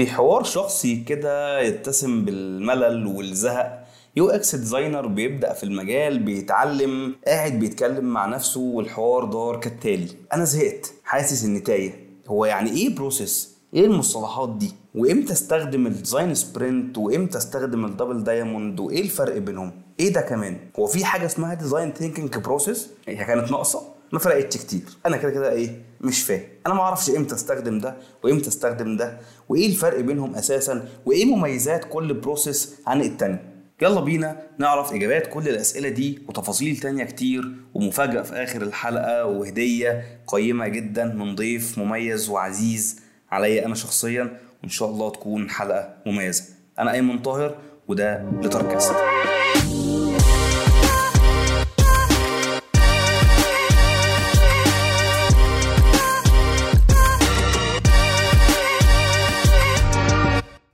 في 0.00 0.06
حوار 0.06 0.42
شخصي 0.42 0.96
كده 0.96 1.60
يتسم 1.60 2.24
بالملل 2.24 3.06
والزهق. 3.06 3.86
UX 4.16 4.54
designer 4.54 5.06
بيبدأ 5.06 5.52
في 5.52 5.64
المجال 5.64 6.18
بيتعلم 6.18 7.16
قاعد 7.26 7.52
بيتكلم 7.52 8.04
مع 8.04 8.26
نفسه 8.26 8.60
والحوار 8.60 9.24
دار 9.24 9.60
كالتالي. 9.60 10.08
أنا 10.32 10.44
زهقت 10.44 10.92
حاسس 11.04 11.44
إني 11.44 11.60
تايه. 11.60 11.92
هو 12.28 12.44
يعني 12.44 12.70
إيه 12.70 12.94
process 12.94 13.56
إيه 13.74 13.84
المصطلحات 13.84 14.56
دي؟ 14.56 14.72
وإمتى 14.94 15.32
أستخدم 15.32 15.86
ال 15.86 15.93
design 15.93 16.34
sprint؟ 16.34 16.98
وإمتى 16.98 17.38
أستخدم 17.38 17.84
ال 17.84 17.90
double 17.90 18.24
diamond 18.24 18.80
وإيه 18.80 19.02
الفرق 19.02 19.38
بينهم؟ 19.38 19.72
إيه 20.00 20.12
ده 20.12 20.20
كمان؟ 20.20 20.56
هو 20.78 20.86
في 20.86 21.04
حاجة 21.04 21.26
اسمها 21.26 21.54
design 21.54 21.92
thinking 21.92 22.38
process 22.38 22.88
هي 23.08 23.24
كانت 23.24 23.50
ناقصة؟ 23.50 23.99
ما 24.12 24.18
فرقتش 24.18 24.56
كتير. 24.56 24.82
أنا 25.06 25.16
كده 25.16 25.30
كده 25.30 25.52
إيه 25.52 25.82
مش 26.00 26.22
فاهم. 26.22 26.42
أنا 26.66 26.74
ما 26.74 26.80
أعرفش 26.80 27.10
إمتى 27.10 27.34
أستخدم 27.34 27.78
ده 27.78 27.96
وإمتى 28.24 28.48
أستخدم 28.48 28.96
ده 28.96 29.18
وإيه 29.48 29.66
الفرق 29.66 30.00
بينهم 30.00 30.34
أساسا 30.34 30.88
وإيه 31.06 31.24
مميزات 31.24 31.84
كل 31.84 32.14
process 32.14 32.74
عن 32.86 33.00
التاني. 33.00 33.38
يلا 33.82 34.00
بينا 34.00 34.42
نعرف 34.58 34.92
إجابات 34.92 35.26
كل 35.26 35.48
الأسئلة 35.48 35.88
دي 35.88 36.22
وتفاصيل 36.28 36.76
تانية 36.76 37.04
كتير 37.04 37.52
ومفاجأة 37.74 38.22
في 38.22 38.32
آخر 38.34 38.62
الحلقة 38.62 39.24
وهدية 39.26 40.20
قيمة 40.26 40.68
جدا 40.68 41.04
من 41.04 41.34
ضيف 41.34 41.78
مميز 41.78 42.28
وعزيز 42.28 43.00
عليا 43.30 43.66
أنا 43.66 43.74
شخصيا. 43.74 44.38
وإن 44.62 44.68
شاء 44.68 44.88
الله 44.90 45.10
تكون 45.10 45.50
حلقة 45.50 45.94
مميزة. 46.06 46.44
أنا 46.78 46.92
أيمن 46.92 47.18
طاهر 47.18 47.58
وده 47.88 48.30
لتركست 48.42 48.94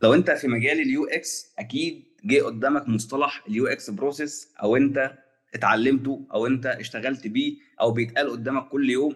لو 0.06 0.14
انت 0.14 0.30
في 0.30 0.48
مجال 0.48 0.80
ال 0.80 1.04
UX 1.04 1.52
أكيد 1.58 2.04
جه 2.24 2.42
قدامك 2.42 2.88
مصطلح 2.88 3.44
ال 3.48 3.66
UX 3.66 3.90
process 3.90 4.52
أو 4.62 4.76
انت 4.76 5.12
اتعلمته 5.54 6.26
أو 6.34 6.46
انت 6.46 6.66
اشتغلت 6.66 7.26
بيه 7.26 7.56
أو 7.80 7.90
بيتقال 7.92 8.30
قدامك 8.30 8.68
كل 8.68 8.90
يوم. 8.90 9.14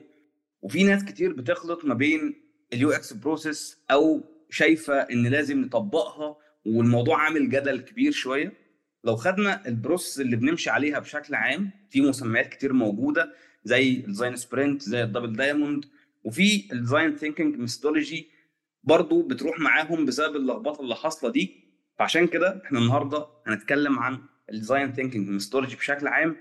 وفي 0.63 0.85
ناس 0.85 1.05
كتير 1.05 1.33
بتخلط 1.33 1.85
ما 1.85 1.95
بين 1.95 2.35
ال 2.73 2.91
UX 2.91 3.13
process 3.13 3.79
أو 3.91 4.25
شايفة 4.51 4.95
إن 4.95 5.27
لازم 5.27 5.61
نطبقها 5.61 6.37
والموضوع 6.67 7.23
عامل 7.23 7.51
جدل 7.51 7.81
كبير 7.81 8.13
شوية. 8.13 8.53
لو 9.05 9.17
خدنا 9.17 9.69
ال 9.69 9.75
process 9.75 10.21
اللي 10.21 10.37
بنمشي 10.37 10.71
عليها 10.71 10.99
بشكل 10.99 11.35
عام 11.35 11.71
في 11.91 12.01
مسميات 12.01 12.49
كتير 12.49 12.73
موجودة 12.73 13.33
زي 13.65 13.91
ال 13.91 13.97
design 13.97 14.37
sprint 14.37 14.83
زي 14.83 15.03
ال 15.03 15.07
double 15.07 15.33
diamond 15.33 15.85
وفي 16.25 16.69
ال 16.73 16.79
design 16.79 17.17
thinking 17.17 17.57
methodology 17.57 18.30
برضو 18.85 19.23
بتروح 19.23 19.59
معاهم 19.61 20.07
بسبب 20.07 20.37
اللخبطة 20.37 20.81
اللي 20.81 20.95
حاصلة 20.95 21.31
دي. 21.31 21.61
فعشان 21.99 22.27
كده 22.27 22.63
إحنا 22.65 22.79
النهارده 22.79 23.27
هنتكلم 23.47 23.99
عن 23.99 24.19
ال 24.51 24.57
design 24.57 24.93
thinking 24.93 25.29
methodology 25.29 25.77
بشكل 25.77 26.09
عام 26.09 26.37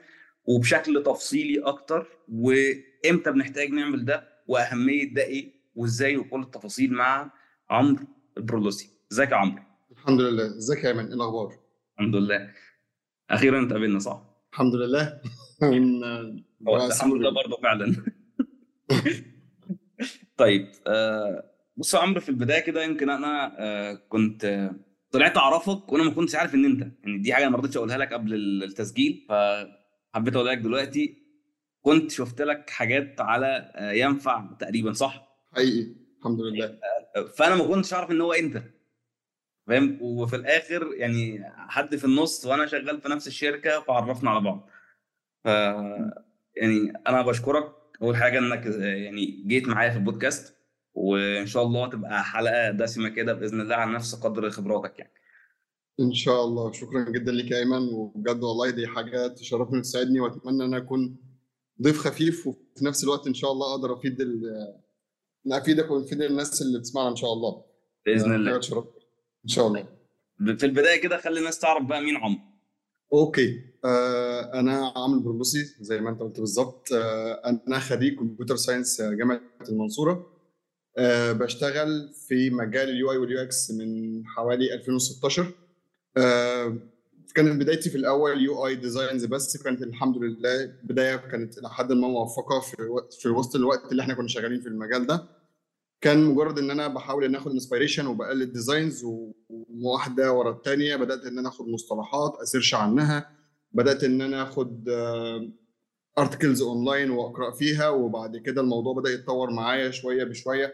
وبشكل 0.46 1.04
تفصيلي 1.04 1.60
أكتر 1.60 2.08
وإمتى 2.32 3.32
بنحتاج 3.32 3.70
نعمل 3.70 4.06
ده 4.06 4.30
وأهمية 4.48 5.14
ده 5.14 5.24
إيه 5.24 5.54
وإزاي 5.76 6.18
وكل 6.18 6.42
التفاصيل 6.42 6.94
مع 6.94 7.32
عمرو 7.70 8.06
البرولوسي. 8.38 8.90
إزيك 9.12 9.32
يا 9.32 9.36
عمرو؟ 9.36 9.64
الحمد 9.92 10.22
لله. 10.22 10.46
إزيك 10.58 10.84
يا 10.84 10.90
أيمن؟ 10.90 11.06
إيه 11.06 11.14
الأخبار؟ 11.14 11.60
الحمد 12.00 12.16
لله. 12.16 12.54
أخيرا 13.30 13.66
اتقابلنا 13.66 14.00
صح؟ 14.00 14.22
الحمد 14.54 14.76
لله. 14.76 15.22
هو 16.68 16.88
الحمد 16.88 17.14
لله 17.14 17.30
برضه 17.32 17.58
فعلا. 17.64 17.96
طيب 20.38 20.68
آه 20.88 21.44
بص 21.80 21.94
يا 21.94 22.00
عمرو 22.00 22.22
في 22.22 22.30
البداية 22.30 22.60
كده 22.60 22.84
يمكن 22.84 23.10
أنا 23.10 23.56
آه 23.60 23.94
كنت 23.94 24.46
آه 24.46 24.76
طلعت 25.12 25.38
أعرفك 25.38 25.92
وأنا 25.92 26.04
ما 26.04 26.12
كنتش 26.12 26.36
عارف 26.36 26.56
إن 26.56 26.66
أنت. 26.66 26.82
يعني 27.04 27.18
دي 27.18 27.34
حاجة 27.34 27.50
ما 27.50 27.58
رضيتش 27.58 27.78
أقولها 27.78 27.98
لك 27.98 28.14
قبل 28.14 28.34
التسجيل 28.64 29.26
فحبيت 29.30 30.36
أقولها 30.36 30.56
لك 30.56 30.58
دلوقتي. 30.58 31.18
كنت 31.82 32.12
شفت 32.12 32.42
لك 32.42 32.70
حاجات 32.70 33.22
على 33.22 33.72
آه 33.76 33.92
ينفع 33.92 34.50
تقريبا 34.60 34.94
صح؟ 34.94 35.28
حقيقي. 35.54 35.96
الحمد 36.20 36.42
لله. 36.42 36.80
فأنا 37.38 37.56
ما 37.56 37.68
كنتش 37.68 37.94
اعرف 37.94 38.12
إن 38.12 38.22
هو 38.22 38.34
أنت. 38.34 38.64
فاهم؟ 39.68 39.98
وفي 40.02 40.36
الآخر 40.36 40.90
يعني 40.94 41.44
حد 41.56 41.96
في 41.96 42.06
النص 42.06 42.46
وأنا 42.46 42.66
شغال 42.66 43.02
في 43.02 43.10
نفس 43.10 43.28
الشركة 43.28 43.82
فعرفنا 43.82 44.30
على 44.30 44.42
بعض. 44.42 44.70
ف 45.44 45.48
يعني 46.56 46.94
أنا 47.08 47.22
بشكرك 47.22 47.72
أول 48.02 48.16
حاجة 48.16 48.40
إنك 48.40 48.66
يعني 48.80 49.44
جيت 49.48 49.68
معايا 49.68 49.90
في 49.90 49.98
البودكاست. 49.98 50.59
وإن 51.00 51.48
شاء 51.48 51.64
الله 51.64 51.90
تبقى 51.90 52.24
حلقة 52.24 52.72
دسمة 52.72 53.10
كده 53.10 53.34
بإذن 53.34 53.62
الله 53.62 53.76
على 53.76 53.94
نفس 53.94 54.16
قدر 54.16 54.50
خبراتك 54.50 55.00
يعني. 55.00 55.12
إن 56.00 56.14
شاء 56.14 56.44
الله. 56.46 56.72
شكرا 56.72 57.10
جدا 57.10 57.32
لك 57.32 57.52
يا 57.52 57.58
أيمن 57.58 57.94
وبجد 57.94 58.44
والله 58.44 58.70
دي 58.70 58.88
حاجة 58.88 59.28
تشرفني 59.28 59.78
وتسعدني 59.78 60.20
وأتمنى 60.20 60.66
إن 60.66 60.74
أكون 60.74 61.18
ضيف 61.82 61.98
خفيف 62.00 62.48
وفي 62.48 62.86
نفس 62.86 63.04
الوقت 63.04 63.28
إن 63.28 63.34
شاء 63.34 63.52
الله 63.52 63.72
أقدر 63.76 63.94
أفيد 63.94 64.18
أفيدك 65.52 65.92
وأفيد 65.92 66.22
الناس 66.22 66.62
اللي 66.62 66.80
بتسمعنا 66.80 67.10
إن 67.10 67.16
شاء 67.16 67.34
الله. 67.34 67.64
بإذن 68.06 68.36
الله. 68.36 68.56
إن 68.56 69.48
شاء 69.48 69.68
الله. 69.68 69.88
في 70.58 70.66
البداية 70.66 71.02
كده 71.02 71.18
خلي 71.18 71.40
الناس 71.40 71.60
تعرف 71.60 71.84
بقى 71.84 72.02
مين 72.02 72.18
عمرو. 72.18 72.42
Okay. 73.14 73.62
آه 73.86 74.54
أنا 74.60 74.94
عمرو 74.96 75.20
البرولوسي 75.20 75.64
زي 75.80 76.00
ما 76.02 76.10
أنت 76.10 76.20
قلت 76.22 76.40
بالظبط. 76.40 76.94
آه 76.94 77.60
أنا 77.68 77.80
خريج 77.80 78.16
computer 78.20 78.56
science 78.56 79.02
جامعة 79.02 79.42
المنصورة. 79.70 80.39
آه 80.98 81.32
بشتغل 81.32 82.10
في 82.28 82.50
مجال 82.50 82.90
ال 82.90 83.12
UI 83.12 83.18
وال 83.18 83.42
UX 83.42 83.72
من 83.72 84.24
حوالي 84.28 84.74
2016 84.74 85.54
آه 86.18 86.78
كانت 87.36 87.62
بدايتي 87.62 87.90
في 87.90 87.98
الأول 87.98 88.42
UI 88.42 88.68
designs 88.68 89.26
بس 89.26 89.58
كانت 89.64 89.82
الحمد 89.82 90.18
لله 90.18 90.74
بداية 90.84 91.16
كانت 91.16 91.58
إلى 91.58 91.70
حد 91.70 91.92
ما 91.92 92.08
موفقة 92.08 92.60
في 92.60 92.76
في 93.22 93.30
وسط 93.30 93.56
الوقت 93.56 93.92
اللي 93.92 94.02
إحنا 94.04 94.14
كنا 94.14 94.28
شغالين 94.28 94.62
في 94.62 94.68
المجال 94.68 95.08
ده. 95.08 95.24
كان 96.02 96.24
مجرد 96.26 96.60
إن 96.60 96.72
أنا 96.72 96.88
بحاول 96.88 97.24
إن 97.24 97.36
آخد 97.36 97.52
inspiration 97.52 98.08
وبقلد 98.08 98.54
designs 98.54 99.04
وواحدة 99.04 100.34
ورا 100.34 100.52
الثانية 100.52 100.96
بدأت 100.96 101.26
إن 101.26 101.38
أنا 101.40 101.50
آخد 101.50 101.68
مصطلحات 101.68 102.34
أ 102.42 102.46
search 102.46 102.74
عنها 102.76 103.30
بدأت 103.74 104.04
إن 104.04 104.22
أنا 104.22 104.44
آخد 104.44 104.90
articles 106.20 106.62
online 106.62 107.12
وأقرأ 107.12 107.52
فيها 107.52 107.90
وبعد 107.90 108.38
كده 108.38 108.62
الموضوع 108.62 108.94
بدأ 108.94 109.10
يتطور 109.10 109.52
معايا 109.52 109.92
شوية 109.92 110.24
بشوية 110.24 110.74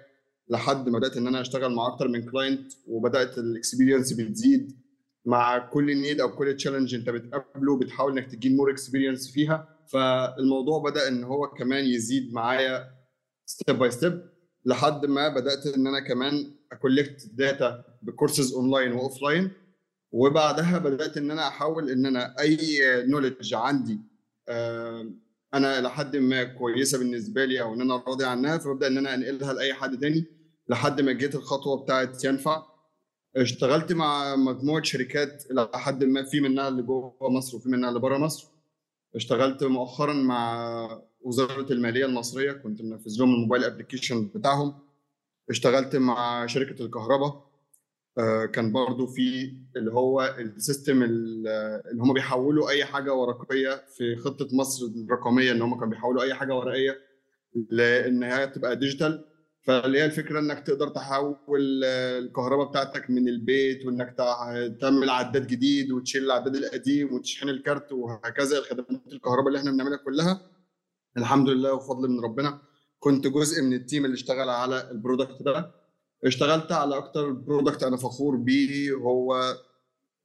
لحد 0.49 0.89
ما 0.89 0.99
بدأت 0.99 1.17
إن 1.17 1.27
أنا 1.27 1.41
أشتغل 1.41 1.75
مع 1.75 1.87
أكتر 1.87 2.07
من 2.07 2.29
client 2.31 2.71
وبدأت 2.87 3.37
ال 3.37 3.44
experience 3.44 4.13
بتزيد 4.13 4.85
مع 5.25 5.57
كل 5.57 5.85
need 6.01 6.21
أو 6.21 6.35
كل 6.35 6.55
challenge 6.55 6.95
أنت 6.95 7.09
بتقابله 7.09 7.79
بتحاول 7.79 8.17
إنك 8.17 8.31
ت 8.31 8.36
gain 8.36 8.55
more 8.55 8.71
experience 8.71 9.31
فيها. 9.31 9.75
فالموضوع 9.87 10.79
بدأ 10.89 11.07
إن 11.07 11.23
هو 11.23 11.47
كمان 11.47 11.85
يزيد 11.85 12.33
معايا 12.33 12.89
step 13.45 13.79
by 13.79 13.91
step 13.91 14.21
لحد 14.65 15.05
ما 15.05 15.27
بدأت 15.27 15.67
إن 15.67 15.87
أنا 15.87 15.99
كمان 15.99 16.51
أ 16.71 16.78
collect 16.79 17.29
data 17.33 17.83
ب 18.01 18.08
courses 18.08 18.53
online 18.53 18.86
و 18.86 18.91
offline 18.91 19.51
وبعدها 20.11 20.77
بدأت 20.77 21.17
إن 21.17 21.31
أنا 21.31 21.47
أحاول 21.47 21.89
إن 21.89 22.05
أنا 22.05 22.35
أي 22.39 22.79
knowledge 23.07 23.53
عندي 23.53 23.99
أنا 25.55 25.81
لحد 25.81 26.15
ما 26.15 26.43
كويسة 26.43 26.97
بالنسبة 26.97 27.45
لي 27.45 27.61
أو 27.61 27.73
إن 27.73 27.81
أنا 27.81 28.03
راضي 28.07 28.25
عنها 28.25 28.57
فببدأ 28.57 28.87
إن 28.87 28.97
أنا 28.97 29.13
أنقلها 29.15 29.53
لأي 29.53 29.73
حد 29.73 29.97
تاني 29.97 30.25
لحد 30.69 31.01
ما 31.01 31.11
جيت 31.11 31.35
الخطوة 31.35 31.83
بتاعت 31.83 32.25
ينفع. 32.25 32.63
اشتغلت 33.35 33.93
مع 33.93 34.35
مجموعة 34.35 34.83
شركات 34.83 35.43
لحد 35.51 36.03
ما 36.03 36.23
في 36.25 36.39
منها 36.39 36.67
اللي 36.67 36.81
جوه 36.81 37.15
مصر 37.21 37.57
وفي 37.57 37.69
منها 37.69 37.89
اللي 37.89 37.99
بره 37.99 38.17
مصر. 38.17 38.47
اشتغلت 39.15 39.63
مؤخرا 39.63 40.13
مع 40.13 41.01
وزارة 41.21 41.71
المالية 41.73 42.05
المصرية 42.05 42.51
كنت 42.51 42.81
منفذ 42.81 43.15
لهم 43.19 43.33
ال 43.33 43.38
mobile 43.38 43.63
application 43.63 44.27
بتاعهم. 44.27 44.73
اشتغلت 45.49 45.95
مع 45.95 46.45
شركة 46.45 46.85
الكهرباء. 46.85 47.54
كان 48.53 48.71
برضو 48.71 49.07
في 49.07 49.53
اللي 49.75 49.91
هو 49.91 50.35
ال 50.39 50.48
system 50.48 51.03
اللي 51.03 52.01
هم 52.03 52.13
بيحولوا 52.13 52.69
أي 52.69 52.85
حاجة 52.85 53.13
ورقية 53.13 53.83
في 53.97 54.15
خطة 54.15 54.47
مصر 54.53 54.85
الرقمية 54.85 55.51
إن 55.51 55.61
هم 55.61 55.73
كانوا 55.73 55.89
بيحولوا 55.89 56.23
أي 56.23 56.33
حاجة 56.33 56.55
ورقية 56.55 56.97
لإن 57.69 58.23
هي 58.23 58.47
تبقى 58.47 58.75
digital 58.75 59.25
فاللي 59.63 59.99
هي 59.99 60.05
الفكرة 60.05 60.39
إنك 60.39 60.59
تقدر 60.67 60.87
تحول 60.87 61.35
الكهرباء 61.83 62.69
بتاعتك 62.69 63.09
من 63.09 63.27
البيت 63.27 63.85
وإنك 63.85 64.15
تعمل 64.81 65.09
عداد 65.09 65.47
جديد 65.47 65.91
وتشيل 65.91 66.23
العداد 66.25 66.55
القديم 66.55 67.13
وتشحن 67.13 67.49
الكارت 67.49 67.91
وهكذا 67.91 68.57
الخدمات 68.57 69.01
الكهرباء 69.13 69.47
اللي 69.47 69.59
إحنا 69.59 69.71
بنعملها 69.71 69.97
كلها. 69.97 70.41
الحمد 71.17 71.49
لله 71.49 71.73
وفضل 71.73 72.09
من 72.09 72.19
ربنا. 72.19 72.61
كنت 72.99 73.27
جزء 73.27 73.61
من 73.63 73.73
ال 73.73 73.80
team 73.80 74.05
اللي 74.05 74.13
اشتغل 74.13 74.49
على 74.49 74.91
ال 74.91 74.97
product 74.98 75.41
ده. 75.41 75.71
اشتغلت 76.25 76.71
على 76.71 76.97
أكتر 76.97 77.31
product 77.31 77.83
أنا 77.83 77.97
فخور 77.97 78.35
بيه 78.35 78.91
هو 78.91 79.55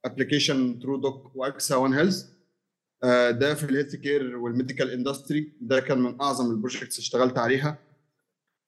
application 0.05 0.79
TruDoc 0.79 0.97
و 0.97 1.35
AXA 1.35 1.75
One 1.75 1.93
Health 1.93 2.23
ده 3.31 3.53
في 3.53 3.63
ال 3.63 3.95
healthcare 3.95 4.37
وال 4.37 4.49
medical 4.49 4.89
industry 4.91 5.53
ده 5.61 5.79
كان 5.79 5.99
من 5.99 6.21
أعظم 6.21 6.51
ال 6.51 6.56
projects 6.56 6.99
اشتغلت 6.99 7.37
عليها. 7.37 7.77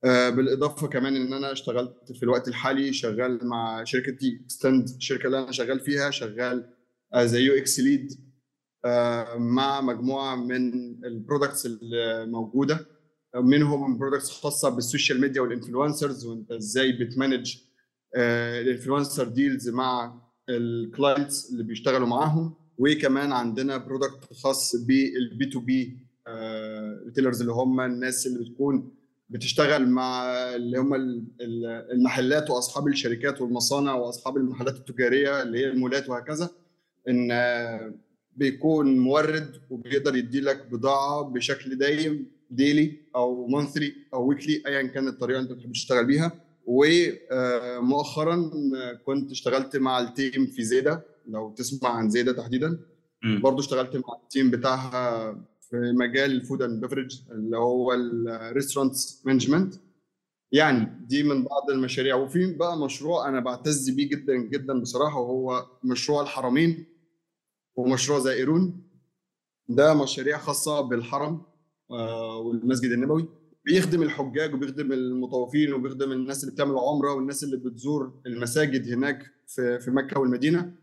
آه، 0.05 0.29
بالإضافة 0.29 0.87
كمان 0.87 1.15
إن 1.15 1.33
أنا 1.33 1.51
اشتغلت 1.51 2.11
في 2.11 2.23
الوقت 2.23 2.47
الحالي 2.47 2.93
شغال 2.93 3.45
مع 3.47 3.83
شركة 3.83 4.11
تي 4.11 4.41
الشركة 4.65 5.25
اللي 5.25 5.39
أنا 5.39 5.51
شغال 5.51 5.79
فيها 5.79 6.11
شغال 6.11 6.69
زي 7.17 7.41
UX 7.41 7.79
lead 7.79 8.11
مع 9.37 9.81
مجموعة 9.81 10.35
من 10.35 10.73
ال 11.05 11.12
products 11.12 11.65
الموجوده 11.65 12.85
منهم 13.35 13.97
products 13.97 14.31
خاصة 14.31 14.69
بال 14.69 14.82
social 14.82 15.21
media 15.21 15.41
وال 15.41 15.54
influencers 15.54 16.25
وأنت 16.25 16.51
إزاي 16.51 16.91
بت 16.91 17.07
manage 17.07 17.55
ال 18.15 18.25
influencer 18.25 19.27
deals 19.27 19.69
مع 19.69 20.21
ال 20.49 20.62
clients 20.62 21.51
اللي 21.51 21.63
بيشتغلوا 21.63 22.07
معاهم. 22.07 22.53
وكمان 22.77 23.31
عندنا 23.31 23.77
product 23.77 24.33
خاص 24.33 24.75
بال 24.75 25.45
B2B 25.45 25.97
retailers 27.05 27.41
اللي 27.41 27.53
هم 27.53 27.81
الناس 27.81 28.27
اللي 28.27 28.39
بتكون 28.39 28.91
بتشتغل 29.29 29.87
مع 29.89 30.23
اللي 30.55 30.77
هم 30.77 30.93
ال- 30.93 31.25
ال- 31.41 31.65
المحلات 31.91 32.49
وأصحاب 32.49 32.87
الشركات 32.87 33.41
والمصانع 33.41 33.93
وأصحاب 33.95 34.37
المحلات 34.37 34.75
التجارية 34.75 35.41
اللي 35.41 35.57
هي 35.59 35.67
المولات 35.67 36.09
وهكذا 36.09 36.49
إن 37.09 37.31
آه، 37.31 37.93
بيكون 38.35 38.97
مورد 38.99 39.61
وبيقدر 39.69 40.15
يدي 40.15 40.39
لك 40.41 40.65
بضاعة 40.71 41.23
بشكل 41.23 41.75
دايم 41.77 42.31
daily 42.55 42.97
أو 43.15 43.47
monthly 43.47 43.93
أو 44.13 44.27
weekly 44.27 44.63
ايا 44.67 44.81
كانت 44.81 45.07
الطريقة 45.07 45.39
اللي 45.39 45.49
أنت 45.51 45.57
بتحب 45.57 45.71
تشتغل 45.71 46.05
بيها. 46.05 46.31
ومؤخرا 46.65 48.51
كنت 49.05 49.31
اشتغلت 49.31 49.77
مع 49.77 49.99
ال 49.99 50.08
team 50.08 50.45
في 50.45 50.63
زيدا. 50.63 51.01
لو 51.27 51.53
تسمع 51.53 51.89
عن 51.89 52.09
زيدا 52.09 52.31
تحديدا. 52.31 52.79
مم. 53.23 53.41
برضو 53.41 53.59
اشتغلت 53.59 53.95
مع 53.95 54.19
ال 54.23 54.29
team 54.29 54.51
بتاعها 54.51 55.33
في 55.69 55.75
مجال 55.99 56.31
ال 56.31 56.37
food 56.37 56.61
and 56.61 56.85
beverage 56.85 57.21
اللي 57.31 57.57
هو 57.57 57.93
ال 57.93 58.03
restaurant 58.03 58.95
management 59.25 59.75
يعني 60.51 61.05
دي 61.07 61.23
من 61.23 61.43
بعض 61.43 61.69
المشاريع. 61.71 62.15
وفي 62.15 62.53
بقى 62.53 62.77
مشروع 62.77 63.29
أنا 63.29 63.39
بعتز 63.39 63.89
بيه 63.89 64.09
جدا 64.09 64.35
جدا 64.35 64.81
بصراحة 64.81 65.19
وهو 65.19 65.65
مشروع 65.83 66.21
الحرمين 66.21 66.85
ومشروع 67.75 68.19
زائرون. 68.19 68.83
ده 69.69 69.93
مشاريع 69.93 70.37
خاصة 70.37 70.81
بالحرم. 70.81 71.33
آه، 71.33 71.52
والمسجد 71.89 72.91
النبوي. 72.91 73.27
بيخدم 73.65 74.01
الحجاج 74.01 74.53
وبيخدم 74.53 74.91
المطوفين 74.91 75.73
وبيخدم 75.73 76.11
الناس 76.11 76.43
اللي 76.43 76.53
بتعمل 76.55 76.77
عمرة 76.77 77.13
والناس 77.13 77.43
اللي 77.43 77.57
بتزور 77.57 78.21
المساجد 78.25 78.91
هناك 78.91 79.23
في 79.47 79.79
في 79.79 79.91
مكة 79.91 80.19
والمدينة. 80.19 80.75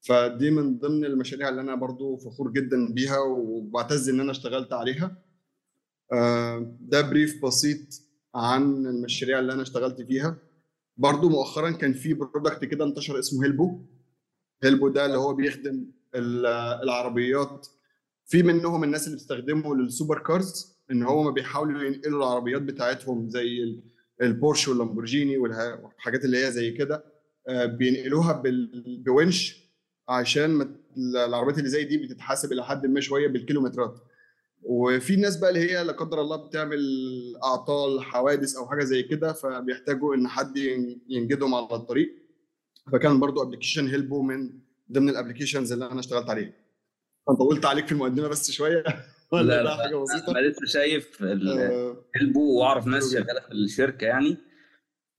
فدي 0.00 0.50
من 0.50 0.78
ضمن 0.78 1.04
المشاريع 1.04 1.48
اللي 1.48 1.60
أنا 1.60 1.74
برضو 1.74 2.16
فخور 2.16 2.50
جدا 2.52 2.92
بيها 2.92 3.18
وبعتز 3.18 4.08
إن 4.08 4.20
أنا 4.20 4.30
اشتغلت 4.30 4.72
عليها. 4.72 5.22
آه، 6.12 6.76
ده 6.80 7.00
brief 7.10 7.44
بسيط 7.44 7.78
عن 8.34 8.86
المشاريع 8.86 9.38
اللي 9.38 9.52
أنا 9.52 9.62
اشتغلت 9.62 10.00
فيها. 10.02 10.38
برضو 10.96 11.28
مؤخرا 11.28 11.70
كان 11.70 11.92
في 11.92 12.14
product 12.14 12.64
كده 12.64 12.84
انتشر 12.84 13.18
اسمه 13.18 13.44
هيلبو. 13.44 13.80
هيلبو 14.62 14.88
ده 14.88 15.06
اللي 15.06 15.16
هو 15.18 15.34
بيخدم 15.34 15.86
ال- 16.14 16.46
العربيات 16.82 17.66
في 18.28 18.42
منهم 18.42 18.84
الناس 18.84 19.06
اللي 19.06 19.16
بتستخدمه 19.16 19.76
لل 19.76 19.88
super 19.88 20.18
cars 20.18 20.76
إن 20.90 21.02
هو 21.02 21.22
ما 21.22 21.30
بيحاولوا 21.30 21.82
ينقلوا 21.82 22.18
العربيات 22.18 22.62
بتاعتهم 22.62 23.28
زي 23.28 23.62
ال- 23.62 23.82
البورش 24.22 24.68
واللامبورجيني 24.68 25.38
والحاجات 25.38 26.24
اللي 26.24 26.44
هي 26.46 26.50
زي 26.52 26.70
كده 26.70 27.04
آه، 27.48 27.64
بينقلوها 27.66 28.42
بونش 28.86 29.68
عشان 30.08 30.74
العربيات 31.26 31.58
اللي 31.58 31.68
زي 31.68 31.84
دي 31.84 31.98
بتتحاسب 31.98 32.52
إلى 32.52 32.64
حد 32.64 32.86
ما 32.86 33.00
شوية 33.00 33.28
بالكيلومترات. 33.28 33.94
وفي 34.62 35.16
ناس 35.16 35.36
بقى 35.36 35.50
اللي 35.50 35.60
هي 35.60 35.84
لا 35.84 35.92
قدر 35.92 36.20
الله 36.20 36.36
بتعمل 36.46 36.78
أعطال 37.44 38.02
حوادث 38.02 38.56
أو 38.56 38.66
حاجة 38.68 38.84
زي 38.84 39.02
كده 39.02 39.32
فبيحتاجوا 39.32 40.14
إن 40.14 40.28
حد 40.28 40.56
ين- 40.56 41.00
ينجدهم 41.08 41.54
على 41.54 41.68
الطريق. 41.72 42.14
فكان 42.92 43.20
برضو 43.20 43.42
application 43.42 43.86
هيلبو 43.88 44.22
من 44.22 44.50
ضمن 44.92 45.08
ال 45.08 45.13
applications 45.13 45.72
اللي 45.72 45.86
أنا 45.90 46.00
اشتغلت 46.00 46.30
عليها. 46.30 46.52
طولت 47.34 47.64
عليك 47.64 47.86
في 47.86 47.92
المقدمة 47.92 48.28
بس 48.28 48.50
شوية. 48.50 48.84
ولا 49.32 49.42
لا 49.42 49.62
لا. 49.62 49.76
حاجة 49.76 49.96
بسيطة؟ 49.96 50.30
أنا 50.30 50.38
لسه 50.38 50.66
شايف 50.66 51.22
آه، 51.22 51.96
هيلبو 52.20 52.60
وأعرف 52.60 52.86
ناس. 52.86 53.12
شغالة 53.12 53.40
في 53.40 53.52
الشركة 53.52 54.04
يعني. 54.04 54.36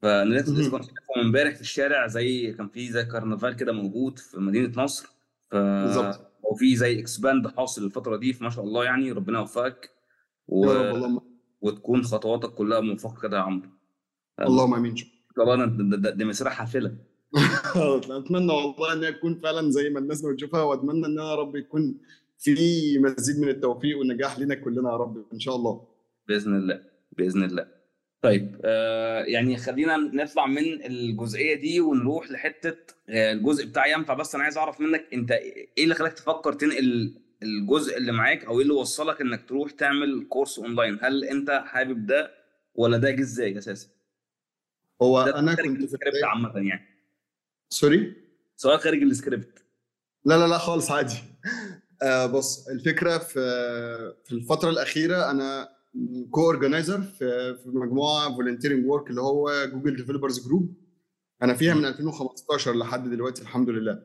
فانا 0.01 0.33
لسه. 0.35 0.45
كنت 0.71 0.83
شايفهم 0.83 1.25
امبارح 1.25 1.55
في 1.55 1.61
الشارع 1.61 2.07
زي 2.07 2.53
كان 2.53 2.69
في 2.69 2.91
زي 2.91 3.05
كرنفال 3.05 3.55
كده 3.55 3.71
موجود 3.71 4.19
في 4.19 4.37
مدينة 4.37 4.83
نصر. 4.83 5.05
ف 5.51 5.55
بالظبط. 5.55 6.31
وفي 6.43 6.75
زي 6.75 6.99
expand 6.99 7.47
حاصل 7.47 7.85
الفترة 7.85 8.17
دي 8.17 8.33
فما 8.33 8.49
شاء 8.49 8.65
الله 8.65 8.83
يعني 8.83 9.11
ربنا 9.11 9.39
يوفقك. 9.39 9.89
و... 10.47 10.65
يا 10.65 10.89
رب 10.89 10.95
اللهم 10.95 11.21
وتكون 11.61 12.03
خطواتك 12.03 12.49
كلها 12.49 12.79
موفقة 12.79 13.21
كده 13.21 13.37
يا 13.37 13.41
عمرو. 13.41 13.69
اللهم 14.39 14.73
آمين 14.73 14.95
طبعا 15.37 15.65
ده, 15.65 15.97
ده, 15.97 16.09
ده 16.09 16.25
مسيرة 16.25 16.49
حافلة. 16.49 16.95
أتمنى 18.09 18.53
والله 18.53 18.93
انها 18.93 19.09
تكون 19.09 19.35
فعلا 19.35 19.71
زي 19.71 19.89
ما 19.89 19.99
الناس 19.99 20.21
بتشوفها 20.21 20.61
وأتمنى 20.63 21.05
إن 21.05 21.17
يا 21.17 21.35
رب 21.35 21.55
يكون 21.55 21.97
في 22.37 22.53
مزيد 22.99 23.39
من 23.39 23.49
التوفيق 23.49 23.97
والنجاح 23.99 24.39
لنا 24.39 24.55
كلنا 24.55 24.89
يا 24.91 24.95
رب 24.95 25.25
إن 25.33 25.39
شاء 25.39 25.55
الله. 25.55 25.87
بإذن 26.27 26.55
الله 26.57 26.83
بإذن 27.17 27.43
الله. 27.43 27.67
طيب 28.21 28.61
آه 28.65 29.23
يعني 29.23 29.57
خلينا 29.57 29.97
نطلع 29.97 30.45
من 30.47 30.85
الجزئية 30.85 31.55
دي 31.55 31.79
ونروح 31.79 32.31
لحتة 32.31 32.75
آه 33.09 33.31
الجزء 33.31 33.65
بتاع 33.65 33.87
ينفع 33.87 34.13
بس 34.13 34.35
أنا 34.35 34.43
عايز 34.43 34.57
أعرف 34.57 34.81
منك 34.81 35.05
أنت 35.13 35.31
إيه 35.31 35.83
اللي 35.83 35.95
خلاك 35.95 36.13
تفكر 36.13 36.53
تنقل 36.53 37.13
الجزء 37.43 37.97
اللي 37.97 38.11
معاك 38.11 38.45
أو 38.45 38.57
إيه 38.57 38.61
اللي 38.63 38.73
وصلك 38.73 39.21
إنك 39.21 39.49
تروح 39.49 39.71
تعمل 39.71 40.25
كورس 40.29 40.59
اونلاين 40.59 40.97
هل 41.01 41.23
أنت 41.23 41.63
حابب 41.65 42.05
ده 42.05 42.31
ولا 42.75 42.97
ده 42.97 43.11
جه 43.11 43.21
إزاي 43.21 43.57
أساسا؟ 43.57 43.87
هو 45.01 45.21
أنا 45.21 45.55
كنت 45.55 45.83
في 45.83 45.97
عامة 46.23 46.53
يعني. 46.55 46.98
sorry؟ 47.73 48.13
سؤال 48.55 48.79
خارج 48.79 49.01
السكريبت. 49.01 49.63
لا 50.25 50.37
لا 50.37 50.47
لا 50.47 50.57
خالص 50.57 50.91
عادي. 50.91 51.15
آه 52.03 52.25
بص 52.25 52.67
الفكرة 52.67 53.17
في 53.17 53.33
في 54.25 54.31
الفترة 54.31 54.69
الأخيرة 54.69 55.31
أنا 55.31 55.69
co-organizer 56.31 57.01
في 57.01 57.55
في 57.63 57.69
مجموعة 57.69 58.35
volunteering 58.35 58.85
work 58.85 59.09
اللي 59.09 59.21
هو 59.21 59.65
Google 59.73 59.95
Developers 59.95 60.47
Group 60.47 60.73
أنا 61.43 61.53
فيها 61.53 61.73
من 61.73 61.85
2015 61.85 62.75
لحد 62.75 63.09
دلوقتي 63.09 63.41
الحمد 63.41 63.69
لله. 63.69 63.99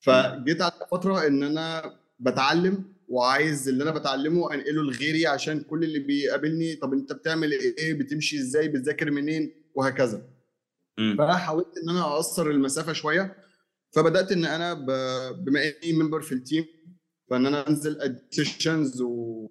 فجيت 0.00 0.62
على 0.62 0.72
فترة 0.90 1.26
إن 1.26 1.42
أنا 1.42 1.96
بتعلم 2.20 2.84
وعايز 3.08 3.68
اللي 3.68 3.82
أنا 3.82 3.90
بتعلمه 3.90 4.54
أنقله 4.54 4.82
لغيري 4.82 5.26
عشان 5.26 5.60
كل 5.60 5.84
اللي 5.84 5.98
بيقابلني 5.98 6.74
طب 6.76 6.92
أنت 6.92 7.12
بتعمل 7.12 7.52
إيه؟ 7.52 7.94
بتمشي 7.94 8.38
إزاي؟ 8.38 8.68
بتذاكر 8.68 9.10
منين؟ 9.10 9.52
وهكذا. 9.74 10.22
فحاولت 11.18 11.78
إن 11.82 11.88
أنا 11.90 12.00
أقصر 12.14 12.50
المسافة 12.50 12.92
شوية 12.92 13.36
فبدأت 13.94 14.32
إن 14.32 14.44
أنا 14.44 14.74
ب... 14.74 14.86
بما 15.44 15.60
إني 15.84 15.92
member 15.92 16.20
في 16.22 16.32
ال 16.32 16.38
team 16.38 16.64
فإن 17.30 17.46
أنا 17.46 17.68
أنزل 17.68 18.00
ادي 18.00 18.18
sessions 18.30 19.00
و... 19.00 19.48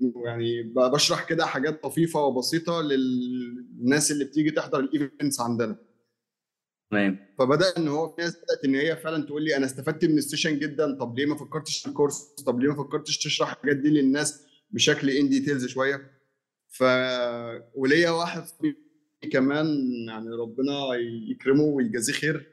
ويعني 0.00 0.62
بشرح 0.62 1.28
كده 1.28 1.46
حاجات 1.46 1.82
طفيفه 1.82 2.20
وبسيطة 2.20 2.80
للناس 2.82 4.10
اللي 4.12 4.24
بتيجي 4.24 4.50
تحضر 4.50 4.80
ال 4.80 4.89
events 4.89 5.40
عندنا. 5.40 5.76
تمام. 6.90 7.18
فبدأ 7.38 7.76
إن 7.76 7.88
هو 7.88 8.08
في 8.08 8.22
ناس 8.22 8.36
بدأت 8.36 8.64
إن 8.64 8.74
هي 8.74 8.96
فعلا 8.96 9.26
تقول 9.26 9.44
لي 9.44 9.56
أنا 9.56 9.66
استفدت 9.66 10.04
من 10.04 10.18
ال 10.18 10.23
session 10.23 10.58
جدا 10.58 10.98
طب 10.98 11.18
ليه 11.18 11.26
ما 11.26 11.36
فكرتش 11.36 11.82
في 11.82 11.88
ال 11.88 11.93
course 11.93 12.22
طب 12.46 12.60
ليه 12.60 12.68
ما 12.68 12.76
فكرتش 12.84 13.18
تشرح 13.18 13.52
الحاجات 13.52 13.76
دي 13.76 13.88
للناس 13.88 14.46
بشكل 14.70 15.10
in 15.10 15.28
details 15.28 15.66
شوية؟ 15.66 16.10
ف 16.68 16.82
وليا 17.74 18.10
واحد 18.10 18.44
كمان 19.32 19.66
يعني 20.08 20.28
ربنا 20.30 20.94
يكرمه 21.30 21.62
ويجازيه 21.62 22.12
خير. 22.12 22.52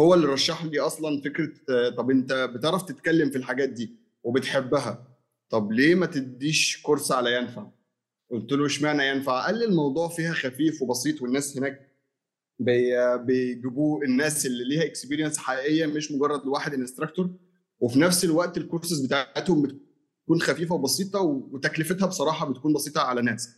هو 0.00 0.14
اللي 0.14 0.26
رشح 0.26 0.64
لي 0.64 0.80
أصلا 0.80 1.20
فكرة 1.20 1.52
طب 1.90 2.10
أنت 2.10 2.32
بتعرف 2.54 2.82
تتكلم 2.82 3.30
في 3.30 3.38
الحاجات 3.38 3.68
دي 3.68 3.96
وبتحبها 4.22 5.06
طب 5.50 5.72
ليه 5.72 5.94
ما 5.94 6.06
تديش 6.06 6.82
course 6.82 7.12
على 7.12 7.34
ينفع؟ 7.36 7.66
قلت 8.30 8.52
له 8.52 8.66
إشمعنى 8.66 9.08
ينفع؟ 9.08 9.46
قال 9.46 9.58
لي 9.58 9.64
الموضوع 9.64 10.08
فيها 10.08 10.32
خفيف 10.32 10.82
وبسيط 10.82 11.22
والناس 11.22 11.56
هناك 11.58 11.92
بي- 12.58 13.18
بيجيبوا 13.18 14.04
الناس 14.04 14.46
اللي 14.46 14.64
ليها 14.64 14.84
experience 14.84 15.38
حقيقية 15.38 15.86
مش 15.86 16.12
مجرد 16.12 16.44
واحد 16.46 16.74
instructor 16.74 17.30
وفي 17.80 17.98
نفس 18.00 18.24
الوقت 18.24 18.56
الكورسز 18.58 19.06
بتاعتهم 19.06 19.62
بتكون 19.62 20.40
خفيفة 20.40 20.74
وبسيطة 20.74 21.20
وتكلفتها 21.20 22.06
بصراحة 22.06 22.50
بتكون 22.50 22.72
بسيطة 22.72 23.00
على 23.00 23.22
ناس. 23.22 23.48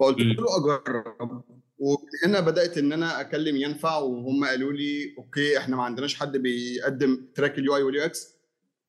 فقلت. 0.00 0.18
له 0.18 0.56
أجرب. 0.56 1.44
وهنا 1.78 2.40
بدأت 2.40 2.78
إن 2.78 2.92
أنا 2.92 3.20
أكلم 3.20 3.56
ينفع 3.56 3.98
وهم 3.98 4.44
قالوا 4.44 4.72
لي 4.72 5.14
okay 5.18 5.58
إحنا 5.58 5.76
ما 5.76 5.82
عندناش 5.82 6.14
حد 6.14 6.36
بيقدم 6.36 7.26
track 7.34 7.58
ال 7.58 7.76
UI 7.76 7.82
وال 7.82 8.02
UX 8.04 8.34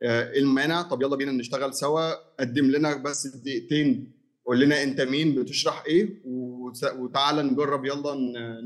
إيه 0.03 0.39
المانع 0.39 0.81
طب 0.81 1.01
يلا 1.01 1.15
بينا 1.15 1.31
نشتغل 1.31 1.73
سوا. 1.73 2.13
قدم 2.39 2.65
لنا 2.71 2.95
بس 2.95 3.27
دقيقتين 3.27 4.11
قول 4.45 4.59
لنا 4.59 4.83
أنت 4.83 5.01
مين 5.01 5.35
بتشرح 5.35 5.83
إيه؟ 5.87 6.21
وت- 6.25 6.93
وتعالى 6.97 7.43
نجرب 7.43 7.85
يلا 7.85 8.15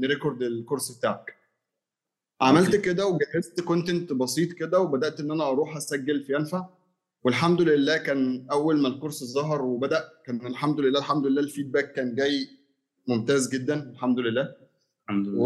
ن 0.02 0.08
record 0.08 0.42
ال 0.44 0.52
course 0.52 0.98
بتاعك. 0.98 1.34
عملت 2.42 2.76
كده 2.76 3.08
وجهزت 3.08 3.62
content 3.62 4.14
بسيط 4.14 4.52
كده 4.54 4.80
وبدأت 4.80 5.20
إن 5.20 5.32
أنا 5.32 5.48
أروح 5.50 5.78
أسجل 5.78 6.24
في 6.24 6.34
ينفع. 6.34 6.70
والحمد 7.24 7.62
لله 7.62 7.98
كان 7.98 8.48
أول 8.52 8.82
ما 8.82 8.88
ال 8.88 8.93
course 8.93 9.24
ظهر 9.24 9.62
وبدأ 9.62 10.10
كان 10.26 10.48
الحمد 10.48 10.80
لله 10.80 11.00
الحمد 11.00 11.26
لله 11.28 11.42
ال 11.42 11.48
feedback 11.48 11.92
كان 11.94 12.16
جاي 12.16 12.48
ممتاز 13.08 13.50
جدا 13.50 13.90
الحمد 13.90 14.20
لله. 14.20 14.56
الحمد 15.04 15.28
لله. 15.28 15.40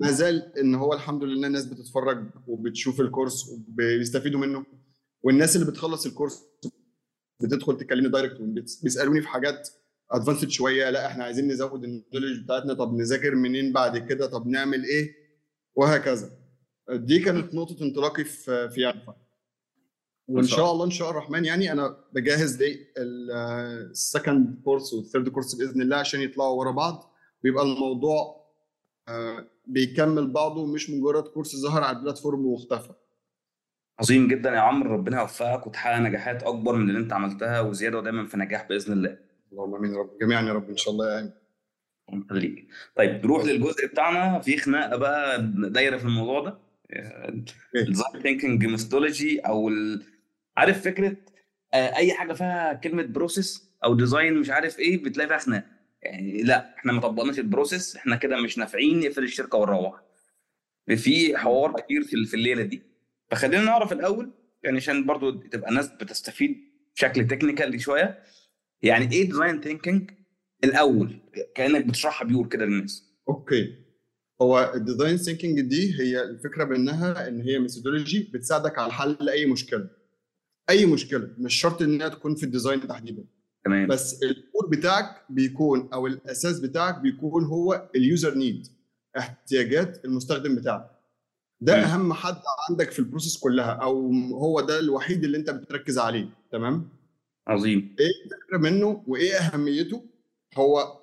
وما 0.00 0.10
زال 0.10 0.58
إن 0.58 0.74
هو 0.74 0.92
الحمد 0.92 1.24
لله 1.24 1.46
الناس 1.46 1.66
بتتفرج 1.66 2.30
وبتشوف 2.46 3.00
ال 3.00 3.07
course 3.07 3.48
وبيستفيدوا 3.48 4.40
منه. 4.40 4.66
والناس 5.22 5.56
اللي 5.56 5.70
بتخلص 5.70 6.06
ال 6.06 6.11
course 6.11 6.42
بتدخل 7.42 7.76
تكلمني 7.76 8.08
direct 8.08 8.40
بيسألوني 8.82 9.22
في 9.22 9.28
حاجات 9.28 9.68
advanced 10.10 10.48
شوية. 10.48 10.90
لا 10.90 11.06
إحنا 11.06 11.24
عايزين 11.24 11.48
نزود 11.48 11.84
ال 11.84 11.90
knowledge 11.90 12.44
بتاعتنا. 12.44 12.74
طب 12.74 12.94
نذاكر 12.94 13.34
منين 13.34 13.72
بعد 13.72 13.98
كده؟ 13.98 14.26
طب 14.26 14.46
نعمل 14.46 14.84
إيه؟ 14.84 15.14
وهكذا. 15.74 16.30
دي 16.90 17.18
كانت 17.18 17.54
نقطة 17.54 17.82
انطلاقي 17.82 18.24
في 18.24 18.70
في 18.70 18.82
ينفع 18.82 19.14
وإن 20.28 20.44
شاء 20.46 20.72
الله. 20.72 20.84
إن 20.84 20.90
شاء 20.90 21.10
الرحمن. 21.10 21.44
يعني 21.44 21.72
أنا 21.72 21.96
بجهز 22.12 22.62
لل 22.98 23.38
second 23.38 24.60
course 24.64 24.94
وال 24.94 25.04
third 25.04 25.28
course 25.28 25.54
بإذن 25.54 25.82
الله 25.82 25.96
عشان 25.96 26.20
يطلعوا 26.20 26.58
ورا 26.58 26.70
بعض. 26.70 27.14
ويبقى 27.44 27.64
الموضوع 27.64 28.44
آه، 29.08 29.46
بيكمل 29.66 30.30
بعضه 30.30 30.66
مش 30.66 30.90
مجرد 30.90 31.22
course 31.22 31.56
ظهر 31.56 31.82
على 31.82 31.96
ال 31.96 32.02
platform 32.02 32.46
واختفى 32.46 32.92
عظيم 34.00 34.28
جدا 34.28 34.50
يا 34.50 34.58
عمرو. 34.60 34.92
ربنا 34.94 35.20
يوفقك 35.20 35.66
وتحقق 35.66 35.98
نجاحات 35.98 36.42
أكبر 36.42 36.76
من 36.76 36.88
اللي 36.88 37.00
أنت 37.00 37.12
عملتها 37.12 37.60
وزيادة 37.60 37.98
ودايما 37.98 38.26
في 38.26 38.36
نجاح 38.36 38.68
بإذن 38.68 38.92
الله. 38.92 39.18
اللهم 39.52 39.74
آمين 39.74 39.92
يا 39.92 39.98
رب. 39.98 40.10
جميعا 40.20 40.42
يا 40.42 40.52
رب 40.52 40.70
إن 40.70 40.76
شاء 40.76 40.94
الله 40.94 41.14
يا 41.14 41.32
الله 42.12 42.24
يخليك 42.24 42.66
طيب 42.96 43.24
نروح 43.24 43.44
للجزء 43.44 43.86
بتاعنا. 43.86 44.40
في 44.40 44.56
خناقة 44.56 44.96
بقى 44.96 45.42
دايرة 45.70 45.96
في 45.96 46.04
الموضوع 46.04 46.44
ده. 46.44 46.58
ال 47.76 47.83
design 47.83 48.22
thinking 48.22 48.66
methodology 48.66 49.40
أو 49.40 49.68
ال... 49.68 50.02
عارف 50.56 50.84
فكرة 50.84 51.16
آه، 51.74 51.96
أي 51.96 52.12
حاجة 52.12 52.32
فيها 52.32 52.72
كلمة 52.72 53.02
process 53.02 53.70
أو 53.84 53.94
design 53.94 54.34
مش 54.34 54.50
عارف 54.50 54.78
إيه 54.78 55.02
بتلاقي 55.02 55.28
فيها 55.28 55.38
خناقه 55.38 55.64
يعني 56.02 56.42
لأ 56.42 56.74
إحنا 56.76 56.92
ما 56.92 57.00
طبقناش 57.00 57.38
ال 57.38 57.45
process 57.45 57.96
إحنا 57.96 58.16
كده 58.16 58.40
مش 58.40 58.58
نافعين 58.58 59.00
نقفل 59.00 59.22
الشركة 59.22 59.58
ونروح. 59.58 60.02
في 60.96 61.36
حوار 61.36 61.80
كتير 61.80 62.02
في 62.02 62.34
الليلة 62.34 62.62
دي. 62.62 62.82
فخلينا 63.30 63.64
نعرف 63.64 63.92
الأول 63.92 64.30
يعني 64.62 64.76
عشان 64.76 65.06
برضو 65.06 65.30
تبقى 65.30 65.70
الناس 65.70 65.88
بتستفيد 65.88 66.56
بشكل 66.96 67.26
technical 67.26 67.80
شوية. 67.80 68.22
يعني 68.82 69.12
إيه 69.12 69.24
design 69.26 69.60
thinking 69.60 70.10
الأول 70.64 71.20
كأنك 71.54 71.84
بتشرحها 71.86 72.26
pure 72.26 72.48
كده 72.48 72.64
للناس. 72.64 73.14
okay. 73.28 73.84
هو 74.42 74.72
ال 74.74 74.80
design 74.80 75.16
thinking 75.16 75.60
دي 75.60 76.00
هي 76.00 76.22
الفكرة 76.22 76.64
بأنها 76.64 77.28
إن 77.28 77.40
هي 77.40 77.58
methodology 77.58 78.30
بتساعدك 78.34 78.78
على 78.78 78.92
حل 78.92 79.28
أي 79.28 79.46
مشكلة. 79.46 79.90
أي 80.70 80.86
مشكلة 80.86 81.28
مش 81.38 81.54
شرط 81.54 81.82
انها 81.82 82.08
تكون 82.08 82.34
في 82.34 82.42
ال 82.42 82.49
design 82.49 82.88
تحديدا. 82.88 83.24
تمام. 83.64 83.88
بس 83.88 84.22
ال 84.22 84.31
core 84.31 84.66
بتاعك 84.70 85.22
بيكون 85.30 85.88
أو 85.92 86.06
الاساس 86.06 86.60
بتاعك 86.60 86.98
بيكون 86.98 87.44
هو 87.44 87.88
ال 87.96 88.04
user 88.04 88.34
need 88.34 88.66
احتياجات 89.18 90.04
المستخدم 90.04 90.54
بتاعك. 90.56 90.90
ده 91.60 91.76
مم. 91.76 91.82
أهم 91.82 92.12
حد 92.12 92.36
عندك 92.70 92.90
في 92.90 92.98
ال 92.98 93.03
process 93.03 93.38
كلها 93.38 93.70
أو 93.72 94.12
هو 94.32 94.60
ده 94.60 94.78
الوحيد 94.78 95.24
اللي 95.24 95.36
أنت 95.38 95.50
بتركز 95.50 95.98
عليه 95.98 96.28
تمام؟ 96.52 96.88
عظيم. 97.48 97.96
الفكرة 98.00 98.58
منه 98.58 99.04
وإيه 99.06 99.34
أهميته؟ 99.34 100.02
هو 100.56 101.00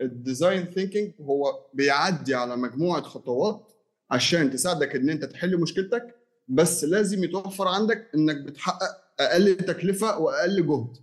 ال 0.00 0.09
design 0.09 0.64
thinking 0.64 1.12
هو 1.20 1.66
بيعدي 1.74 2.34
على 2.34 2.56
مجموعة 2.56 3.02
خطوات 3.02 3.72
عشان 4.10 4.50
تساعدك 4.50 4.96
إن 4.96 5.10
أنت 5.10 5.24
تحل 5.24 5.60
مشكلتك 5.60 6.14
بس 6.48 6.84
لازم 6.84 7.24
يتوفر 7.24 7.68
عندك 7.68 8.10
إنك 8.14 8.36
بتحقق 8.36 9.01
أقل 9.22 9.56
تكلفة 9.56 10.18
وأقل 10.18 10.66
جهد. 10.66 10.96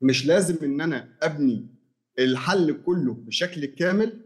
مش 0.00 0.26
لازم 0.26 0.56
إن 0.62 0.80
أنا 0.80 1.16
أبني 1.22 1.66
الحل 2.18 2.82
كله 2.86 3.14
بشكل 3.14 3.64
كامل 3.64 4.24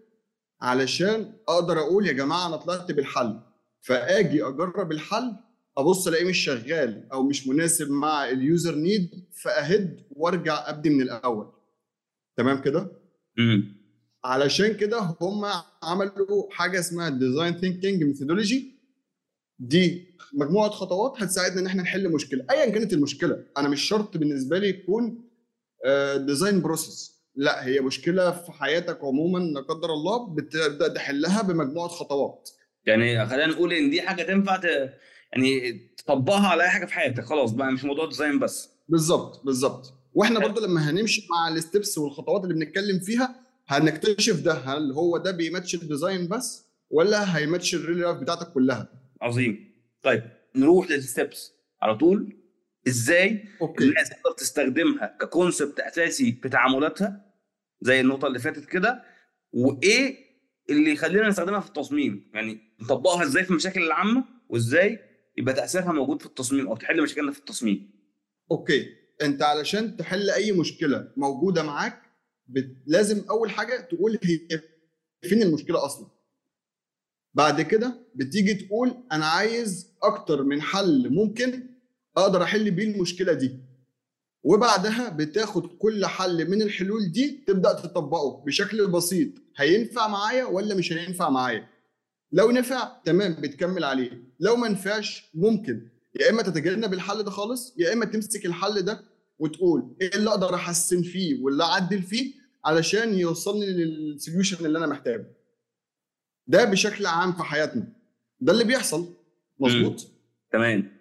علشان 0.61 1.32
أقدر 1.49 1.78
أقول 1.78 2.06
يا 2.06 2.12
جماعة 2.12 2.47
أنا 2.47 2.56
طلعت 2.56 2.92
بالحل. 2.92 3.40
فآجي 3.80 4.44
أجرب 4.44 4.92
الحل 4.92 5.37
أبص 5.78 6.06
ألاقيه 6.09 6.28
مش 6.28 6.38
شغال 6.38 7.09
أو 7.12 7.23
مش 7.23 7.49
مناسب 7.49 7.90
مع 7.90 8.30
ال 8.30 8.39
user 8.39 8.75
need 8.75 9.11
فأهد 9.42 10.06
وأرجع 10.11 10.71
ابدي 10.71 10.90
من 10.90 11.02
الأول. 11.02 11.52
تمام 12.37 12.62
كده؟ 12.62 12.90
علشان 14.25 14.76
كده 14.76 15.16
هم 15.21 15.44
عملوا 15.82 16.50
حاجة 16.50 16.78
اسمها 16.80 17.09
design 17.09 17.52
thinking 17.59 18.04
methodology 18.04 18.72
دي 19.59 20.14
مجموعة 20.32 20.71
خطوات 20.71 21.23
هتساعدنا 21.23 21.61
إن 21.61 21.66
إحنا 21.66 21.82
نحل 21.82 22.09
مشكلة. 22.12 22.44
ايا 22.50 22.71
كانت 22.71 22.92
المشكلة 22.92 23.44
أنا 23.59 23.68
مش 23.68 23.82
شرط 23.82 24.16
بالنسبة 24.16 24.59
لي 24.59 24.68
يكون 24.68 25.28
design 26.16 26.61
process 26.62 27.12
لا 27.37 27.66
هي 27.66 27.80
مشكلة 27.80 28.30
في 28.30 28.52
حياتك 28.52 28.99
عموما 29.04 29.38
لا 29.38 29.61
قدر 29.61 29.92
الله 29.92 30.26
بتبدأ 30.35 30.88
تحلها 30.88 31.42
بمجموعة 31.42 31.88
خطوات. 31.88 32.50
يعني 32.87 33.26
خلينا 33.26 33.47
نقول 33.47 33.73
إن 33.73 33.90
دي 33.90 34.02
حاجة 34.02 34.23
تنفع 34.23 34.56
ت... 34.56 34.64
يعني 35.32 35.73
تطبقها 35.97 36.49
على 36.49 36.62
أي 36.62 36.68
حاجة 36.68 36.87
في 36.87 36.92
حياتك. 36.94 37.25
خلاص 37.25 37.50
بقى 37.52 37.73
مش 37.73 37.85
موضوع 37.85 38.06
design 38.06 38.38
بس. 38.38 38.68
بالظبط 38.88 39.44
بالظبط. 39.44 39.94
وإحنا 40.14 40.40
برضو 40.40 40.61
لما 40.61 40.90
هنمشي 40.90 41.26
مع 41.30 41.49
ال 41.49 41.57
steps 41.57 41.99
والخطوات 41.99 42.44
اللي 42.44 42.54
بنتكلم 42.54 42.99
فيها 43.00 43.35
هنكتشف 43.68 44.40
ده 44.40 44.52
هل 44.52 44.92
هو 44.92 45.18
ده 45.18 45.30
بي 45.30 45.43
match 45.43 45.75
ال 45.75 45.82
design 45.82 46.28
بس 46.28 46.64
ولا 46.90 47.37
هي 47.37 47.47
match 47.47 47.75
ال 47.75 47.80
real 47.80 48.00
life 48.00 48.16
بتاعتك 48.16 48.52
كلها؟ 48.52 49.01
عظيم. 49.23 49.73
طيب 50.02 50.23
نروح 50.57 50.91
لل 50.90 51.08
steps 51.08 51.52
على 51.83 51.97
طول 51.99 52.37
إزاي 52.88 53.45
okay. 53.61 53.85
الناس 53.85 54.09
تقدر 54.09 54.33
تستخدمها 54.37 55.17
ك 55.21 55.28
concept 55.28 55.80
أساسي 55.81 56.38
في 56.43 56.49
تعاملاتها 56.49 57.33
زي 57.81 58.00
النقطة 58.00 58.26
اللي 58.26 58.38
فاتت 58.38 58.64
كده 58.64 59.02
وإيه 59.52 60.17
اللي 60.71 60.93
يخلينا 60.93 61.29
نستخدمها 61.29 61.61
في 61.61 61.67
التصميم؟ 61.69 62.31
يعني 62.35 62.61
نطبقها 62.83 63.23
إزاي 63.23 63.45
في 63.45 63.50
المشاكل 63.50 63.83
العامة 63.83 64.25
وإزاي 64.49 64.99
يبقى 65.38 65.55
تأثيرها 65.55 65.93
موجود 65.93 66.21
في 66.21 66.26
التصميم 66.26 66.69
أو 66.69 66.76
تحل 66.76 67.02
مشاكلنا 67.02 67.33
في 67.33 67.38
التصميم. 67.38 67.93
أوكي. 68.50 68.87
أنت 69.23 69.43
علشان 69.43 69.97
تحل 69.97 70.31
أي 70.31 70.52
مشكلة 70.52 71.12
موجودة 71.17 71.62
معاك 71.62 72.02
بت... 72.47 72.76
لازم 72.87 73.25
أول 73.31 73.50
حاجة 73.50 73.81
تقول 73.81 74.19
هي 74.23 74.61
فين 75.29 75.43
المشكلة 75.43 75.85
أصلا. 75.87 76.11
بعد 77.34 77.60
كده 77.60 77.94
بتيجي 78.14 78.54
تقول 78.54 78.94
أنا 79.12 79.26
عايز 79.26 79.86
أكتر 80.02 80.42
من 80.42 80.62
حل 80.62 81.10
ممكن 81.10 81.66
أقدر 82.16 82.42
أحل 82.42 82.70
بيه 82.70 82.84
المشكلة 82.94 83.32
دي. 83.32 83.58
وبعدها 84.44 85.08
بتاخد 85.08 85.66
كل 85.78 86.06
حل 86.06 86.50
من 86.50 86.62
الحلول 86.62 87.12
دي 87.12 87.44
تبدأ 87.46 87.72
تطبقه 87.72 88.44
بشكل 88.46 88.86
بسيط. 88.86 89.28
هينفع 89.56 90.08
معايا 90.08 90.44
ولا 90.44 90.74
مش 90.74 90.92
هينفع 90.92 91.30
معايا؟ 91.30 91.68
لو 92.32 92.50
نفع 92.50 92.96
تمام 93.04 93.32
بتكمل 93.40 93.84
عليه. 93.84 94.22
لو 94.40 94.56
ما 94.56 94.68
نفعش 94.68 95.30
ممكن. 95.34 95.88
يا 96.20 96.30
إما 96.30 96.42
تتجنب 96.42 96.92
الحل 96.94 97.22
ده 97.22 97.30
خالص 97.30 97.74
يا 97.78 97.92
إما 97.92 98.04
تمسك 98.04 98.46
الحل 98.46 98.82
ده 98.82 99.00
وتقول 99.38 99.96
إيه 100.00 100.14
اللي 100.14 100.30
أقدر 100.30 100.54
أحسن 100.54 101.02
فيه 101.02 101.42
واللي 101.42 101.64
أعدل 101.64 102.02
فيه 102.02 102.32
علشان 102.64 103.14
يوصلني 103.14 103.66
لل 103.66 103.87
solution 103.87 104.66
اللي 104.66 104.78
أنا 104.78 104.86
محتاجه. 104.86 105.26
ده 106.46 106.64
بشكل 106.64 107.06
عام 107.06 107.32
في 107.32 107.42
حياتنا. 107.42 107.88
ده 108.40 108.52
اللي 108.52 108.64
بيحصل. 108.64 109.14
مظبوط؟ 109.61 110.06
تمام. 110.52 110.92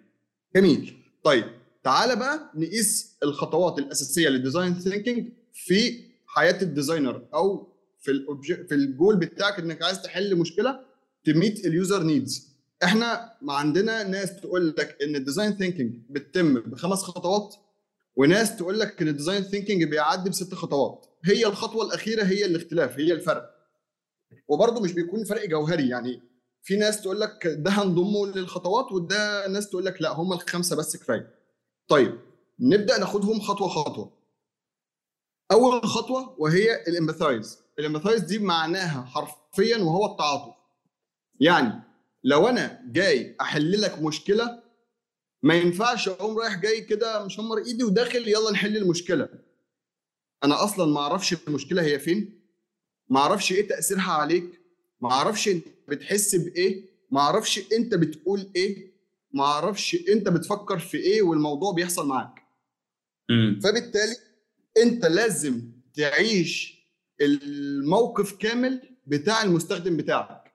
جميل. 0.56 0.96
طيب 1.24 1.44
تعالى 1.84 2.16
بقى 2.16 2.50
نقيس 2.54 3.16
الخطوات 3.22 3.78
الأساسية 3.78 4.28
لل 4.28 4.39
design 4.39 4.74
thinking 4.74 5.32
في 5.52 6.04
حياة 6.26 6.62
ال 6.62 6.69
designer 6.69 7.22
أو 7.34 7.72
في 8.00 8.10
ال 8.10 8.18
obj... 8.18 8.66
في 8.66 8.74
الجول 8.74 9.16
بتاعك 9.16 9.58
إنك 9.58 9.82
عايز 9.82 10.02
تحل 10.02 10.36
مشكلة 10.36 10.80
ت 11.24 11.32
meet 11.32 11.66
ال 11.66 11.73
user 11.73 12.02
needs 12.02 12.52
إحنا 12.84 13.32
ما 13.42 13.52
عندنا 13.52 14.02
ناس 14.02 14.40
تقول 14.40 14.68
لك 14.78 14.96
إن 15.02 15.16
ال 15.16 15.21
design 15.21 15.52
thinking 15.56 15.94
بتتم 16.10 16.60
بخمس 16.60 16.98
خطوات 16.98 17.54
وناس 18.16 18.56
تقول 18.56 18.80
لك 18.80 19.02
إن 19.02 19.08
ال 19.08 19.13
design 19.13 19.42
thinking 19.42 19.84
بيعدي 19.84 20.30
بست 20.30 20.54
خطوات. 20.54 21.06
هي 21.24 21.46
الخطوة 21.46 21.86
الأخيرة 21.86 22.24
هي 22.24 22.44
الاختلاف 22.44 22.98
هي 22.98 23.12
الفرق. 23.12 23.51
وبرضه 24.48 24.80
مش 24.80 24.92
بيكون 24.92 25.24
فرق 25.24 25.48
جوهري. 25.48 25.88
يعني 25.88 26.22
في 26.62 26.76
ناس 26.76 27.02
تقول 27.02 27.20
لك 27.20 27.46
ده 27.46 27.70
هنضمه 27.70 28.26
للخطوات 28.26 28.92
وده 28.92 29.48
ناس 29.48 29.70
تقول 29.70 29.84
لك 29.84 30.02
لا 30.02 30.12
هم 30.12 30.32
الخمسة 30.32 30.76
بس 30.76 30.96
كفاية. 30.96 31.34
طيب 31.88 32.18
نبدأ 32.60 32.98
ناخدهم 32.98 33.40
خطوة 33.40 33.68
خطوة. 33.68 34.12
أول 35.52 35.84
خطوة 35.84 36.36
وهي 36.38 36.82
ال 36.88 36.95
empathize 36.95 37.58
ال 37.78 37.82
empathize 37.82 38.20
دي 38.20 38.38
معناها 38.38 39.04
حرفيا 39.04 39.78
وهو 39.78 40.12
التعاطف. 40.12 40.54
يعني 41.40 41.82
لو 42.24 42.48
أنا 42.48 42.80
جاي 42.86 43.36
أحل 43.40 43.80
لك 43.80 44.02
مشكلة 44.02 44.62
ما 45.42 45.54
ينفعش 45.54 46.08
أقوم 46.08 46.38
رايح 46.38 46.60
جاي 46.60 46.80
كده 46.80 47.24
مشمر 47.24 47.58
إيدي 47.58 47.84
وداخل 47.84 48.28
يلا 48.28 48.50
نحل 48.50 48.76
المشكلة. 48.76 49.28
أنا 50.44 50.64
أصلا 50.64 50.92
ما 50.92 51.00
أعرفش 51.00 51.32
المشكلة 51.48 51.82
هي 51.82 51.98
فين. 51.98 52.41
ما 53.12 53.20
أعرفش 53.20 53.52
إيه 53.52 53.68
تأثيرها 53.68 54.12
عليك 54.12 54.60
ما 55.00 55.10
أعرفش 55.10 55.48
انت 55.48 55.64
بتحس 55.88 56.34
بإيه 56.34 56.84
ما 57.10 57.20
أعرفش 57.20 57.60
انت 57.72 57.94
بتقول 57.94 58.50
إيه 58.56 58.92
ما 59.32 59.44
أعرفش 59.44 59.96
انت 60.08 60.28
بتفكر 60.28 60.78
في 60.78 60.96
إيه 60.96 61.22
والموضوع 61.22 61.72
بيحصل 61.72 62.08
معاك. 62.08 62.42
فبالتالي 63.62 64.16
انت 64.82 65.06
لازم 65.06 65.62
تعيش 65.94 66.82
الموقف 67.20 68.32
كامل 68.36 68.80
بتاع 69.06 69.42
المستخدم 69.42 69.96
بتاعك. 69.96 70.52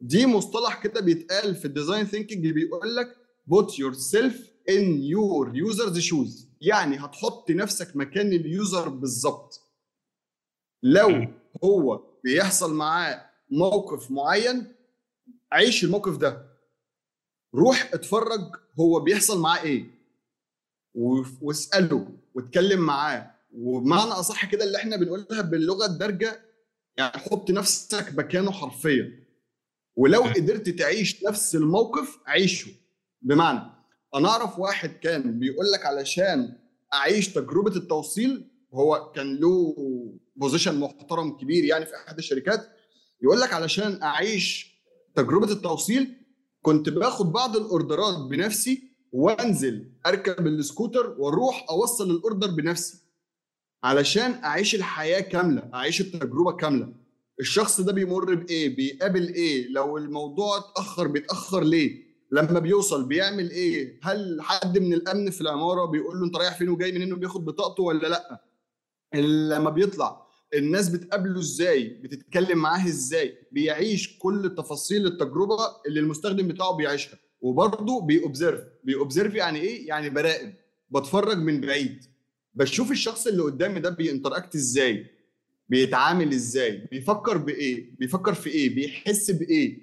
دي 0.00 0.26
مصطلح 0.26 0.82
كده 0.82 1.00
بيتقال 1.00 1.54
في 1.56 1.64
ال 1.64 1.70
design 1.70 2.06
thinking 2.06 2.46
بيقول 2.48 2.96
لك 2.96 3.16
put 3.50 3.66
yourself 3.70 4.34
in 4.70 5.02
your 5.14 5.72
user's 5.72 6.00
shoes. 6.10 6.44
يعني 6.60 6.96
هتحط 6.96 7.50
نفسك 7.50 7.96
مكان 7.96 8.32
ال 8.32 8.43
user 8.43 8.88
بالظبط. 8.88 9.60
لو 10.82 11.26
هو 11.64 12.02
بيحصل 12.24 12.74
معاه 12.74 13.30
موقف 13.50 14.10
معين 14.10 14.72
عيش 15.52 15.84
الموقف 15.84 16.16
ده. 16.16 16.46
روح 17.54 17.90
اتفرج 17.94 18.56
هو 18.80 19.00
بيحصل 19.00 19.40
معاه 19.40 19.62
إيه 19.62 19.90
واسأله 21.42 22.08
واتكلم 22.34 22.80
معاه. 22.80 23.30
وبمعنى 23.54 24.10
أصح 24.10 24.44
كده 24.50 24.64
اللي 24.64 24.78
إحنا 24.78 24.96
بنقولها 24.96 25.42
باللغة 25.42 25.86
الدارجة 25.86 26.40
يعني 26.96 27.18
حط 27.18 27.50
نفسك 27.50 28.14
مكانه 28.18 28.50
حرفيا. 28.50 29.26
ولو 29.96 30.22
قدرت 30.22 30.68
تعيش 30.68 31.24
نفس 31.24 31.54
الموقف 31.54 32.18
عيشه. 32.26 32.70
بمعنى 33.22 33.60
أنا 34.14 34.28
أعرف 34.28 34.58
واحد 34.58 34.90
كان 34.90 35.38
بيقول 35.38 35.66
لك 35.72 35.86
علشان 35.86 36.58
أعيش 36.94 37.28
تجربة 37.32 37.76
التوصيل 37.76 38.50
هو 38.76 39.12
كان 39.14 39.36
له 39.36 39.74
بوزيشن 40.36 40.80
محترم 40.80 41.30
كبير 41.36 41.64
يعني 41.64 41.86
في 41.86 41.92
أحد 41.96 42.18
الشركات 42.18 42.68
يقول 43.22 43.40
لك 43.40 43.52
علشان 43.52 44.02
أعيش 44.02 44.76
تجربة 45.14 45.52
التوصيل 45.52 46.14
كنت 46.62 46.88
باخد 46.88 47.32
بعض 47.32 47.56
الأوردرات 47.56 48.18
بنفسي 48.30 48.82
وأنزل 49.12 49.92
أركب 50.06 50.46
السكوتر 50.46 51.16
وأروح 51.18 51.66
أوصل 51.70 52.10
الأوردر 52.10 52.50
بنفسي 52.50 52.98
علشان 53.84 54.30
أعيش 54.44 54.74
الحياة 54.74 55.20
كاملة 55.20 55.70
أعيش 55.74 56.00
التجربة 56.00 56.52
كاملة. 56.52 56.92
الشخص 57.40 57.80
ده 57.80 57.92
بيمر 57.92 58.34
بإيه؟ 58.34 58.76
بيقابل 58.76 59.34
إيه؟ 59.34 59.68
لو 59.68 59.98
الموضوع 59.98 60.58
اتأخر 60.58 61.06
بيتأخر 61.08 61.64
ليه؟ 61.64 62.06
لما 62.32 62.58
بيوصل 62.60 63.08
بيعمل 63.08 63.50
إيه؟ 63.50 64.00
هل 64.02 64.38
حد 64.42 64.78
من 64.78 64.92
الأمن 64.92 65.30
في 65.30 65.40
العمارة 65.40 65.84
بيقول 65.84 66.18
له 66.18 66.26
أنت 66.26 66.36
رايح 66.36 66.58
فين 66.58 66.68
وجاي 66.68 66.92
منين 66.92 67.12
وبياخد 67.12 67.44
بطاقته 67.44 67.82
ولا 67.82 68.08
لأ؟ 68.08 68.45
لما 69.20 69.70
بيطلع 69.70 70.26
الناس 70.54 70.88
بتقابله 70.88 71.38
إزاي؟ 71.40 71.88
بتتكلم 71.88 72.58
معاه 72.58 72.86
إزاي؟ 72.88 73.38
بيعيش 73.52 74.18
كل 74.18 74.54
تفاصيل 74.58 75.06
التجربة 75.06 75.56
اللي 75.86 76.00
المستخدم 76.00 76.48
بتاعه 76.48 76.76
بيعيشها. 76.76 77.18
وبرضه 77.40 78.00
بيوبزرف 78.00 78.60
بيوبزرف 78.84 79.34
يعني 79.34 79.60
إيه؟ 79.60 79.88
يعني 79.88 80.10
براقب. 80.10 80.54
بتفرج 80.90 81.38
من 81.38 81.60
بعيد. 81.60 82.04
بشوف 82.54 82.90
الشخص 82.90 83.26
اللي 83.26 83.42
قدامي 83.42 83.80
ده 83.80 83.90
بينتراكت 83.90 84.54
إزاي؟ 84.54 85.06
بيتعامل 85.68 86.32
إزاي؟ 86.32 86.88
بيفكر 86.90 87.36
بإيه؟ 87.38 87.96
بيفكر 87.98 88.34
في 88.34 88.50
إيه؟ 88.50 88.74
بيحس 88.74 89.30
بإيه؟ 89.30 89.78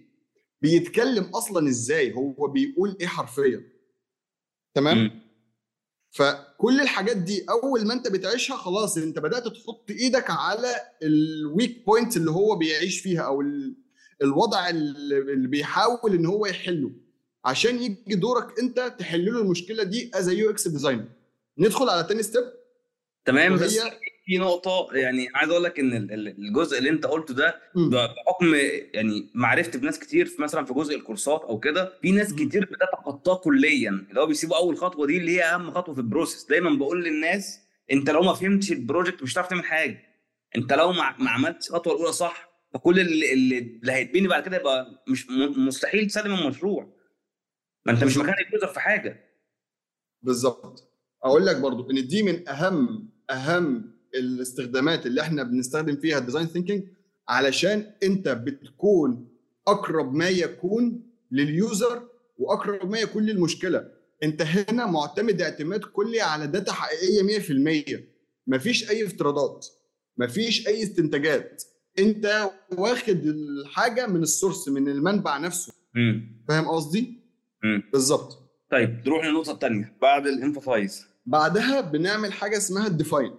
بيتكلم 0.61 1.23
أصلا 1.23 1.69
إزاي؟ 1.69 2.13
هو 2.13 2.47
بيقول 2.47 2.97
إيه 3.01 3.07
حرفيا؟ 3.07 3.63
تمام؟ 4.73 4.97
مم. 4.97 5.22
فكل 6.13 6.81
الحاجات 6.81 7.17
دي 7.17 7.45
أول 7.49 7.85
ما 7.87 7.93
أنت 7.93 8.07
بتعيشها 8.07 8.57
خلاص 8.57 8.97
أنت 8.97 9.19
بدأت 9.19 9.47
تحط 9.47 9.85
إيدك 9.91 10.25
على 10.29 10.75
ال 11.03 11.20
weak 11.20 11.85
point 11.85 12.17
اللي 12.17 12.31
هو 12.31 12.55
بيعيش 12.55 12.99
فيها 13.01 13.21
أو 13.21 13.41
ال- 13.41 13.75
الوضع 14.21 14.69
اللي 14.69 15.47
بيحاول 15.47 16.13
إن 16.13 16.25
هو 16.25 16.45
يحله. 16.45 16.91
عشان 17.45 17.83
يجي 17.83 18.15
دورك 18.15 18.59
أنت 18.59 18.95
تحل 18.99 19.25
له 19.33 19.41
المشكلة 19.41 19.83
دي 19.83 20.11
as 20.13 20.29
UX 20.29 20.67
designer 20.67 21.05
ندخل 21.57 21.89
على 21.89 22.03
تاني 22.03 22.23
step 22.23 22.43
تمام 23.25 23.55
بس 23.55 23.73
في 24.25 24.37
نقطة 24.37 24.87
يعني 24.93 25.27
عايز 25.35 25.49
أقول 25.51 25.63
لك 25.63 25.79
إن 25.79 25.93
ال- 25.93 26.11
ال- 26.13 26.27
الجزء 26.27 26.77
اللي 26.77 26.89
أنت 26.89 27.05
قلته 27.05 27.33
ده 27.33 27.61
بحكم 27.75 28.55
يعني 28.93 29.31
معرفتي 29.33 29.77
بناس 29.77 29.99
كتير 29.99 30.25
في 30.25 30.41
مثلا 30.41 30.65
في 30.65 30.73
جزء 30.73 30.95
الكورسات 30.95 31.41
أو 31.41 31.59
كده 31.59 31.93
في 32.01 32.11
ناس. 32.11 32.33
كتير 32.33 32.65
بتتخطاه 32.65 33.35
كليا 33.35 33.89
اللي 34.09 34.21
هو 34.21 34.25
بيسيبوا 34.25 34.57
أول 34.57 34.77
خطوة 34.77 35.07
دي 35.07 35.17
اللي 35.17 35.31
هي 35.37 35.43
أهم 35.43 35.71
خطوة 35.71 35.95
في 35.95 36.01
ال 36.01 36.07
process 36.07 36.45
دايما 36.45 36.69
بقول 36.77 37.03
للناس 37.03 37.59
أنت 37.91 38.09
لو 38.09 38.21
ما 38.21 38.33
فهمتش 38.33 38.71
ال 38.71 38.78
project 38.78 39.23
مش 39.23 39.33
هتعرف 39.33 39.47
تعمل 39.47 39.63
حاجة. 39.63 40.01
أنت 40.55 40.73
لو 40.73 40.91
ما 40.91 41.29
عملتش 41.29 41.69
الخطوة 41.69 41.93
الأولى 41.93 42.11
صح 42.13 42.49
فكل 42.73 42.99
اللي, 42.99 43.33
اللي 43.33 43.91
هيتبني 43.91 44.27
بعد 44.27 44.43
كده 44.43 44.57
يبقى 44.57 45.03
مش 45.07 45.27
مستحيل 45.57 46.07
تسلم 46.07 46.33
المشروع. 46.33 46.93
ما 47.85 47.91
أنت 47.91 48.03
مش. 48.03 48.17
مكان 48.17 48.33
ال 48.47 48.51
user 48.51 48.67
في 48.67 48.79
حاجة. 48.79 49.23
بالظبط. 50.21 50.89
أقول 51.23 51.45
لك 51.45 51.57
برضو 51.57 51.91
إن 51.91 52.07
دي 52.07 52.23
من 52.23 52.49
أهم 52.49 53.09
أهم 53.29 53.92
الاستخدامات 54.15 55.05
اللي 55.05 55.21
إحنا 55.21 55.43
بنستخدم 55.43 55.95
فيها 55.95 56.17
ال 56.17 56.22
design 56.22 56.47
thinking 56.47 56.83
علشان 57.29 57.91
انت 58.03 58.29
بتكون 58.29 59.27
أقرب 59.67 60.13
ما 60.13 60.29
يكون 60.29 61.03
لل 61.31 61.57
user 61.57 62.07
وأقرب 62.37 62.91
ما 62.91 62.99
يكون 62.99 63.23
للمشكلة. 63.23 63.85
انت 64.23 64.41
هنا 64.41 64.85
معتمد 64.85 65.41
اعتماد 65.41 65.79
كلي 65.79 66.21
على 66.21 66.47
data 66.47 66.71
حقيقية 66.71 67.39
100% 67.97 67.99
مفيش 68.47 68.89
أي 68.89 69.05
افتراضات 69.05 69.67
مفيش 70.17 70.67
أي 70.67 70.83
استنتاجات. 70.83 71.63
انت 71.99 72.51
واخد 72.77 73.25
الحاجة 73.25 74.07
من 74.07 74.23
ال 74.23 74.30
source 74.30 74.67
من 74.69 74.87
المنبع 74.87 75.37
نفسه. 75.37 75.73
فاهم 76.47 76.67
قصدي؟ 76.67 77.19
بالظبط. 77.93 78.39
طيب. 78.71 79.01
نروح 79.05 79.25
للنقطة 79.25 79.51
الثانية 79.51 79.97
بعد 80.01 80.27
ال 80.27 80.35
empathize 80.35 81.05
بعدها 81.25 81.81
بنعمل 81.81 82.33
حاجة 82.33 82.57
اسمها 82.57 82.87
ال 82.87 82.94
define 82.94 83.31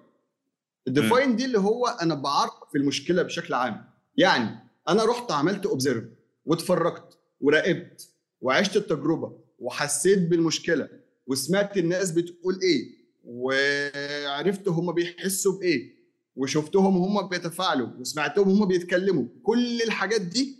ال 0.89 0.96
define 0.96 1.37
دي 1.37 1.45
اللي 1.45 1.59
هو 1.59 1.87
أنا 1.87 2.15
بعرف 2.15 2.53
المشكلة 2.77 3.23
بشكل 3.23 3.55
عام. 3.55 3.85
يعني 4.17 4.59
أنا 4.89 5.05
رحت 5.05 5.33
عملت 5.33 5.67
observe 5.67 6.05
واتفرجت 6.45 7.19
وراقبت 7.41 8.09
وعشت 8.41 8.77
التجربة 8.77 9.39
وحسيت 9.59 10.19
بالمشكلة 10.19 10.89
وسمعت 11.27 11.77
الناس 11.77 12.11
بتقول 12.11 12.61
إيه 12.63 13.05
وعرفت 13.25 14.69
هم 14.69 14.93
بيحسوا 14.93 15.59
بإيه 15.59 15.95
وشفتهم 16.37 16.97
هم 16.97 17.29
بيتفاعلوا 17.29 17.89
وسمعتهم 17.99 18.49
هم 18.49 18.65
بيتكلموا. 18.69 19.25
كل 19.43 19.83
الحاجات 19.83 20.21
دي 20.21 20.57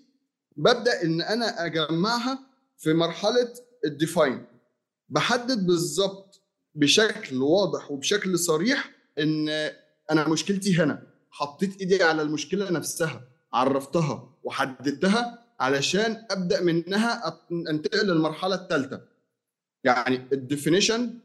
ببدأ 0.57 1.03
إن 1.03 1.21
أنا 1.23 1.67
أجمعها 1.67 2.39
في 2.79 2.93
مرحلة 2.93 3.55
الديفاين 3.85 4.47
بحدد 5.09 5.67
بالظبط 5.67 6.43
بشكل 6.75 7.43
واضح 7.43 7.91
وبشكل 7.91 8.39
صريح 8.39 8.91
إن 9.19 9.49
أنا 10.11 10.29
مشكلتي 10.29 10.77
هنا. 10.83 11.03
حطيت 11.31 11.81
إيدي 11.81 12.03
على 12.03 12.23
المشكلة 12.23 12.71
نفسها 12.71 13.23
عرفتها 13.53 14.31
وحددتها 14.45 15.45
علشان 15.61 16.25
أبدأ 16.31 16.61
منها 16.63 17.41
أنتقل 17.71 18.07
للمرحلة 18.07 18.55
الثالثه 18.55 19.01
يعني 19.85 20.29
ال 20.33 20.41
definition 20.41 21.19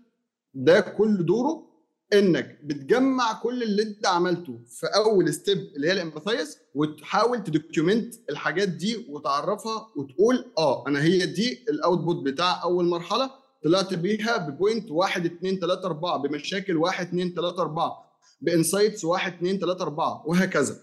ده 0.54 0.80
كل 0.80 1.26
دوره 1.26 1.70
إنك 2.14 2.60
بتجمع 2.64 3.34
كل 3.34 3.64
اللي 3.64 3.84
أنت 3.84 4.08
عملته 4.08 4.60
في 4.68 4.88
أول 4.88 5.34
step 5.34 5.58
اللي 5.76 5.88
هي 5.88 5.92
ال 5.92 5.99
empathize 5.99 6.58
وتحاول 6.76 7.44
ت 7.44 7.52
document 7.52 8.16
الحاجات 8.30 8.70
دي 8.70 9.06
وتعرفها 9.10 9.88
وتقول 9.96 10.46
آه 10.58 10.88
أنا 10.88 11.04
هي 11.04 11.26
دي 11.26 11.66
ال 11.70 11.78
output 11.78 12.24
بتاع 12.26 12.64
أول 12.64 12.86
مرحلة 12.86 13.32
طلعت 13.64 13.94
بيها 13.94 14.38
ب 14.38 14.47
point 14.47 14.92
1 14.92 15.26
2 15.26 15.60
3 15.60 15.86
4 15.86 16.18
بمشاكل 16.18 16.78
1 16.78 17.08
2 17.08 17.34
3 17.34 17.62
4 17.62 18.09
ب 18.42 18.49
insights 18.49 19.06
1 19.06 19.34
2 19.34 19.60
3 19.60 19.82
4 19.84 20.24
وهكذا. 20.28 20.80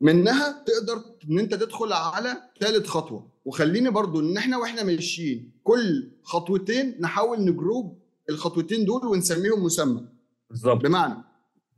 منها 0.00 0.64
تقدر 0.66 1.04
إن 1.30 1.38
أنت 1.38 1.54
تدخل 1.54 1.92
على 1.92 2.36
ثالث 2.60 2.86
خطوة. 2.86 3.30
وخليني 3.44 3.90
برضو 3.90 4.20
إن 4.20 4.36
إحنا 4.36 4.56
وإحنا 4.58 4.82
ماشيين 4.82 5.52
كل 5.64 6.10
خطوتين 6.22 6.96
نحاول 7.00 7.40
ن 7.44 7.53
group 7.53 7.98
الخطوتين 8.30 8.84
دول 8.84 9.06
ونسميهم 9.06 9.64
مسمى. 9.64 10.06
بالظبط. 10.50 10.82
بمعنى 10.82 11.14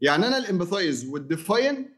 يعني 0.00 0.26
أنا 0.26 0.38
ال 0.38 0.45
empathize 0.45 1.06
وال 1.08 1.30
define 1.30 1.94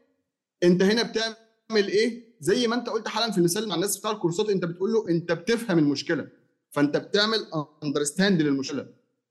أنت 0.63 0.81
هنا 0.83 1.03
بتعمل 1.03 1.87
إيه؟ 1.87 2.25
زي 2.39 2.67
ما 2.67 2.75
أنت 2.75 2.89
قلت 2.89 3.07
حالا 3.07 3.31
في 3.31 3.37
المثال 3.37 3.67
مع 3.69 3.75
الناس 3.75 3.97
بتاع 3.97 4.11
الكورسات 4.11 4.49
أنت 4.49 4.65
بتقول 4.65 4.93
له 4.93 5.09
أنت 5.09 5.31
بتفهم 5.31 5.79
المشكلة. 5.79 6.27
فأنت 6.71 6.97
بتعمل 6.97 7.37
understand 7.83 8.41
للمشكلة. 8.41 8.87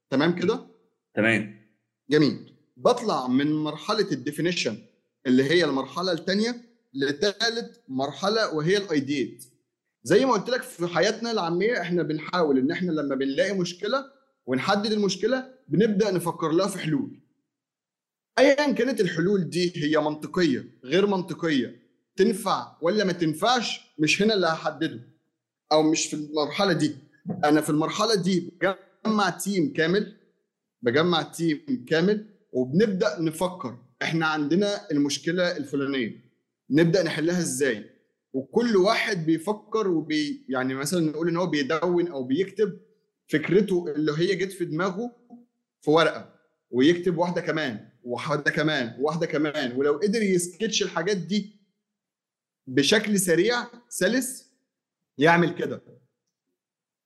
تمام 0.09 0.35
كده؟ 0.39 0.67
تمام. 1.15 1.61
جميل. 2.09 2.54
بطلع 2.77 3.27
من 3.27 3.53
مرحلة 3.53 4.11
الديفينيشن 4.11 4.77
اللي 5.27 5.43
هي 5.43 5.65
المرحلة 5.65 6.11
الثانية 6.11 6.61
لثالث 6.93 7.77
مرحلة 7.87 8.53
وهي 8.53 8.77
الأيديت. 8.77 9.45
زي 10.03 10.25
ما 10.25 10.33
قلت 10.33 10.49
لك 10.49 10.61
في 10.63 10.87
حياتنا 10.87 11.31
العامية 11.31 11.81
إحنا 11.81 12.03
بنحاول 12.03 12.57
إن 12.57 12.71
إحنا 12.71 12.91
لما 12.91 13.15
بنلاقي 13.15 13.53
مشكلة 13.57 14.05
ونحدد 14.45 14.91
المشكلة 14.91 15.53
بنبدأ 15.67 16.11
نفكر 16.11 16.51
لها 16.51 16.67
في 16.67 16.79
حلول. 16.79 17.19
ايا 18.39 18.71
كانت 18.71 19.01
الحلول 19.01 19.49
دي 19.49 19.73
هي 19.75 19.97
منطقية 20.01 20.65
غير 20.83 21.07
منطقية 21.07 21.75
تنفع 22.15 22.77
ولا 22.81 23.03
ما 23.03 23.11
تنفعش 23.13 23.81
مش 23.99 24.21
هنا 24.21 24.33
اللي 24.33 24.47
هحدده. 24.47 25.01
أو 25.71 25.83
مش 25.91 26.05
في 26.05 26.13
المرحلة 26.13 26.73
دي. 26.73 26.95
أنا 27.43 27.61
في 27.61 27.69
المرحلة 27.69 28.15
دي 28.15 28.51
بجمع 29.05 29.29
تيم 29.29 29.73
كامل 29.73 30.15
بجمع 30.81 31.21
تيم 31.21 31.85
كامل 31.89 32.25
وبنبدأ 32.55 33.21
نفكر 33.21 33.77
إحنا 34.01 34.25
عندنا 34.25 34.91
المشكلة 34.91 35.57
الفلانية. 35.57 36.25
نبدأ 36.69 37.03
نحلها 37.03 37.39
إزاي؟ 37.39 37.89
وكل 38.33 38.75
واحد 38.77 39.25
بيفكر 39.25 39.87
وبي 39.87 40.45
يعني 40.49 40.73
مثلا 40.73 40.99
نقول 41.11 41.29
إن 41.29 41.37
هو 41.37 41.47
بيدون 41.47 42.07
أو 42.07 42.23
بيكتب 42.23 42.79
فكرته 43.27 43.85
اللي 43.95 44.11
هي 44.17 44.35
جت 44.35 44.51
في 44.51 44.65
دماغه 44.65 45.15
في 45.81 45.91
ورقة 45.91 46.35
ويكتب 46.71 47.17
واحدة 47.17 47.41
كمان 47.41 47.89
وواحدة 48.03 48.51
كمان 48.51 49.01
وواحدة 49.01 49.25
كمان 49.25 49.71
ولو 49.77 49.93
قدر 49.97 50.21
يسكتش 50.21 50.83
الحاجات 50.83 51.17
دي 51.17 51.59
بشكل 52.67 53.19
سريع 53.19 53.65
سلس 53.89 54.51
يعمل 55.17 55.55
كده. 55.55 55.81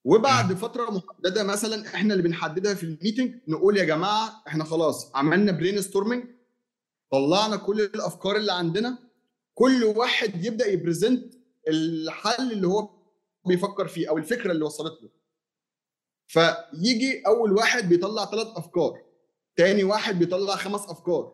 وبعد 0.03 0.53
فترة 0.53 0.89
محددة 0.91 1.43
مثلا 1.43 1.88
إحنا 1.88 2.13
اللي 2.13 2.23
بنحددها 2.23 2.73
في 2.73 2.83
ال 2.84 2.90
meeting 2.90 3.36
نقول 3.47 3.77
يا 3.77 3.83
جماعة 3.83 4.43
إحنا 4.47 4.63
خلاص 4.63 5.12
عملنا 5.15 5.51
brainstorming 5.52 6.25
طلعنا 7.12 7.55
كل 7.55 7.81
الأفكار 7.81 8.35
اللي 8.35 8.53
عندنا 8.53 8.97
كل 9.53 9.83
واحد 9.83 10.45
يبدأ 10.45 10.67
ي 10.67 10.76
present 10.76 11.34
الحل 11.67 12.51
اللي 12.51 12.67
هو 12.67 12.89
بيفكر 13.47 13.88
فيه 13.88 14.09
أو 14.09 14.17
الفكرة 14.17 14.51
اللي 14.51 14.65
وصلت 14.65 15.01
له. 15.03 15.09
فيجي 16.27 17.23
أول 17.27 17.51
واحد 17.53 17.89
بيطلع 17.89 18.25
ثلاث 18.25 18.47
أفكار 18.47 19.01
تاني 19.55 19.83
واحد 19.83 20.19
بيطلع 20.19 20.55
خمس 20.55 20.81
أفكار 20.89 21.33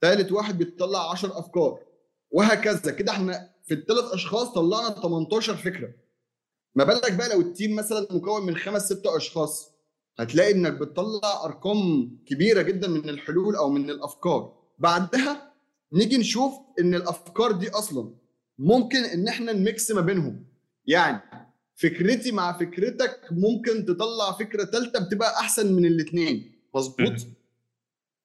ثالث 0.00 0.32
واحد 0.32 0.58
بيطلع 0.58 1.10
10 1.10 1.38
أفكار 1.38 1.80
وهكذا. 2.30 2.92
كده 2.92 3.12
إحنا 3.12 3.50
في 3.64 3.74
الثلاث 3.74 4.04
أشخاص 4.04 4.48
طلعنا 4.52 4.90
18 4.90 5.56
فكرة. 5.56 5.92
ما 6.74 6.84
بالك 6.84 7.12
بقى 7.12 7.28
لو 7.28 7.40
ال 7.40 7.47
team 7.47 7.76
مثلا 7.76 8.06
مكون 8.10 8.46
من 8.46 8.56
خمس 8.56 8.82
ست 8.92 9.06
أشخاص؟ 9.06 9.74
هتلاقي 10.18 10.52
إنك 10.52 10.72
بتطلع 10.72 11.44
أرقام 11.44 12.10
كبيرة 12.26 12.62
جدا 12.62 12.88
من 12.88 13.08
الحلول 13.08 13.56
أو 13.56 13.70
من 13.70 13.90
الأفكار. 13.90 14.52
بعدها 14.78 15.52
نيجي 15.92 16.16
نشوف 16.16 16.52
إن 16.80 16.94
الأفكار 16.94 17.52
دي 17.52 17.70
أصلا 17.70 18.14
ممكن 18.58 18.98
إن 18.98 19.28
إحنا 19.28 19.52
ن 19.52 19.62
mix 19.62 19.90
ما 19.90 20.00
بينهم. 20.00 20.44
يعني 20.86 21.20
فكرتي 21.76 22.32
مع 22.32 22.58
فكرتك 22.58 23.20
ممكن 23.30 23.86
تطلع 23.86 24.32
فكرة 24.32 24.64
ثالثه 24.64 25.06
بتبقى 25.06 25.40
أحسن 25.40 25.72
من 25.72 25.86
الاثنين 25.86 26.52
مظبوط؟ 26.74 27.12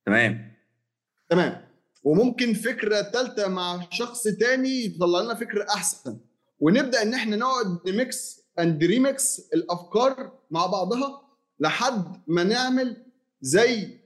تمام. 0.05 0.55
تمام. 1.29 1.69
وممكن 2.03 2.53
فكرة 2.53 3.01
ثالثه 3.01 3.47
مع 3.47 3.87
شخص 3.91 4.23
تاني 4.23 4.85
يطلع 4.85 5.21
لنا 5.21 5.33
فكرة 5.35 5.65
أحسن. 5.69 6.19
ونبدأ 6.59 7.01
إن 7.01 7.13
إحنا 7.13 7.35
نقعد 7.35 7.79
ن 7.87 8.00
mix 8.00 8.38
and 8.59 8.83
remix 8.83 9.39
الأفكار 9.53 10.31
مع 10.51 10.65
بعضها 10.65 11.21
لحد 11.59 12.21
ما 12.27 12.43
نعمل 12.43 13.05
زي 13.41 13.99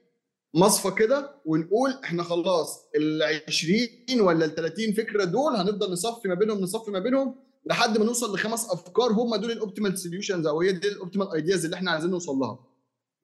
مصفى 0.53 0.91
كده 0.91 1.35
ونقول 1.45 1.91
إحنا 2.03 2.23
خلاص 2.23 2.85
ال 2.95 3.23
20 3.47 3.87
ولا 4.21 4.45
ال 4.45 4.55
30 4.55 4.93
فكرة 4.93 5.23
دول 5.23 5.55
هنفضل 5.55 5.91
نصفي 5.91 6.27
ما 6.27 6.33
بينهم 6.33 6.59
نصفي 6.59 6.91
ما 6.91 6.99
بينهم 6.99 7.35
لحد 7.65 7.97
ما 7.97 8.05
نوصل 8.05 8.35
لخمس 8.35 8.69
أفكار 8.69 9.11
هم 9.11 9.35
دول 9.35 9.51
ال 9.51 9.57
optimal 9.57 9.97
solutions 9.99 10.47
أو 10.47 10.61
هي 10.61 10.71
دي 10.71 10.87
ال 10.87 10.93
optimal 10.93 11.31
ideas 11.33 11.65
اللي 11.65 11.75
إحنا 11.77 11.91
عايزين 11.91 12.09
نوصل 12.11 12.35
لها. 12.35 12.59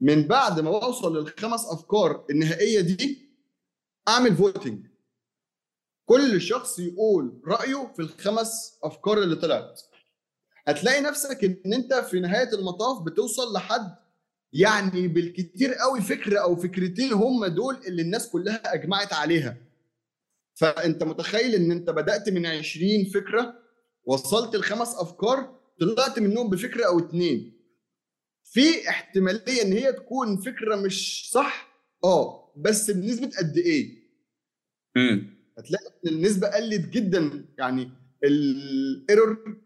من 0.01 0.27
بعد 0.27 0.59
ما 0.59 0.69
اوصل 0.83 1.17
للخمس 1.17 1.65
أفكار 1.65 2.25
النهائية 2.29 2.81
دي 2.81 3.29
أعمل 4.07 4.35
فوتنج 4.35 4.85
كل 6.05 6.41
شخص 6.41 6.79
يقول 6.79 7.41
رأيه 7.47 7.91
في 7.95 8.01
الخمس 8.01 8.79
أفكار 8.83 9.17
اللي 9.23 9.35
طلعت. 9.35 9.81
هتلاقي 10.69 11.01
نفسك 11.01 11.43
إن 11.43 11.73
أنت 11.73 11.93
في 11.93 12.19
نهاية 12.19 12.53
المطاف 12.53 13.03
بتوصل 13.05 13.53
لحد 13.53 13.95
يعني 14.53 15.07
بالكتير 15.07 15.73
قوي 15.73 16.01
فكره 16.01 16.39
أو 16.39 16.55
فكرتين 16.55 17.13
هم 17.13 17.45
دول 17.45 17.75
اللي 17.87 18.01
الناس 18.01 18.29
كلها 18.29 18.73
أجمعت 18.73 19.13
عليها. 19.13 19.57
فأنت 20.55 21.03
متخيل 21.03 21.55
إن 21.55 21.71
أنت 21.71 21.89
بدأت 21.89 22.29
من 22.29 22.45
20 22.45 23.05
فكرة 23.13 23.53
وصلت 24.05 24.55
لخمس 24.55 24.95
أفكار 24.95 25.59
طلعت 25.79 26.19
منهم 26.19 26.49
بفكرة 26.49 26.85
أو 26.85 26.99
اتنين. 26.99 27.59
في 28.43 28.89
احتمالية 28.89 29.61
إن 29.61 29.73
هي 29.73 29.93
تكون 29.93 30.37
فكرة 30.37 30.75
مش 30.75 31.29
صح؟ 31.31 31.69
آه 32.03 32.53
بس 32.57 32.91
بنسبة 32.91 33.29
قد 33.37 33.57
إيه؟ 33.57 33.99
امم 34.97 35.39
هتلاقي 35.57 35.85
إن 36.05 36.09
النسبة 36.13 36.47
قلت 36.47 36.89
جدا 36.89 37.45
يعني 37.57 37.91
ال 38.23 38.46
error 38.46 39.57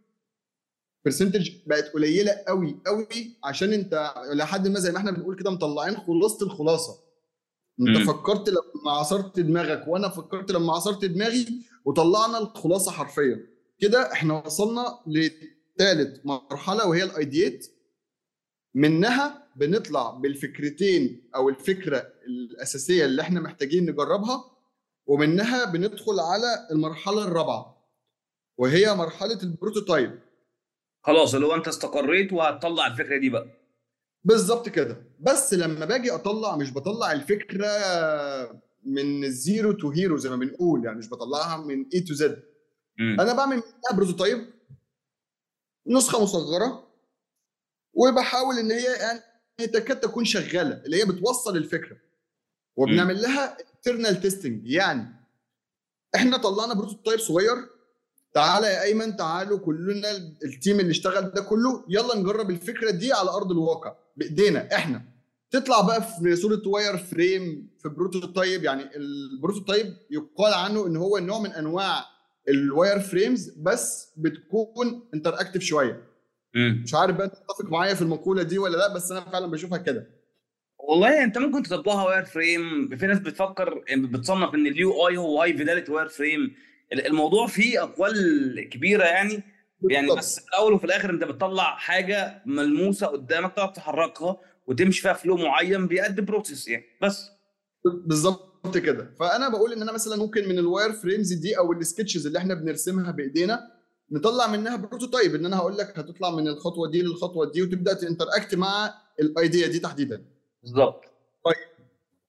percentage 1.05 1.51
بقت 1.65 1.93
قليلة 1.93 2.31
قوي 2.47 2.79
قوي 2.85 3.07
عشان 3.43 3.73
انت 3.73 4.13
لحد 4.33 4.67
ما 4.67 4.79
زي 4.79 4.91
ما 4.91 4.97
إحنا 4.97 5.11
بنقول 5.11 5.35
كده 5.35 5.51
مطلعين 5.51 5.97
خلاصة 5.97 6.45
الخلاصة. 6.45 6.99
انت. 7.79 7.97
فكرت 8.07 8.49
لما 8.49 8.91
عصرت 8.91 9.39
دماغك 9.39 9.87
وأنا 9.87 10.09
فكرت 10.09 10.51
لما 10.51 10.73
عصرت 10.73 11.05
دماغي 11.05 11.47
وطلعنا 11.85 12.37
الخلاصة 12.37 12.91
حرفيا. 12.91 13.47
كده 13.79 14.11
إحنا 14.11 14.43
وصلنا 14.45 14.99
لثالث 15.07 16.25
مرحلة 16.25 16.87
وهي 16.87 17.03
الايديات 17.03 17.65
منها 18.75 19.47
بنطلع 19.55 20.09
بالفكرتين 20.11 21.29
أو 21.35 21.49
الفكرة 21.49 22.07
الأساسية 22.27 23.05
اللي 23.05 23.21
إحنا 23.21 23.39
محتاجين 23.39 23.89
نجربها 23.89 24.51
ومنها 25.05 25.65
بندخل 25.65 26.19
على 26.19 26.67
المرحلة 26.71 27.23
الرابعة 27.23 27.87
وهي 28.57 28.93
مرحلة 28.93 29.43
البروتوتايب. 29.43 30.19
خلاص 31.03 31.35
اللي 31.35 31.47
هو 31.47 31.55
أنت 31.55 31.67
استقريت 31.67 32.33
وهتطلع 32.33 32.87
الفكرة 32.87 33.17
دي 33.17 33.29
بقى. 33.29 33.47
بالظبط 34.23 34.69
كده. 34.69 35.03
بس 35.19 35.53
لما 35.53 35.85
باجي 35.85 36.11
أطلع 36.11 36.55
مش 36.55 36.73
بطلع 36.73 37.11
الفكرة 37.11 37.67
من 38.83 39.31
zero 39.31 39.71
to 39.71 39.91
hero 39.91 40.17
زي 40.17 40.29
ما 40.29 40.35
بنقول 40.35 40.85
يعني 40.85 40.97
مش 40.97 41.09
بطلعها 41.09 41.57
من 41.57 41.85
A 41.93 41.99
to 41.99 42.13
Z 42.13 42.43
أنا 42.99 43.33
بعمل 43.33 43.55
منها 43.55 43.93
prototype 43.97 44.45
نسخة 45.87 46.23
مصغرة 46.23 46.87
وبحاول 47.93 48.55
إن 48.59 48.71
هي 48.71 48.83
يعني 48.93 49.19
تكاد 49.67 49.99
تكون 49.99 50.25
شغالة 50.25 50.81
اللي 50.85 51.01
هي 51.01 51.05
بتوصل 51.05 51.57
الفكرة. 51.57 51.97
وبنعمل 52.75 53.21
لها 53.21 53.57
internal 53.75 54.21
testing 54.21 54.67
يعني 54.67 55.15
إحنا 56.15 56.37
طلعنا 56.37 56.73
prototype 56.73 57.19
صغير 57.19 57.55
تعالى 58.33 58.67
يا 58.67 58.83
أيمن 58.83 59.15
تعالوا 59.15 59.59
كلنا 59.59 60.07
ال 60.45 60.52
team 60.52 60.79
اللي 60.79 60.91
اشتغل 60.91 61.29
ده 61.31 61.41
كله 61.41 61.85
يلا 61.89 62.17
نجرب 62.17 62.49
الفكرة 62.49 62.91
دي 62.91 63.13
على 63.13 63.29
أرض 63.29 63.51
الواقع 63.51 63.95
بإيدينا 64.17 64.69
إحنا. 64.75 65.01
تطلع 65.51 65.81
بقى 65.81 66.01
في 66.01 66.35
صورة 66.35 66.61
wireframe 66.65 67.69
في 67.83 67.89
prototype 67.89 68.63
يعني 68.63 68.83
ال 68.95 69.05
prototype 69.05 69.93
يقال 70.11 70.53
عنه 70.53 70.87
إن 70.87 70.95
هو 70.97 71.17
نوع 71.17 71.39
من 71.39 71.49
أنواع 71.51 72.05
ال 72.49 72.99
wireframes 72.99 73.49
بس 73.49 74.13
بتكون 74.17 75.09
interactive 75.13 75.61
شوية 75.61 76.03
مش 76.55 76.93
عارف 76.95 77.15
بقى 77.15 77.29
تتفق 77.29 77.65
معايا 77.71 77.93
في 77.93 78.01
المقولة 78.01 78.43
دي 78.43 78.57
ولا 78.59 78.77
لأ 78.77 78.93
بس 78.93 79.11
أنا 79.11 79.21
فعلا 79.21 79.47
بشوفها 79.47 79.77
كده. 79.77 80.07
والله 80.79 81.23
أنت 81.23 81.37
ممكن 81.37 81.63
تطبقها 81.63 82.03
wireframe 82.05 82.95
في 82.97 83.07
ناس 83.07 83.19
بتفكر 83.19 83.83
بتصنف 83.97 84.53
إن 84.55 84.67
ال 84.67 85.07
UI 85.07 85.17
هو 85.17 85.41
high 85.41 85.57
fidelity 85.57 85.91
wireframe 85.91 86.55
الموضوع 86.93 87.47
فيه 87.47 87.83
أقوال 87.83 88.69
كبيرة 88.71 89.03
يعني. 89.03 89.43
يعني 89.89 90.07
بالضبط. 90.07 90.17
بس 90.17 90.39
في 90.39 90.47
الأول 90.47 90.73
وفي 90.73 90.85
الآخر 90.85 91.09
أنت 91.09 91.23
بتطلع 91.23 91.75
حاجة 91.75 92.43
ملموسة 92.45 93.07
قدامك 93.07 93.53
تعرف 93.55 93.71
تحركها 93.71 94.37
وتمشي 94.67 95.01
فيها 95.01 95.13
flow 95.13 95.37
معين 95.37 95.87
بيأدي 95.87 96.21
process 96.21 96.67
يعني. 96.67 96.85
بس. 97.01 97.29
بالظبط 97.85 98.77
كده. 98.77 99.13
فأنا 99.19 99.49
بقول 99.49 99.73
إن 99.73 99.81
أنا 99.81 99.91
مثلا 99.91 100.15
ممكن 100.15 100.49
من 100.49 100.59
ال 100.59 100.93
wireframes 100.93 101.33
دي 101.33 101.57
أو 101.57 101.73
ال 101.73 101.79
sketches 101.79 102.27
اللي 102.27 102.39
إحنا 102.39 102.53
بنرسمها 102.53 103.11
بإيدينا 103.11 103.71
نطلع 104.11 104.47
منها 104.47 104.75
prototype 104.75 105.35
إن 105.35 105.45
أنا 105.45 105.57
هقول 105.57 105.77
لك 105.77 105.99
هتطلع 105.99 106.29
من 106.29 106.47
الخطوة 106.47 106.89
دي 106.91 107.01
للخطوة 107.01 107.51
دي 107.51 107.61
وتبدأ 107.61 107.93
ت 107.93 108.00
interact 108.00 108.55
مع 108.55 108.93
ال 109.19 109.29
idea 109.29 109.67
دي 109.67 109.79
تحديدا. 109.79 110.25
بالظبط 110.61 111.03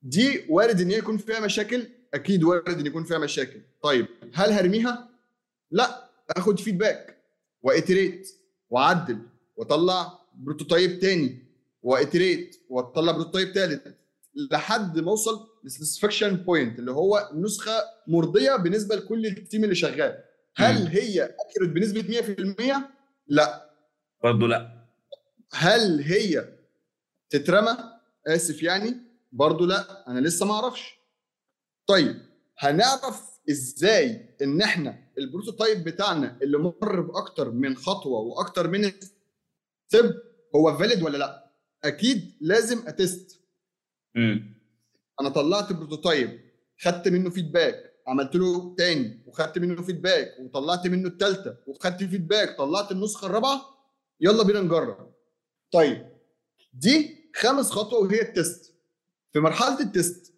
دي 0.02 0.44
وارد 0.48 0.80
إن 0.80 0.90
هي 0.90 0.98
يكون 0.98 1.16
فيها 1.16 1.40
مشاكل 1.40 1.86
أكيد 2.14 2.44
وارد 2.44 2.78
إن 2.78 2.86
يكون 2.86 3.04
فيها 3.04 3.18
مشاكل. 3.18 3.60
طيب 3.82 4.06
هل 4.34 4.52
هرميها؟ 4.52 5.08
لا 5.70 6.10
آخد 6.30 6.60
feedback 6.60 7.18
وا 7.62 7.70
iterate 7.70 8.28
واعدل 8.70 9.18
واطلع 9.56 10.18
prototype 10.34 10.98
تاني 10.98 11.44
وا 11.82 11.91
iterate 11.91 12.56
واطلع 12.68 13.12
prototype 13.12 13.52
تالت 13.52 13.96
لحد 14.50 14.98
ما 14.98 15.10
أوصل 15.10 15.48
لل 15.64 15.74
satisfaction 15.74 16.36
point 16.36 16.78
اللي 16.78 16.90
هو 16.90 17.30
نسخة 17.34 17.72
مرضية 18.06 18.56
بالنسبة 18.56 18.96
لكل 18.96 19.26
ال 19.26 19.34
team 19.34 19.64
اللي 19.64 19.74
شغال. 19.74 20.24
هل. 20.56 20.86
هي 20.86 21.22
accurate 21.24 21.70
بنسبة 21.74 22.02
100% 22.02 22.76
لا. 23.26 23.70
برضه 24.24 24.48
لا. 24.48 24.84
هل 25.52 26.00
هي 26.00 26.48
تترمى؟ 27.30 27.76
آسف 28.26 28.62
يعني. 28.62 28.96
برضو 29.32 29.66
لا. 29.66 30.08
أنا 30.08 30.20
لسه 30.20 30.46
ما 30.46 30.54
أعرفش. 30.54 30.98
طيب 31.86 32.20
هنعرف 32.58 33.22
إزاي 33.50 34.36
إن 34.42 34.62
إحنا 34.62 34.98
ال 35.18 35.25
prototype 35.25 35.84
بتاعنا 35.84 36.38
اللي 36.42 36.58
مر 36.58 37.00
بأكتر 37.00 37.50
من 37.50 37.76
خطوة 37.76 38.20
وأكتر 38.20 38.68
من 38.68 38.92
step 39.88 40.14
هو 40.56 40.76
valid 40.78 41.02
ولا 41.02 41.18
لأ؟ 41.18 41.50
أكيد 41.84 42.36
لازم 42.40 42.88
ا 42.88 42.99
test 42.99 43.40
امم 44.16 44.54
أنا 45.20 45.28
طلعت 45.28 45.72
prototype 45.72 46.40
خدت 46.80 47.08
منه 47.08 47.30
feedback 47.30 47.94
عملت 48.06 48.36
له 48.36 48.74
تاني 48.78 49.22
وخدت 49.26 49.58
منه 49.58 49.82
feedback 49.82 50.36
وطلعت 50.40 50.86
منه 50.86 51.08
الثالثه 51.08 51.56
وخدت 51.66 52.04
feedback 52.04 52.58
طلعت 52.58 52.92
النسخة 52.92 53.26
الرابعة. 53.26 53.60
يلا 54.20 54.42
بينا 54.42 54.60
نجرب. 54.60 55.14
طيب 55.72 56.06
دي 56.74 57.16
خامس 57.36 57.70
خطوة 57.70 57.98
وهي 58.00 58.22
ال 58.22 58.33
test 58.33 58.74
في 59.32 59.40
مرحلة 59.40 59.80
ال 59.80 59.91
test 59.91 60.33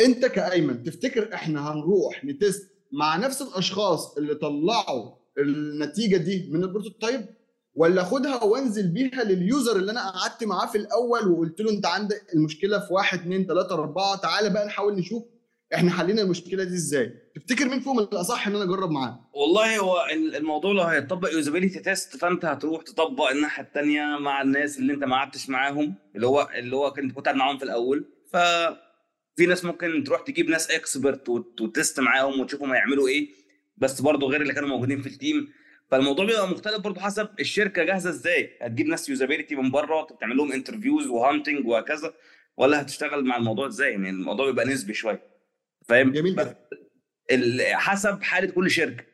انت 0.00 0.26
كأيمن 0.26 0.82
تفتكر 0.82 1.34
إحنا 1.34 1.72
هنروح 1.72 2.24
ن 2.24 2.33
test 2.33 2.70
مع 2.92 3.16
نفس 3.16 3.42
الأشخاص 3.42 4.16
اللي 4.16 4.34
طلعوا 4.34 5.12
النتيجة 5.38 6.16
دي 6.16 6.48
من 6.52 6.62
ال 6.62 6.68
prototype؟ 6.68 7.26
ولا 7.74 8.02
اخدها 8.02 8.44
وانزل 8.44 8.88
بيها 8.88 9.24
لل 9.24 9.41
user 9.41 9.76
اللي 9.76 9.92
أنا 9.92 10.10
قعدت 10.10 10.44
معاه 10.44 10.66
في 10.66 10.78
الأول 10.78 11.28
وقلت 11.28 11.60
له 11.60 11.70
أنت 11.70 11.86
عندك 11.86 12.22
المشكلة 12.34 12.78
في 12.78 12.92
واحد 12.92 13.18
اثنين 13.18 13.46
ثلاثة 13.46 13.74
أربعة 13.74 14.16
تعالى 14.16 14.50
بقى 14.50 14.66
نحاول 14.66 14.94
نشوف 14.94 15.22
إحنا 15.74 15.90
حلينا 15.90 16.22
المشكلة 16.22 16.64
دي 16.64 16.74
إزاي. 16.74 17.12
تفتكر 17.36 17.68
مين 17.68 17.80
فيهم 17.80 17.98
الاصح 17.98 18.46
إن 18.46 18.54
أنا 18.54 18.64
أجرب 18.64 18.90
معاه؟ 18.90 19.20
والله 19.34 19.78
هو 19.78 19.96
الموضوع 20.36 20.72
لو 20.72 20.82
هيطبق 20.82 21.32
usability 21.32 21.80
test 21.80 22.16
فأنت 22.16 22.44
هتروح 22.44 22.82
تطبق 22.82 23.30
الناحية 23.30 23.62
الثانية 23.62 24.02
مع 24.20 24.42
الناس 24.42 24.78
اللي 24.78 24.92
أنت 24.92 25.04
ما 25.04 25.16
قعدتش 25.16 25.48
معاهم 25.48 25.94
اللي 26.16 26.26
هو 26.26 26.48
اللي 26.58 26.76
هو 26.76 26.92
كنت 26.92 27.12
كنت 27.12 27.28
معاهم 27.28 27.58
في 27.58 27.64
الأول. 27.64 28.04
ف 28.32 28.36
في 29.38 29.46
ناس 29.46 29.64
ممكن 29.64 30.04
تروح 30.04 30.20
تجيب 30.20 30.50
ناس 30.50 30.70
expert 30.70 31.28
وت 31.60 31.73
test 31.73 32.00
معاهم 32.00 32.40
وتشوفهم 32.40 32.72
هيعملوا 32.72 33.08
إيه 33.08 33.28
بس 33.76 34.00
برضه 34.00 34.26
غير 34.26 34.42
اللي 34.42 34.54
كانوا 34.54 34.68
موجودين 34.68 35.02
في 35.02 35.08
ال 35.08 35.17
team 35.17 35.52
فالموضوع 35.90 36.24
بيبقى 36.24 36.48
مختلف 36.48 36.80
برضه 36.80 37.00
حسب 37.00 37.28
الشركة 37.40 37.84
جاهزة 37.84 38.10
إزاي. 38.10 38.58
هتجيب 38.62 38.86
ناس 38.86 39.08
usability 39.08 39.54
من 39.56 39.70
بره 39.70 40.06
تعمل 40.20 40.36
لهم 40.36 40.52
interviews 40.52 41.06
و 41.06 41.13
hunting 41.13 41.66
وهكذا 41.66 42.14
ولا 42.56 42.80
هتشتغل 42.82 43.24
مع 43.24 43.36
الموضوع 43.36 43.66
إزاي؟ 43.66 43.90
يعني 43.92 44.10
الموضوع 44.10 44.46
بيبقى 44.46 44.64
نسبي 44.66 44.94
شوية. 44.94 45.22
فاهم؟ 45.88 46.12
جميل 46.12 46.54
حسب 47.72 48.22
حالة 48.22 48.50
كل 48.50 48.70
شركة. 48.70 49.04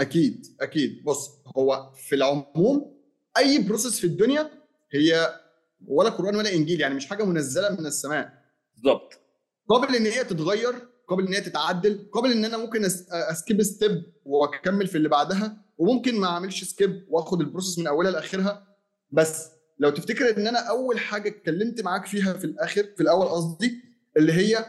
أكيد 0.00 0.46
أكيد. 0.60 1.04
بص 1.04 1.30
هو 1.56 1.92
في 2.08 2.14
العموم 2.14 3.00
أي 3.38 3.58
process 3.58 4.00
في 4.00 4.06
الدنيا 4.06 4.50
هي 4.92 5.40
ولا 5.86 6.10
قرآن 6.10 6.36
ولا 6.36 6.52
إنجيل 6.54 6.80
يعني 6.80 6.94
مش 6.94 7.06
حاجة 7.06 7.24
منزلة 7.24 7.70
من 7.80 7.86
السماء. 7.86 8.44
بالظبط. 8.74 9.23
قابل 9.68 9.96
إن 9.96 10.06
هي 10.06 10.24
تتغير 10.24 10.74
قابل 11.08 11.26
إن 11.26 11.34
هي 11.34 11.40
تتعدل 11.40 12.06
قابل 12.12 12.32
إن 12.32 12.44
أنا 12.44 12.56
ممكن 12.56 12.84
أ 13.10 13.20
skip 13.20 13.62
step 13.62 14.02
وأكمل 14.24 14.86
في 14.86 14.96
اللي 14.98 15.08
بعدها 15.08 15.64
وممكن 15.78 16.14
ما 16.20 16.26
أعملش 16.26 16.64
skip 16.64 17.04
وآخد 17.08 17.40
ال 17.40 17.45
process 17.45 17.78
من 17.78 17.86
أولها 17.86 18.10
لآخرها 18.10 18.66
بس 19.10 19.48
لو 19.78 19.90
تفتكر 19.90 20.36
إن 20.36 20.46
أنا 20.46 20.58
أول 20.58 20.98
حاجة 20.98 21.28
اتكلمت 21.28 21.80
معاك 21.80 22.06
فيها 22.06 22.32
في 22.32 22.44
الآخر 22.44 22.84
في 22.96 23.02
الأول 23.02 23.26
قصدي 23.26 23.82
اللي 24.16 24.32
هي 24.32 24.64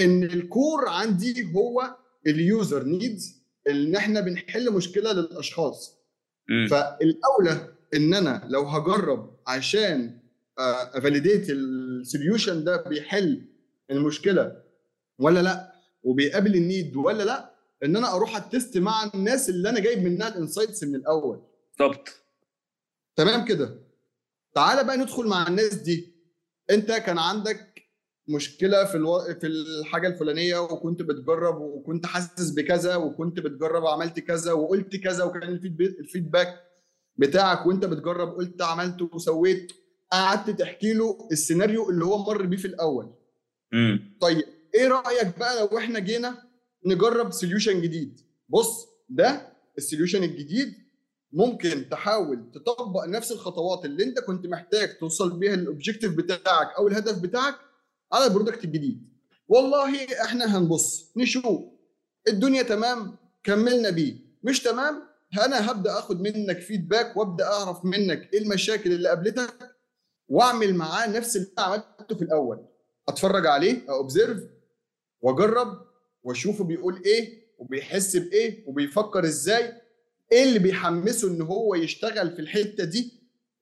إن 0.00 0.22
ال 0.24 0.37
core 0.37 0.88
عندي 0.88 1.52
هو 1.54 1.96
ال 2.26 2.38
user 2.38 2.84
needs 2.84 3.42
إن 3.70 3.96
إحنا 3.96 4.20
بنحل 4.20 4.72
مشكلة 4.72 5.12
للأشخاص 5.12 5.98
مم. 6.48 6.66
فالأولى 6.70 7.68
إن 7.94 8.14
أنا 8.14 8.42
لو 8.48 8.62
هجرب 8.62 9.38
عشان 9.46 10.18
أ 10.58 10.68
validate 10.68 11.50
ال 11.50 11.63
solution 11.63 12.64
ده 12.64 12.82
بيحل 12.82 13.47
المشكلة. 13.90 14.62
ولا 15.18 15.40
لا؟ 15.42 15.72
وبيقابل 16.02 16.54
ال 16.54 16.62
need 16.62 16.96
ولا 16.96 17.22
لا؟ 17.22 17.54
إن 17.84 17.96
أنا 17.96 18.14
أروح 18.14 18.36
أ 18.36 18.44
test 18.44 18.78
مع 18.78 19.10
الناس 19.14 19.48
اللي 19.48 19.68
أنا 19.68 19.80
جايب 19.80 19.98
منها 20.04 20.28
ال 20.28 20.34
insights 20.34 20.84
من 20.84 20.94
الأول. 20.94 21.42
بالظبط. 21.78 22.08
تمام 23.16 23.44
كده؟ 23.44 23.78
تعالى 24.54 24.84
بقى 24.84 24.96
ندخل 24.96 25.26
مع 25.26 25.48
الناس 25.48 25.74
دي. 25.74 26.14
أنت 26.70 26.92
كان 26.92 27.18
عندك 27.18 27.82
مشكلة 28.28 28.84
في 28.84 28.96
ألو... 28.96 29.20
في 29.40 29.46
الحاجة 29.46 30.08
الفلانية 30.08 30.58
وكنت 30.58 31.02
بتجرب 31.02 31.60
وكنت 31.60 32.06
حاسس 32.06 32.50
بكذا 32.50 32.96
وكنت 32.96 33.40
بتجرب 33.40 33.82
وعملت 33.82 34.20
كذا 34.20 34.52
وقلت 34.52 34.96
كذا 34.96 35.24
وكان 35.24 35.42
ال 35.42 35.47
feedback 35.47 35.88
ال 35.98 36.05
feedback 36.05 36.64
بتاعك 37.16 37.66
وأنت 37.66 37.84
بتجرب 37.84 38.34
قلت 38.34 38.62
عملت 38.62 39.02
وسويت 39.02 39.72
قعدت 40.12 40.50
تحكي 40.60 40.92
له 40.92 41.28
السيناريو 41.32 41.90
اللي 41.90 42.04
هو 42.04 42.18
مر 42.18 42.46
بيه 42.46 42.56
في 42.56 42.64
الأول. 42.64 43.14
طيب 44.20 44.44
إيه 44.74 44.88
رأيك 44.88 45.38
بقى 45.38 45.60
لو 45.60 45.78
إحنا 45.78 45.98
جينا 45.98 46.42
نجرب 46.86 47.32
solution 47.32 47.80
جديد؟ 47.82 48.20
بص 48.48 48.86
ده 49.08 49.52
ال 49.78 49.83
solution 49.83 50.22
الجديد 50.24 50.74
ممكن 51.32 51.88
تحاول 51.90 52.50
تطبق 52.54 53.04
نفس 53.04 53.32
الخطوات 53.32 53.84
اللي 53.84 54.04
انت 54.04 54.18
كنت 54.20 54.46
محتاج 54.46 54.98
توصل 54.98 55.38
بيها 55.38 55.56
لل 55.56 55.67
objective 55.67 56.16
بتاعك 56.16 56.68
أو 56.78 56.88
الهدف 56.88 57.18
بتاعك 57.18 57.54
على 58.12 58.24
ال 58.24 58.29
product 58.29 58.64
الجديد. 58.64 59.08
والله 59.48 60.04
إحنا 60.24 60.58
هنبص 60.58 61.12
نشوف. 61.16 61.60
الدنيا 62.28 62.62
تمام 62.62 63.16
كملنا 63.44 63.90
بيه. 63.90 64.16
مش 64.42 64.62
تمام؟ 64.62 65.02
أنا 65.44 65.70
هبدأ 65.70 65.98
آخد 65.98 66.20
منك 66.20 66.60
فيدباك 66.60 67.16
وأبدأ 67.16 67.44
أعرف 67.46 67.84
منك 67.84 68.28
إيه 68.32 68.42
المشاكل 68.42 68.92
اللي 68.92 69.08
قابلتك 69.08 69.76
وأعمل 70.28 70.74
معاه 70.74 71.06
نفس 71.06 71.36
اللي 71.36 71.48
عملته 71.58 72.16
في 72.16 72.22
الأول. 72.22 72.67
اتفرج 73.08 73.46
عليه 73.46 73.90
اوبزرف 73.90 74.42
واجرب 75.20 75.78
واشوفه 76.22 76.64
بيقول 76.64 77.02
إيه 77.04 77.48
وبيحس 77.58 78.16
بإيه 78.16 78.64
وبيفكر 78.68 79.24
إزاي 79.24 79.72
إيه 80.32 80.44
اللي 80.44 80.58
بيحمسه 80.58 81.28
إن 81.28 81.42
هو 81.42 81.74
يشتغل 81.74 82.30
في 82.32 82.38
الحتة 82.42 82.84
دي 82.84 83.12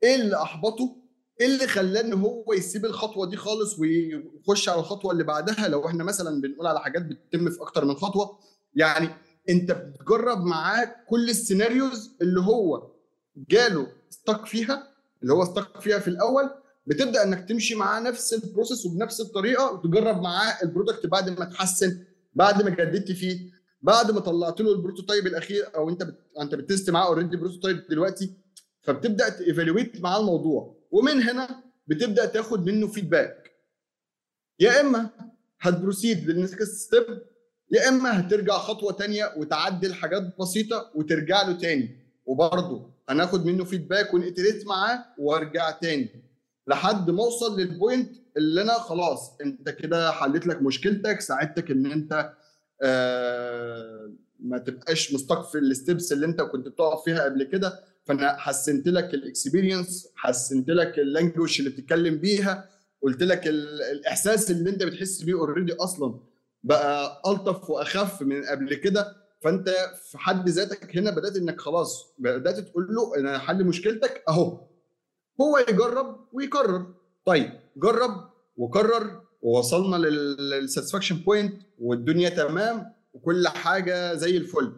إيه 0.03 0.15
اللي 0.15 0.43
أحبطه 0.43 0.97
إيه 1.41 1.47
اللي 1.47 1.67
خلاه 1.67 2.01
إن 2.01 2.13
هو 2.13 2.53
يسيب 2.53 2.85
الخطوة 2.85 3.31
دي 3.31 3.37
خالص 3.37 3.79
ويخش 3.79 4.69
على 4.69 4.79
الخطوة 4.81 5.13
اللي 5.13 5.25
بعدها. 5.25 5.69
لو 5.69 5.87
إحنا 5.87 6.05
مثلا 6.05 6.41
بنقول 6.41 6.67
على 6.67 6.81
حاجات 6.81 7.03
بتتم 7.03 7.51
في 7.51 7.63
أكتر 7.63 7.85
من 7.85 7.95
خطوة 7.95 8.39
يعني 8.75 9.09
أنت 9.49 9.73
بتجرب 9.73 10.45
معاه 10.45 10.95
كل 11.09 11.31
ال 11.31 11.39
scenarios 11.39 12.17
اللي 12.23 12.41
هو 12.41 12.91
جاله 13.37 13.87
stuck 14.11 14.47
فيها 14.47 14.89
اللي 15.23 15.33
هو 15.35 15.45
stuck 15.45 15.81
فيها 15.81 15.99
في 15.99 16.09
الأول 16.09 16.51
بتبدأ 16.87 17.22
إنك 17.22 17.49
تمشي 17.49 17.75
معاه 17.75 18.01
نفس 18.01 18.35
ال 18.35 18.41
process 18.41 18.87
وبنفس 18.87 19.20
الطريقة 19.20 19.72
وتجرب 19.72 20.22
معاه 20.22 20.59
ال 20.62 20.68
product 20.68 21.07
بعد 21.07 21.38
ما 21.38 21.44
تحسن 21.44 22.05
بعد 22.35 22.62
ما 22.62 22.70
جددت 22.70 23.12
فيه 23.12 23.51
بعد 23.83 24.11
ما 24.11 24.20
طلعت 24.20 24.61
له 24.61 24.72
ال 24.73 24.78
prototype 24.78 25.27
الأخير 25.27 25.64
أو 25.75 25.88
أنت 25.90 26.03
بت... 26.03 26.18
أنت 26.40 26.55
بت 26.55 26.67
test 26.67 26.91
معاه 26.90 27.07
already 27.07 27.37
prototype 27.37 27.83
دلوقتي 27.90 28.31
فبتبدأ 28.83 29.29
ت 29.29 29.37
evaluate 29.37 30.01
معاه 30.01 30.20
الموضوع. 30.20 30.77
ومن 30.90 31.22
هنا 31.22 31.62
بتبدأ 31.87 32.27
تاخد 32.27 32.66
منه 32.66 32.87
feedback 32.87 33.51
يا 34.61 34.81
إما 34.81 35.11
هت 35.61 35.76
proceed 35.76 36.31
لل 36.31 36.41
next 36.41 36.62
step 36.62 37.23
يا 37.72 37.88
إما 37.88 38.20
هترجع 38.20 38.59
خطوة 38.59 38.92
تانية 38.92 39.33
وتعدل 39.37 39.94
حاجات 39.94 40.38
بسيطة 40.40 40.90
وترجع 40.94 41.42
له 41.49 41.53
تاني. 41.59 42.07
وبرضه 42.27 42.90
هناخد 43.09 43.46
منه 43.46 43.64
feedback 43.65 44.15
ون 44.15 44.26
iterate 44.26 44.67
معاه 44.66 45.05
وأرجع 45.18 45.70
تاني. 45.70 46.26
لحد 46.69 47.11
ما 47.11 47.23
اوصل 47.25 47.61
لل 47.61 47.77
point 47.77 48.17
اللي 48.37 48.63
أنا 48.63 48.73
خلاص 48.73 49.37
انت 49.41 49.69
كده 49.71 50.11
حليت 50.11 50.47
لك 50.47 50.63
مشكلتك 50.63 51.21
ساعدتك 51.21 51.71
ان 51.71 51.87
انت 51.87 52.33
آه 52.83 54.13
ما 54.41 54.59
تبقاش 54.59 55.15
stuck 55.15 55.51
في 55.51 55.59
ال 55.59 55.68
steps 55.68 56.12
اللي 56.13 56.27
انت 56.27 56.41
كنت 56.43 56.69
بتقف 56.69 57.05
فيها 57.05 57.25
قبل 57.25 57.45
كده. 57.45 57.81
فانا 58.05 58.37
حسنت 58.37 58.89
لك 58.89 59.15
ال 59.15 59.23
experience 59.23 60.09
حسنت 60.17 60.69
لك 60.71 60.99
ال 60.99 61.05
language 61.05 61.57
اللي 61.59 61.71
بتتكلم 61.71 62.17
بيها 62.19 62.69
قلت 63.03 63.23
لك 63.23 63.47
الإحساس 63.47 64.51
اللي 64.51 64.71
انت 64.71 64.83
بتحس 64.83 65.23
بيه 65.23 65.35
already 65.35 65.73
أصلا 65.73 66.21
بقى 66.65 67.23
ألطف 67.27 67.71
وأخف 67.71 68.23
من 68.23 68.45
قبل 68.45 68.75
كده. 68.75 69.17
فانت 69.43 69.69
في 70.11 70.19
حد 70.19 70.49
ذاتك 70.49 70.97
هنا 70.97 71.11
بدأت 71.11 71.37
إنك 71.37 71.61
خلاص 71.61 72.15
بدأت 72.19 72.59
تقول 72.59 72.95
له 72.95 73.17
أنا 73.21 73.39
حل 73.39 73.65
مشكلتك 73.65 74.23
أهو. 74.29 74.66
هو 75.40 75.59
يجرب 75.59 76.27
ويكرر 76.33 76.94
طيب 77.25 77.53
جرب 77.77 78.31
وكرر 78.57 79.20
ووصلنا 79.42 79.96
لل 79.97 80.14
satisfaction 80.14 81.17
point 81.17 81.62
والدنيا 81.79 82.29
تمام 82.29 82.92
وكل 83.14 83.49
حاجة 83.49 84.14
زي 84.14 84.37
الفل. 84.37 84.72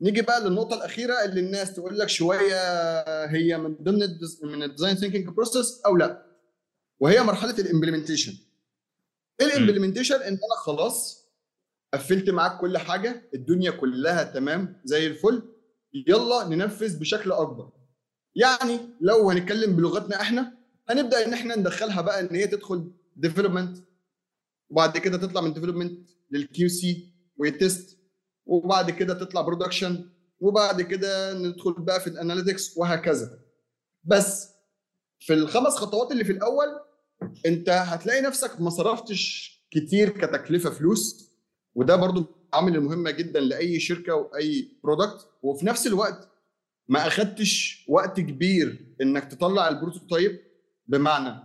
نيجي 0.00 0.22
بقى 0.22 0.40
للنقطة 0.44 0.74
الأخيرة 0.76 1.24
اللي 1.24 1.40
الناس 1.40 1.74
تقول 1.74 1.98
لك 1.98 2.08
شوية 2.08 2.56
هي 3.26 3.58
من 3.58 3.74
ضمن 3.82 3.98
من 4.42 4.62
ال 4.62 4.67
design 4.67 4.96
thinking 4.96 5.28
process 5.28 5.82
أو 5.86 5.96
لأ. 5.96 6.26
وهي 7.00 7.22
مرحلة 7.22 7.58
ال 7.58 7.63
implementation 7.63 8.32
ال 9.40 9.45
implementation 9.45 10.14
إن 10.14 10.32
أنا 10.32 10.56
خلاص 10.64 11.22
قفلت 11.94 12.30
معاك 12.30 12.60
كل 12.60 12.78
حاجة 12.78 13.22
الدنيا 13.34 13.70
كلها 13.70 14.22
تمام 14.22 14.80
زي 14.84 15.06
الفل 15.06 15.42
يلا 16.06 16.48
ننفذ 16.48 16.98
بشكل 16.98 17.32
أكبر. 17.32 17.70
يعني 18.34 18.80
لو 19.00 19.30
هنتكلم 19.30 19.76
بلغتنا 19.76 20.20
إحنا 20.20 20.52
هنبدأ 20.88 21.26
إن 21.26 21.32
إحنا 21.32 21.56
ندخلها 21.56 22.00
بقى 22.00 22.20
إن 22.20 22.34
هي 22.36 22.46
تدخل 22.46 22.92
development 23.16 23.78
وبعد 24.70 24.98
كده 24.98 25.18
تطلع 25.18 25.40
من 25.40 25.52
development 25.52 26.08
لل 26.30 26.49
QC 26.49 26.68
ويت 26.68 27.12
test 27.36 27.98
وبعد 28.46 28.90
كده 28.90 29.14
تطلع 29.14 29.40
production 29.40 30.08
وبعد 30.40 30.82
كده 30.82 31.32
ندخل 31.34 31.72
بقى 31.72 32.00
في 32.00 32.06
ال 32.06 32.13
analytics 32.13 32.76
وهكذا. 32.76 33.38
بس 34.04 34.48
في 35.20 35.34
الخمس 35.34 35.72
خطوات 35.72 36.12
اللي 36.12 36.24
في 36.24 36.32
الأول 36.32 36.66
أنت 37.46 37.68
هتلاقي 37.68 38.20
نفسك 38.20 38.60
ما 38.60 38.70
صرفتش 38.70 39.52
كتير 39.70 40.08
كتكلفة 40.08 40.70
فلوس 40.70 41.30
وده 41.74 41.96
برضو 41.96 42.24
عامل 42.52 42.80
مهمه 42.80 43.10
جدا 43.10 43.40
لأي 43.40 43.80
شركة 43.80 44.14
وأي 44.14 44.76
product 44.84 45.26
وفي 45.42 45.66
نفس 45.66 45.86
الوقت 45.86 46.28
ما 46.92 47.06
أخدتش 47.06 47.84
وقت 47.88 48.20
كبير 48.20 48.94
إنك 49.00 49.24
تطلع 49.24 49.68
ال 49.68 49.74
prototype؟ 49.74 50.38
بمعنى 50.86 51.40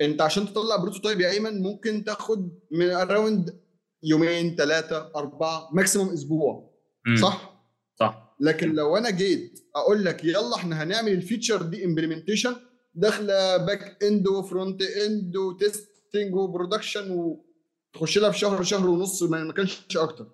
أنت 0.00 0.20
عشان 0.20 0.46
تطلع 0.46 0.76
prototype 0.76 1.20
يا 1.20 1.30
أيمن 1.30 1.62
ممكن 1.62 2.04
تاخد 2.04 2.58
من 2.70 2.90
around 2.90 3.60
يومين 4.02 4.56
ثلاثة 4.56 5.12
أربعة 5.16 5.68
maximum 5.72 6.08
أسبوع. 6.12 6.70
مم. 7.06 7.16
صح؟ 7.16 7.64
صح. 8.00 8.36
لكن 8.40 8.72
لو 8.72 8.96
أنا 8.96 9.10
جيت 9.10 9.60
أقول 9.76 10.04
لك 10.04 10.24
يلا 10.24 10.56
إحنا 10.56 10.82
هنعمل 10.82 11.12
ال 11.12 11.18
feature 11.18 11.62
دي 11.62 11.84
implementation 11.84 12.56
داخلة 12.94 13.56
back 13.56 14.04
end 14.04 14.28
و 14.28 14.37
front 14.37 14.82
end 14.82 15.36
و 15.36 15.48
testing 15.48 16.34
و 16.34 16.41
production 16.41 17.10
وتخش 17.10 18.18
لها 18.18 18.30
في 18.30 18.38
شهر 18.38 18.62
شهر 18.62 18.88
ونص 18.88 19.22
ما 19.22 19.52
كانش 19.52 19.96
أكتر. 19.96 20.26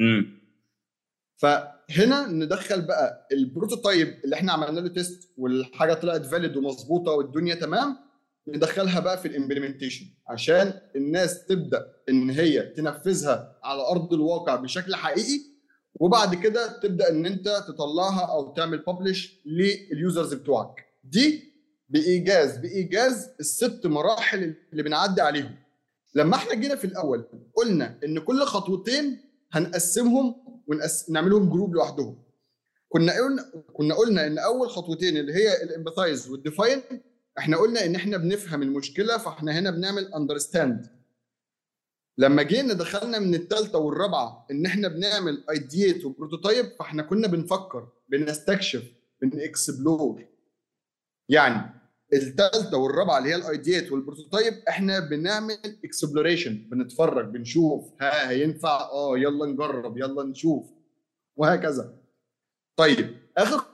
امم 0.00 0.40
فهنا 1.88 2.26
ندخل 2.26 2.82
بقى 2.82 3.28
ال 3.32 3.41
prototype 3.41 4.20
اللي 4.24 4.36
إحنا 4.36 4.52
عملنا 4.52 4.80
له 4.80 4.88
test 4.88 5.30
والحاجة 5.36 5.94
طلعت 5.94 6.26
valid 6.26 6.56
ومظبوطة 6.56 7.12
والدنيا 7.12 7.54
تمام 7.54 7.96
ندخلها 8.48 9.00
بقى 9.00 9.18
في 9.18 9.28
ال 9.28 9.33
implementation 9.33 10.06
عشان 10.28 10.72
الناس 10.96 11.46
تبدأ 11.46 11.86
إن 12.08 12.30
هي 12.30 12.62
تنفذها 12.62 13.58
على 13.64 13.82
أرض 13.82 14.12
الواقع 14.12 14.56
بشكل 14.56 14.94
حقيقي 14.94 15.40
وبعد 15.94 16.34
كده 16.34 16.80
تبدأ 16.80 17.10
إن 17.10 17.26
أنت 17.26 17.48
تطلعها 17.68 18.26
أو 18.32 18.52
تعمل 18.54 18.78
publish 18.78 19.40
لل 19.46 19.71
users 19.71 20.34
بتوعك. 20.34 20.84
دي 21.04 21.52
بإيجاز 21.88 22.56
بإيجاز 22.58 23.28
الست 23.40 23.86
مراحل 23.86 24.54
اللي 24.72 24.82
بنعدي 24.82 25.20
عليهم. 25.20 25.56
لما 26.14 26.36
إحنا 26.36 26.54
جينا 26.54 26.76
في 26.76 26.84
الأول 26.84 27.24
قلنا 27.54 27.98
إن 28.04 28.18
كل 28.18 28.40
خطوتين 28.42 29.20
هنقسمهم 29.52 30.34
ونعملهم 30.66 31.50
group 31.50 31.74
لوحدهم. 31.74 32.22
كنا 32.88 33.12
قلنا 33.12 33.42
كنا 33.72 33.94
قلنا 33.94 34.26
إن 34.26 34.38
أول 34.38 34.70
خطوتين 34.70 35.16
اللي 35.16 35.34
هي 35.34 35.62
ال 35.62 35.69
empathize 35.69 36.28
وال 36.30 36.43
define 36.43 36.82
إحنا 37.38 37.56
قلنا 37.56 37.84
إن 37.84 37.94
إحنا 37.94 38.16
بنفهم 38.16 38.62
المشكلة 38.62 39.18
فإحنا 39.18 39.58
هنا 39.58 39.70
بنعمل 39.70 40.14
understand 40.14 40.86
لما 42.18 42.42
جينا 42.42 42.74
دخلنا 42.74 43.18
من 43.18 43.34
الثالثه 43.34 43.78
والرابعة 43.78 44.46
إن 44.50 44.66
إحنا 44.66 44.88
بنعمل 44.88 45.44
ideate 45.50 46.04
و 46.04 46.10
prototype 46.10 46.66
فإحنا 46.78 47.02
كنا 47.02 47.28
بنفكر 47.28 47.88
بنستكشف 48.08 48.84
بن 49.22 49.45
explore 49.45 50.26
يعني 51.28 51.75
الثالثه 52.12 52.76
والرابعة 52.78 53.18
اللي 53.18 53.30
هي 53.30 53.34
ال 53.34 53.42
ideate 53.42 53.92
وال 53.92 54.03
prototype 54.03 54.54
إحنا 54.68 54.98
بنعمل 55.00 55.58
exploration 55.84 56.68
بنتفرج 56.70 57.28
بنشوف 57.28 57.92
ها 58.00 58.30
هينفع؟ 58.30 58.80
آه 58.90 59.18
يلا 59.18 59.46
نجرب 59.46 59.98
يلا 59.98 60.22
نشوف 60.22 60.66
وهكذا. 61.36 61.94
طيب 62.76 63.16
آخر 63.38 63.64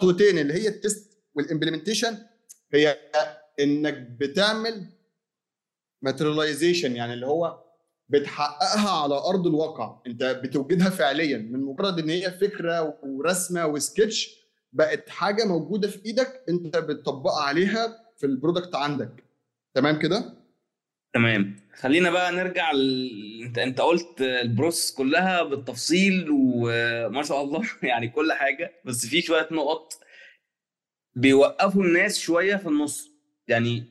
خطوتين 0.00 0.38
اللي 0.38 0.54
هي 0.54 0.68
ال 0.68 0.78
test 0.78 1.18
وال 1.34 1.44
implementation 1.44 2.18
هي 2.74 2.98
إنك 3.60 3.94
بتعمل 3.94 4.86
materialization 6.02 6.96
يعني 6.96 7.12
اللي 7.14 7.26
هو 7.26 7.64
بتحققها 8.08 8.90
على 9.02 9.14
أرض 9.14 9.46
الواقع. 9.46 10.02
أنت 10.06 10.22
بتوجدها 10.22 10.90
فعليا 10.90 11.38
من 11.38 11.60
مجرد 11.60 11.98
إن 11.98 12.10
هي 12.10 12.30
فكرة 12.30 12.98
ورسمة 13.04 13.66
وسكتش 13.66 14.37
بقت 14.72 15.08
حاجة 15.08 15.44
موجودة 15.44 15.88
في 15.88 16.06
إيدك 16.06 16.44
أنت 16.48 16.76
بتطبقها 16.76 17.42
عليها 17.42 18.08
في 18.16 18.26
ال 18.26 18.32
product 18.32 18.74
عندك. 18.74 19.24
تمام 19.74 19.98
كده؟ 19.98 20.34
تمام. 21.12 21.56
خلينا 21.74 22.10
بقى 22.10 22.32
نرجع 22.32 22.72
ل... 22.72 23.42
أنت 23.44 23.58
أنت 23.58 23.80
قلت 23.80 24.20
ال 24.20 24.29
process 24.29 24.94
كلها 24.94 25.42
بالتفصيل 25.42 26.26
وما 26.30 27.22
شاء 27.22 27.42
الله 27.42 27.62
يعني 27.82 28.08
كل 28.08 28.32
حاجة 28.32 28.72
بس 28.84 29.06
في 29.06 29.22
شوية 29.22 29.48
نقط 29.50 29.92
بيوقفوا 31.14 31.82
الناس 31.82 32.18
شوية 32.18 32.56
في 32.56 32.68
النص. 32.68 33.10
يعني 33.48 33.84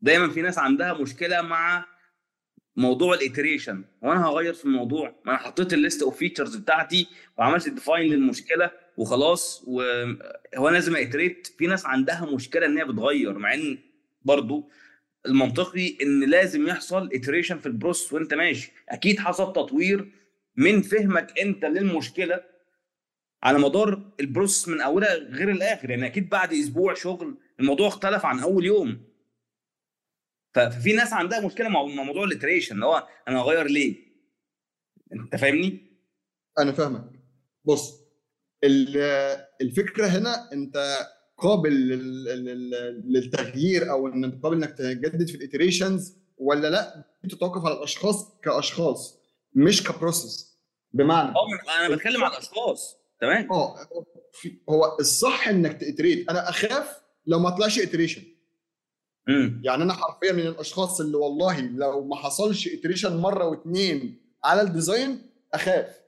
دايما 0.00 0.30
في 0.30 0.42
ناس 0.42 0.58
عندها 0.58 0.92
مشكلة 0.92 1.42
مع 1.42 1.86
موضوع 2.76 3.14
ال 3.14 3.20
iteration. 3.20 3.84
هو 4.04 4.12
أنا 4.12 4.26
هغير 4.26 4.54
في 4.54 4.64
الموضوع؟ 4.64 5.14
ما 5.24 5.32
أنا 5.32 5.38
حطيت 5.38 5.72
ال 5.72 5.78
list 5.78 6.02
of 6.02 6.16
features 6.16 6.56
بتاعتي 6.56 7.06
وعملت 7.38 7.68
define 7.68 8.12
للمشكلة. 8.12 8.70
وخلاص 8.96 9.64
وهو 9.66 10.68
لازم 10.68 10.96
iterate 10.96 11.46
في 11.46 11.66
ناس 11.66 11.86
عندها 11.86 12.34
مشكلة 12.34 12.66
إن 12.66 12.78
هي 12.78 12.84
بتغير 12.84 13.38
مع 13.38 13.54
إن 13.54 13.78
برضو 14.22 14.70
المنطقي 15.26 15.96
إن 16.02 16.30
لازم 16.30 16.66
يحصل 16.68 17.10
iteration 17.14 17.58
في 17.58 17.66
ال 17.66 17.72
process 17.72 18.12
وأنت 18.12 18.34
ماشي. 18.34 18.72
أكيد 18.88 19.18
حصل 19.18 19.52
تطوير 19.52 20.12
من 20.56 20.82
فهمك 20.82 21.38
أنت 21.40 21.64
للمشكلة 21.64 22.44
على 23.42 23.58
مدار 23.58 24.12
ال 24.20 24.26
process 24.26 24.68
من 24.68 24.80
أولها 24.80 25.14
غير 25.14 25.50
الآخر. 25.50 25.90
يعني 25.90 26.06
أكيد 26.06 26.28
بعد 26.28 26.52
أسبوع 26.52 26.94
شغل 26.94 27.38
الموضوع 27.60 27.88
اختلف 27.88 28.26
عن 28.26 28.38
أول 28.38 28.64
يوم. 28.64 29.12
ففي 30.54 30.92
ناس 30.92 31.12
عندها 31.12 31.46
مشكلة 31.46 31.68
مع 31.68 31.82
موضوع 31.82 32.24
ال 32.24 32.29
iteration 32.29 32.74
اللي 32.74 32.86
هو 32.86 33.08
أنا 33.28 33.40
هغير 33.40 33.66
ليه؟ 33.66 33.96
أنت 35.12 35.36
فاهمني؟ 35.36 35.92
أنا 36.58 36.72
فاهمك. 36.72 37.10
بص 37.64 38.01
الفكرة 38.64 40.06
هنا 40.06 40.52
أنت 40.52 40.98
قابل 41.38 41.72
للتغيير 43.04 43.90
أو 43.90 44.08
إن 44.08 44.24
أنت 44.24 44.42
قابل 44.42 44.56
إنك 44.56 44.78
تجدد 44.78 45.28
في 45.28 45.34
ال 45.34 45.41
iterations 45.41 46.16
ولا 46.36 46.70
لأ؟ 46.70 47.04
تتوقف 47.28 47.64
على 47.64 47.74
الأشخاص 47.74 48.40
كأشخاص 48.42 49.18
مش 49.54 49.82
ك 49.84 49.93
process 49.93 50.58
بمعنى 50.92 51.28
آه 51.28 51.86
أنا 51.86 51.94
بتكلم 51.96 52.24
على 52.24 52.34
الأشخاص. 52.34 52.96
تمام؟ 53.20 53.52
آه 53.52 53.76
هو 54.70 54.96
الصح 55.00 55.48
إنك 55.48 55.80
ت 55.80 55.86
iterate 55.86 56.30
أنا 56.30 56.48
أخاف 56.48 57.02
لو 57.26 57.38
ما 57.38 57.50
طلعش 57.50 57.78
iteration 57.78 58.22
يعني 59.62 59.82
أنا 59.82 59.92
حرفيا 59.92 60.32
من 60.32 60.46
الأشخاص 60.46 61.00
اللي 61.00 61.16
والله 61.16 61.60
لو 61.60 62.04
ما 62.04 62.16
حصلش 62.16 62.68
iteration 62.68 63.16
مرة 63.16 63.44
واثنين 63.48 64.22
على 64.44 64.62
ال 64.62 64.72
design 64.72 65.30
أخاف. 65.54 66.01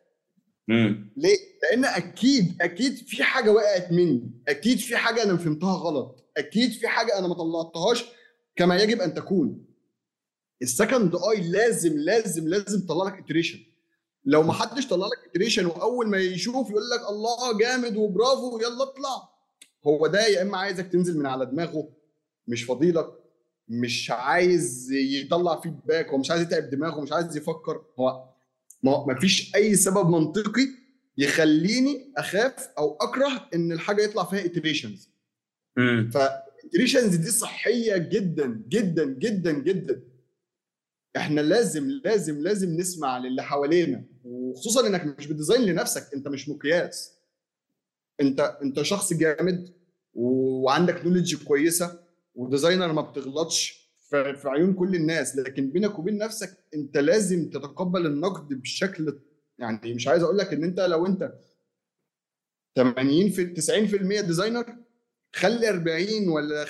ليه؟ 1.16 1.36
لأن 1.62 1.84
أكيد 1.84 2.56
أكيد 2.62 2.96
في 2.96 3.22
حاجة 3.22 3.50
وقعت 3.52 3.92
مني، 3.92 4.30
أكيد 4.48 4.78
في 4.78 4.96
حاجة 4.96 5.22
أنا 5.22 5.36
فهمتها 5.36 5.74
غلط، 5.76 6.30
أكيد 6.36 6.72
في 6.72 6.88
حاجة 6.88 7.18
أنا 7.18 7.28
ما 7.28 7.34
طلعتهاش 7.34 8.04
كما 8.56 8.76
يجب 8.76 9.00
أن 9.00 9.14
تكون. 9.14 9.64
ال 10.62 10.70
second 10.70 11.14
eye 11.14 11.48
لازم 11.50 11.98
لازم 11.98 12.48
لازم 12.48 12.80
تطلع 12.80 13.04
لك 13.06 13.18
iteration. 13.18 13.58
لو 14.24 14.42
ما 14.42 14.52
حدش 14.52 14.86
طلع 14.86 15.06
لك 15.06 15.30
iteration 15.30 15.66
وأول 15.66 16.08
ما 16.08 16.18
يشوف 16.18 16.70
يقول 16.70 16.82
لك 16.90 17.08
الله 17.08 17.58
جامد 17.58 17.96
وبرافو 17.96 18.58
يلا 18.58 18.82
اطلع. 18.82 19.28
هو 19.86 20.06
ده 20.06 20.26
يا 20.26 20.42
إما 20.42 20.58
عايزك 20.58 20.86
تنزل 20.92 21.18
من 21.18 21.26
على 21.26 21.46
دماغه 21.46 21.88
مش 22.48 22.62
فضيلك 22.64 23.06
مش 23.68 24.10
عايز 24.10 24.92
يطلع 24.92 25.60
feedback 25.60 26.08
هو 26.08 26.18
مش 26.18 26.30
عايز 26.30 26.42
يتعب 26.42 26.70
دماغه 26.70 27.00
مش 27.00 27.12
عايز 27.12 27.36
يفكر 27.36 27.84
هو 27.98 28.33
ما 28.84 29.18
فيش 29.20 29.54
أي 29.54 29.76
سبب 29.76 30.08
منطقي 30.08 30.66
يخليني 31.18 32.12
أخاف 32.16 32.68
أو 32.78 32.96
أكره 33.00 33.48
إن 33.54 33.72
الحاجة 33.72 34.02
يطلع 34.02 34.24
فيها 34.24 34.44
iterations 34.44 35.10
فال 36.10 36.28
iterations 36.28 37.16
دي 37.16 37.30
صحية 37.30 37.96
جدا 37.96 38.64
جدا 38.68 39.04
جدا 39.04 39.52
جدا. 39.52 40.02
إحنا 41.16 41.40
لازم 41.40 41.88
لازم 42.04 42.40
لازم 42.40 42.76
نسمع 42.76 43.18
للي 43.18 43.42
حوالينا 43.42 44.04
وخصوصا 44.24 44.86
إنك 44.86 45.18
مش 45.18 45.26
بت 45.26 45.35
design 45.35 45.62
لنفسك 45.62 46.14
أنت 46.14 46.28
مش 46.28 46.48
مقياس. 46.48 47.14
أنت 48.20 48.40
أنت 48.62 48.82
شخص 48.82 49.12
جامد 49.12 49.74
وعندك 50.14 51.04
knowledge 51.04 51.44
كويسة 51.44 52.00
و 52.34 52.41
designer 52.41 52.92
ما 52.92 53.02
بتغلطش. 53.02 53.83
في 54.22 54.48
عيون 54.48 54.74
كل 54.74 54.94
الناس 54.94 55.36
لكن 55.36 55.70
بينك 55.70 55.98
وبين 55.98 56.18
نفسك 56.18 56.64
انت 56.74 56.96
لازم 56.96 57.50
تتقبل 57.50 58.06
النقد 58.06 58.48
بشكل 58.48 59.18
يعني 59.58 59.94
مش 59.94 60.08
عايز 60.08 60.22
أقول 60.22 60.38
لك 60.38 60.52
ان 60.52 60.64
انت 60.64 60.80
لو 60.80 61.06
انت 61.06 61.32
80 62.76 63.30
في 63.30 63.54
90% 63.54 64.26
ديزاينر 64.26 64.76
خلي 65.34 65.68
40 65.68 66.28
ولا 66.28 66.64
35% 66.64 66.68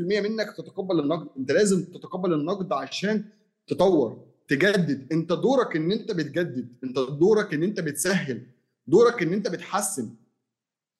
منك 0.00 0.54
تتقبل 0.56 1.00
النقد. 1.00 1.28
انت 1.38 1.52
لازم 1.52 1.84
تتقبل 1.84 2.32
النقد 2.32 2.72
عشان 2.72 3.24
تطور 3.66 4.26
تجدد. 4.48 5.12
انت 5.12 5.32
دورك 5.32 5.76
ان 5.76 5.92
انت 5.92 6.12
بتجدد 6.12 6.68
انت 6.84 6.96
دورك 6.98 7.54
ان 7.54 7.62
انت 7.62 7.80
بتسهل 7.80 8.46
دورك 8.86 9.22
ان 9.22 9.32
انت 9.32 9.48
بتحسن. 9.48 10.14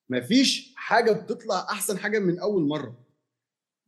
مفيش 0.08 0.72
حاجة 0.76 1.12
بتطلع 1.12 1.66
أحسن 1.70 1.98
حاجة 1.98 2.18
من 2.18 2.38
أول 2.38 2.62
مرة. 2.62 3.01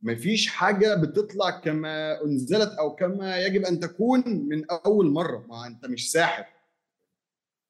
مفيش 0.05 0.47
حاجة 0.47 0.95
بتطلع 0.95 1.49
كما 1.49 2.23
أنزلت 2.23 2.69
أو 2.69 2.95
كما 2.95 3.37
يجب 3.37 3.65
أن 3.65 3.79
تكون 3.79 4.23
من 4.27 4.65
أول 4.71 5.09
مرة. 5.09 5.45
ما 5.49 5.67
أنت 5.67 5.85
مش 5.85 6.11
ساحر. 6.11 6.45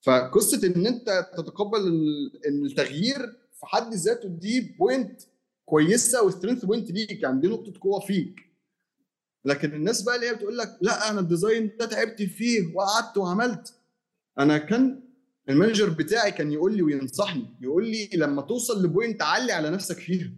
فقصة 0.01 0.67
إن 0.67 0.87
أنت 0.87 1.29
تتقبل 1.37 1.79
إن 2.47 2.65
التغيير 2.65 3.19
في 3.53 3.65
حد 3.65 3.93
ذاته 3.93 4.29
دي 4.29 4.61
point 4.79 5.21
كويسة 5.65 6.23
و 6.23 6.28
strength 6.28 6.65
point 6.65 6.91
ليك. 6.91 7.23
يعني 7.23 7.41
دي 7.41 7.47
نقطة 7.47 7.73
قوة 7.81 7.99
فيك. 7.99 8.45
لكن 9.45 9.73
الناس 9.73 10.01
بقى 10.01 10.15
اللي 10.15 10.27
هي 10.29 10.33
بتقول 10.35 10.57
لك 10.57 10.77
لا 10.81 11.09
أنا 11.09 11.19
ال 11.19 11.27
design 11.27 11.71
ده 11.79 11.85
تعبت 11.85 12.21
فيه 12.21 12.75
وقعدت 12.75 13.17
وعملت. 13.17 13.73
أنا 14.39 14.57
كان 14.57 15.03
ال 15.49 15.54
manager 15.54 15.89
بتاعي 15.89 16.31
كان 16.31 16.51
يقول 16.51 16.75
لي 16.75 16.81
وينصحني 16.81 17.45
يقول 17.61 17.87
لي 17.87 18.09
لما 18.13 18.41
توصل 18.41 18.83
ل 18.85 18.91
point 18.91 19.21
تعلي 19.21 19.51
على 19.51 19.69
نفسك 19.69 19.97
فيها. 19.97 20.31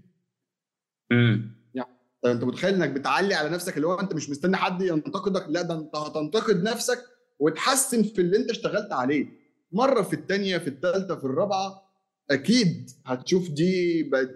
امم 1.12 1.57
طيب 2.28 2.36
انت 2.36 2.44
متخيل 2.44 2.74
انك 2.76 2.90
بتعلي 2.90 3.34
على 3.34 3.50
نفسك 3.50 3.76
اللي 3.78 3.88
هو 3.88 4.00
انت 4.00 4.14
مش 4.14 4.30
مستني 4.30 4.58
حد 4.58 4.82
ينتقدك؟ 4.82 5.46
لا 5.50 5.62
ده 5.62 5.74
انت 5.80 5.96
هتنتقد 5.96 6.64
نفسك 6.64 7.00
وتحسن 7.40 8.04
في 8.04 8.22
اللي 8.22 8.38
انت 8.38 8.50
اشتغلت 8.50 8.92
عليه. 8.92 9.28
مرة 9.72 10.02
في 10.02 10.14
الثانية 10.14 10.58
في 10.58 10.68
الثالثه 10.68 11.16
في 11.16 11.24
الرابعة 11.24 11.84
أكيد 12.32 12.90
هتشوف 13.06 13.50
دي 13.50 14.04
بقت 14.04 14.30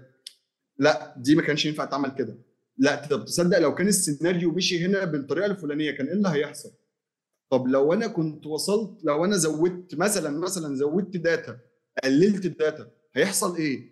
لا 0.78 1.16
دي 1.18 1.36
ما 1.36 1.42
كانش 1.42 1.66
ينفع 1.66 1.86
تعمل 1.86 2.12
كده. 2.12 2.38
لا 2.78 3.08
طب 3.08 3.26
تصدق 3.26 3.60
لو 3.60 3.76
كان 3.76 3.88
السيناريو 3.88 4.52
مشي 4.52 4.86
هنا 4.86 5.06
بالطريقة 5.06 5.46
الفلانية 5.46 5.92
كان 5.92 6.08
إيه 6.08 6.14
اللي 6.14 6.30
هيحصل؟ 6.30 6.72
طب 7.50 7.68
لو 7.68 7.94
أنا 7.94 8.08
كنت 8.08 8.46
وصلت 8.48 9.04
لو 9.04 9.26
أنا 9.26 9.38
زودت 9.38 9.96
مثلا 9.96 10.40
مثلا 10.40 10.76
زودت 10.76 11.18
data 11.18 11.58
قللت 12.04 12.46
ال 12.46 12.55
data 12.55 12.92
هيحصل 13.14 13.56
إيه؟ 13.58 13.92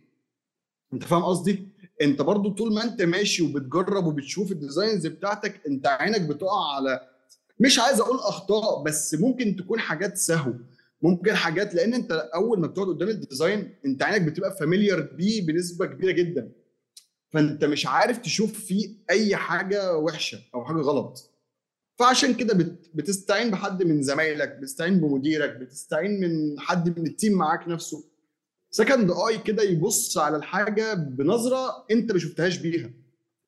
أنت 0.93 1.03
فاهم 1.03 1.23
قصدي؟ 1.23 1.67
انت 2.01 2.21
برضو 2.21 2.49
طول 2.49 2.73
ما 2.73 2.83
انت 2.83 3.01
ماشي 3.01 3.43
وبتجرب 3.43 4.05
وبتشوف 4.05 4.51
ال 4.51 4.58
designs 4.58 5.07
بتاعتك 5.07 5.61
انت 5.67 5.87
عينك 5.87 6.21
بتقع 6.21 6.75
على 6.75 6.99
مش 7.59 7.79
عايز 7.79 7.99
أقول 7.99 8.17
اخطاء 8.17 8.83
بس 8.83 9.15
ممكن 9.15 9.55
تكون 9.55 9.79
حاجات 9.79 10.17
سهو. 10.17 10.53
ممكن 11.01 11.35
حاجات 11.35 11.75
لأن 11.75 11.93
انت 11.93 12.11
اول 12.11 12.59
ما 12.59 12.67
بتقعد 12.67 12.87
قدام 12.87 13.09
ال 13.09 13.19
design 13.19 13.75
انت 13.85 14.03
عينك 14.03 14.21
بتبقى 14.21 14.57
familiar 14.57 15.01
بيه 15.01 15.45
بنسبة 15.45 15.85
كبيرة 15.85 16.11
جدا. 16.11 16.51
فانت 17.31 17.65
مش 17.65 17.85
عارف 17.85 18.17
تشوف 18.17 18.53
فيه 18.65 18.89
أي 19.09 19.35
حاجة 19.35 19.97
وحشة 19.97 20.39
أو 20.55 20.65
حاجة 20.65 20.77
غلط. 20.77 21.29
فعشان 21.99 22.33
كده 22.33 22.53
بت- 22.53 22.89
بتستعين 22.93 23.51
بحد 23.51 23.83
من 23.83 24.01
زمايلك 24.03 24.49
بتستعين 24.61 24.99
بمديرك 24.99 25.55
بتستعين 25.55 26.19
من 26.21 26.59
حد 26.59 26.99
من 26.99 27.07
ال 27.07 27.12
team 27.12 27.33
معاك 27.33 27.67
نفسه. 27.67 28.03
second 28.71 29.11
eye 29.11 29.37
كده 29.37 29.63
يبص 29.63 30.17
على 30.17 30.37
الحاجة 30.37 30.93
بنظرة 30.93 31.85
انت 31.91 32.11
ما 32.11 32.19
شفتهاش 32.19 32.57
بيها 32.57 32.91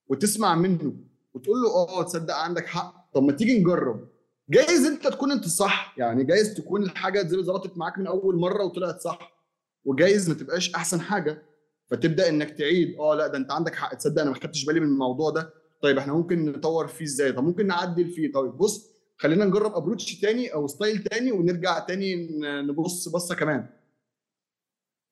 وتسمع 0.08 0.56
منه 0.56 0.94
وتقول 1.34 1.62
له 1.62 1.70
آه 1.70 2.04
تصدق 2.04 2.34
عندك 2.36 2.66
حق. 2.66 3.10
طب 3.14 3.24
ما 3.24 3.32
تيجي 3.32 3.60
نجرب. 3.60 4.08
جايز 4.50 4.86
انت 4.86 5.08
تكون 5.08 5.32
انت 5.32 5.46
صح 5.48 5.96
يعني 5.98 6.24
جايز 6.24 6.54
تكون 6.54 6.84
الحاجة 6.84 7.22
دي 7.22 7.44
ظبطت 7.44 7.78
معاك 7.78 7.98
من 7.98 8.08
أول 8.08 8.36
مرة 8.36 8.64
وطلعت 8.64 9.02
صح 9.02 9.42
وجايز 9.86 10.30
ما 10.30 10.36
تبقاش 10.36 10.74
أحسن 10.76 11.02
حاجة 11.02 11.44
فتبدأ 11.88 12.30
إنك 12.30 12.50
تعيد. 12.52 12.96
آه 13.00 13.16
لا 13.16 13.28
ده 13.28 13.38
أنت 13.38 13.52
عندك 13.52 13.76
حق. 13.76 13.94
تصدق 13.96 14.22
أنا 14.22 14.30
ما 14.32 14.36
خدتش 14.36 14.66
بالي 14.66 14.80
من 14.80 14.88
الموضوع 14.88 15.30
ده. 15.30 15.54
طيب 15.82 15.98
إحنا 15.98 16.14
ممكن 16.14 16.46
نطور 16.46 16.88
فيه 16.88 17.06
إزاي؟ 17.06 17.32
طب 17.32 17.44
ممكن 17.44 17.68
نعدل 17.68 18.10
فيه. 18.10 18.32
طيب 18.32 18.52
بص 18.52 18.92
خلينا 19.18 19.46
نجرب 19.46 19.76
approach 19.76 20.20
تاني 20.20 20.54
أو 20.54 20.68
style 20.68 21.04
تاني 21.04 21.32
ونرجع 21.32 21.80
تاني 21.80 22.28
نبص 22.42 23.10
بصة 23.10 23.36
كمان. 23.36 23.70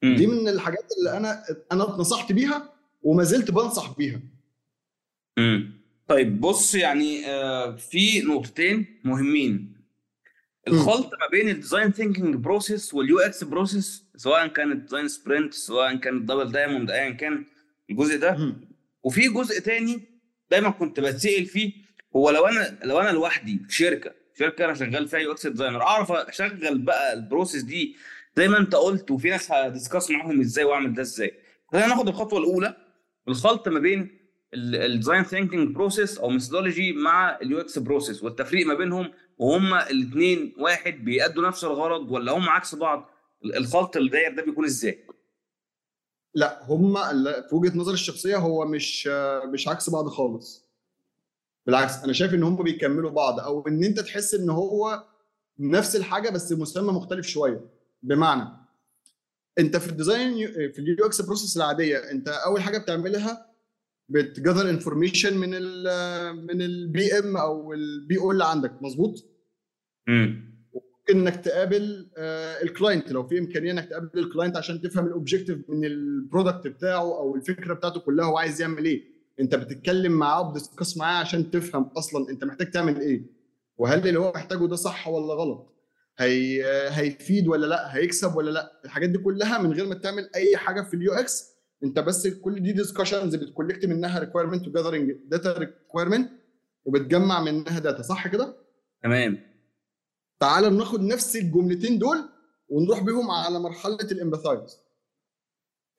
دي 0.04 0.28
من 0.28 0.48
الحاجات 0.48 0.92
اللي 0.98 1.18
أنا 1.18 1.44
أنا 1.72 1.84
اتنصحت 1.84 2.32
بيها 2.32 2.74
وما 3.04 3.24
زلت 3.24 3.52
بنصح 3.52 3.98
بيها. 3.98 4.22
امم 5.38 5.80
طيب 6.08 6.42
بص 6.42 6.76
يعني 6.76 7.26
آه، 7.28 7.76
في 7.76 8.22
نقطتين 8.22 9.00
مهمين. 9.04 9.74
الخلط 10.68 11.06
ما 11.06 11.28
بين 11.32 11.50
ال 11.50 11.56
design 11.56 11.92
thinking 11.92 12.36
process 12.36 12.94
وال 12.94 13.20
UX 13.20 13.44
process 13.44 14.04
سواء 14.16 14.48
كانت 14.48 14.82
design 14.82 15.08
sprint 15.08 15.54
سواء 15.54 15.96
كانت 15.96 16.22
double 16.30 16.52
diamond 16.52 16.92
ايا 16.92 17.10
كان 17.10 17.46
الجزء 17.90 18.18
ده. 18.20 18.54
وفي 19.04 19.30
جزء 19.30 19.60
تاني 19.60 20.02
دايما 20.52 20.70
كنت 20.70 21.00
بتسأل 21.00 21.46
فيه 21.46 21.74
هو 22.16 22.30
لو 22.30 22.46
أنا 22.48 22.78
لو 22.84 23.00
أنا 23.00 23.10
لوحدي 23.10 23.60
في 23.70 23.76
شركة 23.76 24.12
شركة 24.40 24.66
أنا 24.66 24.74
شغال 24.74 25.08
فيها 25.08 25.20
UX 25.20 25.48
designer 25.48 25.82
أعرف 25.82 26.12
أشغل 26.12 26.78
بقى 26.78 27.14
ال 27.14 27.20
process 27.20 27.64
دي 27.64 27.96
زي 28.38 28.48
ما 28.48 28.58
انت 28.58 28.76
قلت 28.76 29.12
وفي 29.12 29.30
ناس 29.30 29.52
ه 29.52 29.59
discuss 29.59 30.12
معاهم 30.12 30.40
إزاي 30.42 30.66
وأعمل 30.66 30.94
ده 30.94 31.02
إزاي. 31.02 31.32
خلينا 31.72 31.88
ناخد 31.88 32.08
الخطوة 32.08 32.40
الأولى 32.40 32.78
الخلط 33.28 33.68
ما 33.68 33.80
بين 33.80 34.20
ال 34.54 34.64
design 34.64 35.24
thinking 35.24 35.76
process 35.76 36.18
أو 36.18 36.30
methodology 36.30 36.94
مع 36.94 37.38
ال 37.42 37.60
UX 37.60 37.80
process 37.80 38.24
والتفريق 38.24 38.68
ما 38.68 38.74
بينهم 38.74 39.12
وهما 39.38 39.90
الاثنين 39.90 40.56
واحد 40.60 40.94
بيأدوا 40.94 41.48
نفس 41.48 41.64
الغرض 41.64 42.12
ولا 42.12 42.32
هم 42.32 42.50
عكس 42.50 42.76
بعض؟ 42.76 43.10
الخلط 43.46 43.98
اللي 43.98 44.30
ده 44.30 44.44
بيكون 44.44 44.66
إزاي؟ 44.66 45.06
لا 46.34 46.64
هم 46.64 46.94
في 47.50 47.56
وجهة 47.56 47.78
نظري 47.78 47.94
الشخصية 47.94 48.38
هو 48.38 48.66
مش 48.66 49.08
مش 49.54 49.68
عكس 49.68 49.90
بعض 49.90 50.08
خالص. 50.08 50.66
بالعكس 51.66 52.04
أنا 52.04 52.14
شايف 52.14 52.34
إن 52.34 52.44
هم 52.44 52.64
بيكملوا 52.64 53.12
بعض 53.12 53.40
أو 53.40 53.68
إن 53.68 53.84
أنت 53.84 54.00
تحس 54.00 54.34
إن 54.34 54.50
هو 54.50 55.04
نفس 55.60 55.96
الحاجة 55.96 56.30
بس 56.30 56.52
مسمى 56.52 56.92
مختلف 56.94 57.26
شوية. 57.28 57.79
بمعنى 58.04 58.50
انت 59.60 59.78
في 59.78 59.90
ال 59.90 59.98
design 59.98 60.48
في 60.72 60.80
ال 60.80 61.06
UX 61.06 61.22
process 61.22 61.58
العادية 61.58 61.98
انت 61.98 62.28
أول 62.28 62.62
حاجة 62.62 62.78
بتعملها 62.78 63.50
بت 64.10 64.25
gather 64.25 64.70
information 64.70 65.38
من 65.38 65.50
ال 65.54 66.46
من 66.48 66.62
ال 66.62 67.20
PM 67.20 67.38
أو 67.38 67.74
ال 67.74 68.18
PO 68.18 68.32
اللي 68.32 68.46
عندك 68.46 68.82
مظبوط؟ 68.82 69.26
امم 70.10 70.50
إنك 71.10 71.36
تقابل 71.36 72.08
ال 72.64 72.71
client 72.71 73.12
لو 73.12 73.28
في 73.28 73.40
إمكانية 73.40 73.72
إنك 73.72 73.86
تقابل 73.90 74.10
ال 74.16 74.22
client 74.22 74.58
عشان 74.58 74.82
تفهم 74.82 75.06
ال 75.08 75.14
objective 75.14 75.70
من 75.70 75.86
ال 75.86 75.96
product 75.96 76.68
بتاعه 76.68 77.18
أو 77.18 77.36
الفكرة 77.36 77.74
بتاعته 77.74 78.00
كلها 78.00 78.26
هو 78.26 78.38
عايز 78.38 78.62
يعمل 78.62 78.86
إيه. 78.86 79.04
أنت 79.40 79.56
بتتكلم 79.56 80.12
معاه 80.12 80.42
وبت 80.42 80.59
discuss 80.59 80.98
معاه 80.98 81.20
عشان 81.20 81.52
تفهم 81.52 81.84
أصلا 81.84 82.30
أنت 82.30 82.44
محتاج 82.44 82.72
تعمل 82.72 83.00
إيه 83.02 83.22
وهل 83.78 84.08
اللي 84.08 84.20
هو 84.20 84.32
محتاجه 84.36 84.66
ده 84.66 84.76
صح 84.76 85.08
ولا 85.08 85.34
غلط. 85.34 85.74
هي 86.20 86.64
هيفيد 86.90 87.48
ولا 87.48 87.66
لا 87.66 87.96
هيكسب 87.96 88.36
ولا 88.36 88.52
لا 88.52 88.82
الحاجات 88.86 89.10
دي 89.10 89.18
كلها 89.18 89.58
من 89.58 89.74
غير 89.74 89.86
ما 89.88 89.96
تعمل 89.96 90.30
أي 90.36 90.58
حاجة 90.58 90.82
في 90.82 90.94
ال 90.94 91.14
UX. 91.14 91.50
أنت 91.84 92.00
بس 92.00 92.28
كل 92.28 92.64
دي 92.64 92.72
discussions 92.72 93.36
بت 93.36 93.47
collect 93.47 93.86
منها 93.86 94.20
requirement 94.20 94.68
و 94.68 94.72
gathering 94.72 95.12
data 95.26 95.58
requirement 95.58 96.32
وبتجمع 96.86 97.42
منها 97.42 97.80
data 97.80 98.02
صح 98.02 98.28
كده؟ 98.28 98.56
تمام. 99.04 99.40
تعال 100.40 100.78
ناخد 100.78 101.02
نفس 101.02 101.36
الجملتين 101.36 102.00
دول 102.00 102.30
ونروح 102.70 103.04
بيهم 103.04 103.32
على 103.32 103.60
مرحلة 103.60 104.12
ال 104.12 104.18
empathize 104.18 104.78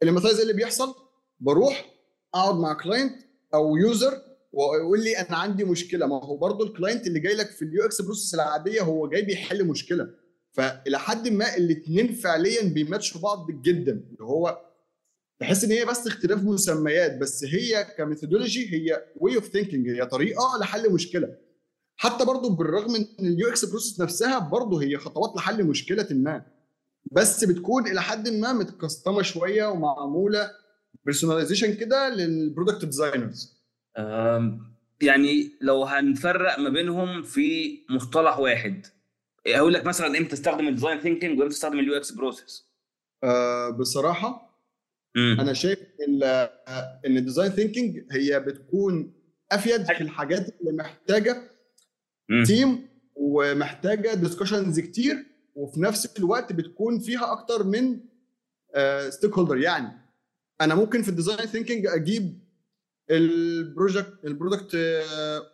ال 0.03 0.06
empathize 0.06 0.41
اللي 0.41 0.53
بيحصل؟ 0.53 0.95
بروح 1.41 1.95
أقعد 2.35 2.55
مع 2.55 2.73
client 2.72 3.14
أو 3.55 3.77
user 3.76 4.12
ويقول 4.53 5.05
لي 5.05 5.18
أنا 5.18 5.36
عندي 5.36 5.64
مشكلة. 5.64 6.07
ما 6.07 6.24
هو 6.24 6.36
برضو 6.36 6.64
ال 6.64 6.70
client 6.70 7.07
اللي 7.07 7.20
جاي 7.20 7.34
لك 7.34 7.51
في 7.51 7.62
ال 7.64 7.84
UX 7.84 8.01
process 8.03 8.34
العادية 8.34 8.82
هو 8.82 9.09
جاي 9.09 9.22
بيحل 9.22 9.64
مشكلة. 9.64 10.09
فإلى 10.53 10.98
حد 10.98 11.28
ما 11.28 11.57
الاثنين 11.57 12.12
فعليا 12.12 12.62
بيماتشوا 12.62 13.20
بعض 13.20 13.46
جدا. 13.51 13.92
اللي 13.92 14.24
هو 14.24 14.61
تحس 15.40 15.64
إن 15.64 15.70
هي 15.70 15.84
بس 15.84 16.07
اختلاف 16.07 16.42
مسميات 16.42 17.18
بس 17.18 17.44
هي 17.44 17.86
ك 17.99 18.05
methodology 18.05 18.74
هي 18.74 19.05
way 19.16 19.36
of 19.36 19.49
thinking 19.49 19.88
هي 19.88 20.07
طريقة 20.07 20.59
لحل 20.61 20.92
مشكلة. 20.92 21.36
حتى 21.96 22.24
برضو 22.24 22.48
بالرغم 22.48 22.94
إن 22.96 23.07
ال 23.20 23.49
UX 23.49 23.64
process 23.64 24.01
نفسها 24.01 24.38
برضو 24.38 24.78
هي 24.78 24.96
خطوات 24.96 25.36
لحل 25.36 25.64
مشكلة 25.64 26.07
ما. 26.11 26.42
بس 27.12 27.44
بتكون 27.44 27.86
إلى 27.86 28.03
حد 28.03 28.28
ما 28.28 28.53
مت 28.53 28.68
custom 28.68 29.15
ه 29.15 29.22
شوية 29.22 29.66
ومعمولة 29.66 30.51
personalization 31.05 31.74
كده 31.74 32.09
لل 32.09 32.25
product 32.25 32.84
designers 32.84 33.59
يعني 35.03 35.51
لو 35.61 35.84
هنفرق 35.84 36.59
ما 36.59 36.68
بينهم 36.68 37.22
في 37.22 37.78
مصطلح 37.91 38.38
واحد. 38.38 38.86
أقول 39.47 39.72
لك 39.74 39.86
مثلا 39.86 40.07
إمتى 40.18 40.30
تستخدم 40.30 40.68
ال 40.68 40.73
design 40.73 41.01
thinking 41.01 41.38
وإمتى 41.38 41.55
تستخدم 41.55 41.78
ال 41.78 41.97
UX 41.97 42.11
process 42.11 42.70
آه 43.24 43.70
بصراحة 43.70 44.51
أنا 45.16 45.53
شايف 45.53 45.78
إن 46.09 47.16
الديزاين 47.16 47.51
ثينكينج 47.51 48.05
هي 48.12 48.41
بتكون 48.41 49.12
أفيد 49.53 49.84
في 49.84 50.01
الحاجات 50.01 50.61
اللي 50.61 50.72
محتاجة 50.72 51.51
team 52.47 52.88
ومحتاجة 53.14 54.14
discussions 54.14 54.80
كتير 54.80 55.26
وفي 55.55 55.80
نفس 55.80 56.18
الوقت 56.18 56.53
بتكون 56.53 56.99
فيها 56.99 57.32
أكتر 57.32 57.64
من 57.64 58.01
stakeholder 59.09 59.57
يعني 59.57 59.93
أنا 60.61 60.74
ممكن 60.74 61.03
في 61.03 61.09
ال 61.09 61.13
design 61.13 61.38
thinking 61.47 61.86
أجيب 61.86 62.38
ال 63.11 63.23
project 63.23 64.12
ال 64.24 64.31
product 64.31 64.74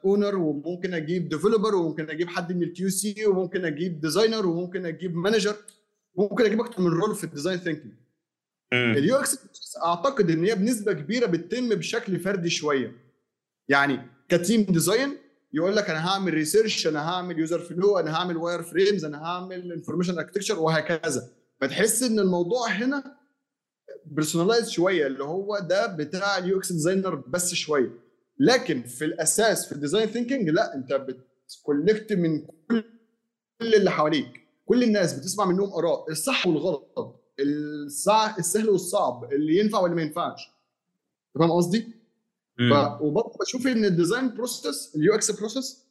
owner 0.04 0.36
وممكن 0.36 0.94
أجيب 0.94 1.28
developer 1.28 1.74
وممكن 1.74 2.10
أجيب 2.10 2.28
حد 2.28 2.52
من 2.52 2.62
ال 2.62 2.88
QC 2.88 3.26
وممكن 3.26 3.64
أجيب 3.64 4.00
designer 4.00 4.46
وممكن 4.46 4.86
أجيب 4.86 5.16
manager 5.16 5.56
ممكن 6.16 6.44
أجيب 6.44 6.60
أكتر 6.60 6.82
من 6.82 6.88
role 6.88 7.14
في 7.14 7.24
ال 7.24 7.29
design 7.29 7.58
thinking 7.58 7.92
ال 8.72 9.16
UX 9.16 9.38
أعتقد 9.84 10.30
إن 10.30 10.44
هي 10.44 10.54
بنسبة 10.54 10.92
كبيرة 10.92 11.26
بتتم 11.26 11.68
بشكل 11.68 12.18
فردي 12.20 12.50
شوية. 12.50 12.92
يعني 13.68 14.00
ك 14.28 14.35
team 14.35 14.62
design 14.62 15.16
يقول 15.52 15.76
لك 15.76 15.90
أنا 15.90 16.08
هعمل 16.08 16.34
research 16.34 16.86
أنا 16.86 17.08
هعمل 17.10 17.38
user 17.38 17.58
flow 17.58 17.98
أنا 17.98 18.16
هعمل 18.16 18.36
wireframes 18.36 19.04
أنا 19.04 19.22
هعمل 19.22 19.72
information 19.72 20.18
architecture 20.18 20.58
وهكذا. 20.58 21.28
فتحس 21.60 22.02
إن 22.02 22.18
الموضوع 22.18 22.68
هنا 22.68 23.15
personalized 24.06 24.70
شوية 24.70 25.06
اللي 25.06 25.24
هو 25.24 25.58
ده 25.58 25.86
بتاع 25.86 26.38
ال 26.38 26.58
UX 26.58 26.72
designer 26.72 27.14
بس 27.14 27.54
شوية 27.54 27.90
لكن 28.38 28.82
في 28.82 29.04
الأساس 29.04 29.66
في 29.66 29.72
ال 29.72 29.77
design 29.77 30.06
thinking 30.08 30.48
لا 30.48 30.74
أنت 30.74 30.92
بت 30.92 31.19
collect 31.19 32.12
من 32.12 32.46
كل 33.60 33.74
اللي 33.74 33.90
حواليك 33.90 34.40
كل 34.66 34.82
الناس 34.82 35.18
بتسمع 35.18 35.44
منهم 35.44 35.72
آراء 35.72 36.10
الصح 36.10 36.46
والغلط. 36.46 37.22
السهل 38.38 38.70
والصعب 38.70 39.32
اللي 39.32 39.58
ينفع 39.58 39.78
واللي 39.78 39.96
ما 39.96 40.02
ينفعش 40.02 40.40
فاهم 41.38 41.50
قصدي؟ 41.50 41.86
ف... 42.70 43.00
وبرضه 43.00 43.38
بشوف 43.40 43.66
إن 43.66 43.84
ال 43.84 43.91
design 43.91 44.34
process 44.34 44.96
ال 44.96 45.14
UX 45.14 45.30
process 45.30 45.86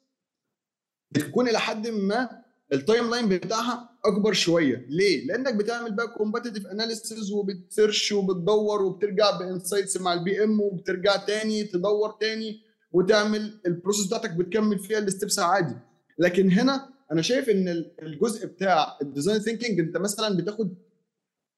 بتكون 1.11 1.47
إلى 1.49 1.59
حد 1.59 1.87
ما 1.87 2.44
ال 2.73 3.09
timeline 3.09 3.29
بتاعها 3.29 3.89
أكبر 4.05 4.33
شوية. 4.33 4.85
ليه؟ 4.89 5.25
لأنك 5.27 5.55
بتعمل 5.55 5.95
بقى 5.95 6.07
competitive 6.07 6.67
analysis 6.67 7.31
وبت 7.31 7.58
search 7.58 8.11
وبتدور 8.11 8.81
وبترجع 8.81 9.37
ب 9.37 9.44
insights 9.44 9.97
مع 10.01 10.13
ال 10.13 10.43
PM 10.43 10.61
وبترجع 10.61 11.15
تاني 11.15 11.63
تدور 11.63 12.11
تاني 12.11 12.61
وتعمل 12.91 13.61
ال 13.65 13.70
process 13.70 14.07
بتاعتك 14.07 14.31
بتكمل 14.31 14.79
فيها 14.79 14.99
ال 14.99 15.06
steps 15.06 15.39
عادي. 15.39 15.75
لكن 16.19 16.51
هنا 16.51 16.89
أنا 17.11 17.21
شايف 17.21 17.49
إن 17.49 17.67
الجزء 18.01 18.47
بتاع 18.47 18.97
ال 19.01 19.07
design 19.07 19.39
thinking 19.39 19.79
أنت 19.79 19.97
مثلا 19.97 20.37
بتاخد 20.37 20.75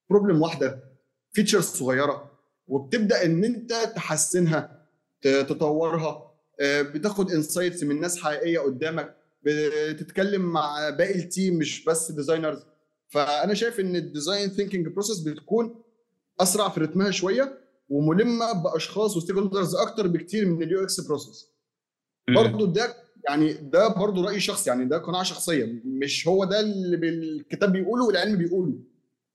problem 0.10 0.42
واحدة 0.42 0.84
features 1.32 1.64
صغيرة 1.64 2.32
وبتبدأ 2.68 3.26
إن 3.26 3.44
أنت 3.44 3.74
تحسنها 3.96 4.88
تطورها 5.22 6.28
آه، 6.60 6.82
بتاخد 6.82 7.32
insights 7.32 7.84
من 7.84 8.02
ناس 8.02 8.18
حقيقية 8.20 8.60
قدامك 8.60 9.17
بتتكلم 9.44 10.42
مع 10.42 10.90
باقي 10.90 11.16
ال 11.16 11.24
team 11.24 11.58
مش 11.58 11.86
بس 11.86 12.12
designers 12.12 12.66
فأنا 13.08 13.54
شايف 13.54 13.80
إن 13.80 13.96
ال 13.96 14.03
design 14.03 14.50
thinking 14.50 14.88
process 14.88 15.20
بتكون 15.20 15.84
أسرع 16.40 16.70
في 16.70 16.80
رتمها 16.80 17.12
شوية 17.12 17.58
وملمة 17.90 18.64
بأشخاص 18.64 19.18
و 19.18 19.36
stakeholders 19.36 19.76
أكتر 19.76 20.08
بكتير 20.08 20.46
من 20.46 20.64
ال 20.64 20.84
UX 20.84 21.02
process 21.02 21.52
برضه 22.30 22.74
ده 22.74 22.96
يعني 23.30 23.54
ده 23.54 23.88
برضه 23.88 24.26
رأي 24.26 24.40
شخصي 24.40 24.70
يعني 24.70 24.86
ده 24.86 24.98
قناعة 24.98 25.24
شخصية. 25.24 25.82
مش 25.86 26.28
هو 26.28 26.46
ده 26.46 26.60
اللي 26.60 27.10
الكتاب 27.10 27.72
بيقوله 27.72 28.06
والعلم 28.06 28.38
بيقوله. 28.38 28.80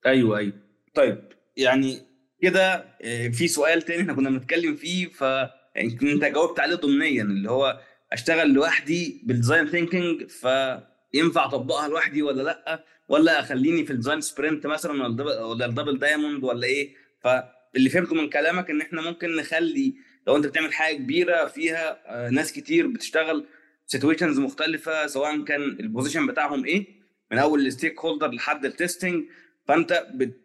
أيوه 0.06 0.38
أيوه. 0.38 0.52
طيب 0.94 1.18
يعني 1.56 1.98
كده 2.42 2.74
آه، 3.02 3.28
في 3.28 3.48
سؤال 3.48 3.82
تاني 3.82 4.02
إحنا 4.02 4.12
كنا 4.14 4.30
بنتكلم 4.30 4.76
فيه 4.76 5.06
ف 5.08 5.20
يعني 5.20 5.98
انت 6.02 6.24
جاوبت 6.24 6.60
عليه 6.60 6.76
ضمنيا 6.76 7.22
اللي 7.22 7.50
هو 7.50 7.80
أشتغل 8.12 8.52
لوحدي 8.52 9.22
بال 9.24 9.35
design 9.35 9.66
thinking 9.68 10.26
فينفع 10.26 11.44
أطبقها 11.44 11.88
لوحدي 11.88 12.22
ولا 12.22 12.42
لأ؟ 12.42 12.84
ولا 13.08 13.40
أخليني 13.40 13.84
في 13.84 13.90
ال 13.90 13.95
design 13.95 14.20
sprint 14.20 14.66
مثلا 14.66 15.06
ولا 15.46 15.66
ال 15.66 15.71
double 15.71 15.98
diamond 15.98 16.44
ولا 16.44 16.66
إيه؟ 16.66 16.94
فاللي 17.20 17.90
فهمته 17.90 18.14
من 18.14 18.30
كلامك 18.30 18.70
إن 18.70 18.80
إحنا 18.80 19.02
ممكن 19.02 19.36
نخلي 19.36 19.94
لو 20.26 20.36
أنت 20.36 20.46
بتعمل 20.46 20.72
حاجة 20.72 20.96
كبيرة 20.96 21.46
فيها 21.46 22.02
آه، 22.06 22.30
ناس 22.30 22.52
كتير 22.52 22.86
بتشتغل 22.86 23.46
situations 23.86 24.38
مختلفة 24.38 25.06
سواء 25.06 25.44
كان 25.44 25.62
ال 25.62 25.69
position 25.69 26.26
بتاعهم 26.26 26.64
إيه؟ 26.64 26.86
من 27.32 27.38
أول 27.38 27.66
ال 27.66 28.00
stakeholder 28.00 28.30
لحد 28.30 28.64
ال 28.64 28.72
testing 28.72 29.24
فأنت 29.68 30.06
بت 30.14 30.42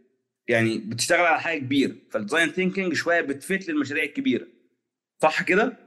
يعني 0.47 0.77
بتشتغل 0.77 1.19
على 1.25 1.41
حاجة 1.41 1.59
كبيرة. 1.59 1.95
فال 2.11 2.21
design 2.21 2.49
thinking 2.49 2.93
شوية 2.93 3.21
بت 3.21 3.41
fit 3.41 3.69
للمشاريع 3.69 4.03
الكبيرة. 4.03 4.47
صح 5.21 5.43
كده؟ 5.43 5.86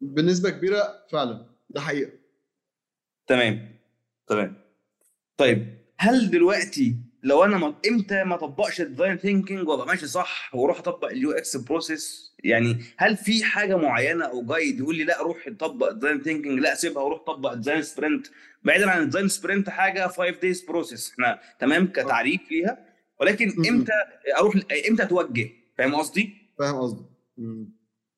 بنسبة 0.00 0.50
كبيرة 0.50 1.04
فعلا 1.10 1.46
ده 1.70 1.80
حقيقة. 1.80 2.12
تمام. 3.26 3.78
تمام. 4.26 4.54
طيب 5.36 5.78
هل 5.98 6.30
دلوقتي 6.30 6.96
لو 7.22 7.44
أنا 7.44 7.58
ما 7.58 7.74
إمتى 7.88 8.24
ما 8.24 8.34
أطبقش 8.34 8.80
ال 8.80 8.85
design 8.85 9.16
thinking 9.16 9.68
وأبقى 9.68 9.86
ماشي 9.86 10.06
صح 10.06 10.54
وأروح 10.54 10.78
أطبق 10.78 11.08
ال 11.08 11.30
UX 11.32 11.56
process 11.56 12.34
يعني 12.44 12.84
هل 12.96 13.16
في 13.16 13.44
حاجة 13.44 13.76
معينة 13.76 14.24
أو 14.24 14.44
guide 14.46 14.78
يقول 14.80 14.96
لي 14.96 15.04
لا 15.04 15.22
روح 15.22 15.48
طبق 15.58 15.92
design 15.92 16.22
thinking 16.22 16.58
لا 16.60 16.74
سيبها 16.74 17.02
وروح 17.02 17.22
طبق 17.22 17.54
design 17.54 17.82
sprint 17.82 18.26
بعيدا 18.64 18.90
عن 18.90 19.02
ال 19.02 19.06
design 19.06 19.28
sprint 19.28 19.70
حاجة 19.70 20.06
5 20.08 20.30
days 20.30 20.62
process 20.64 21.10
إحنا 21.10 21.40
تمام 21.58 21.86
كتعريف 21.86 22.40
ليها. 22.50 22.84
ولكن 23.20 23.52
إمتى 23.68 23.92
أروح 24.38 24.54
إمتى 24.88 25.02
أتوجه؟ 25.02 25.50
فاهم 25.78 25.94
قصدي؟ 25.94 26.52
فاهم 26.58 26.76
قصدي 26.76 27.04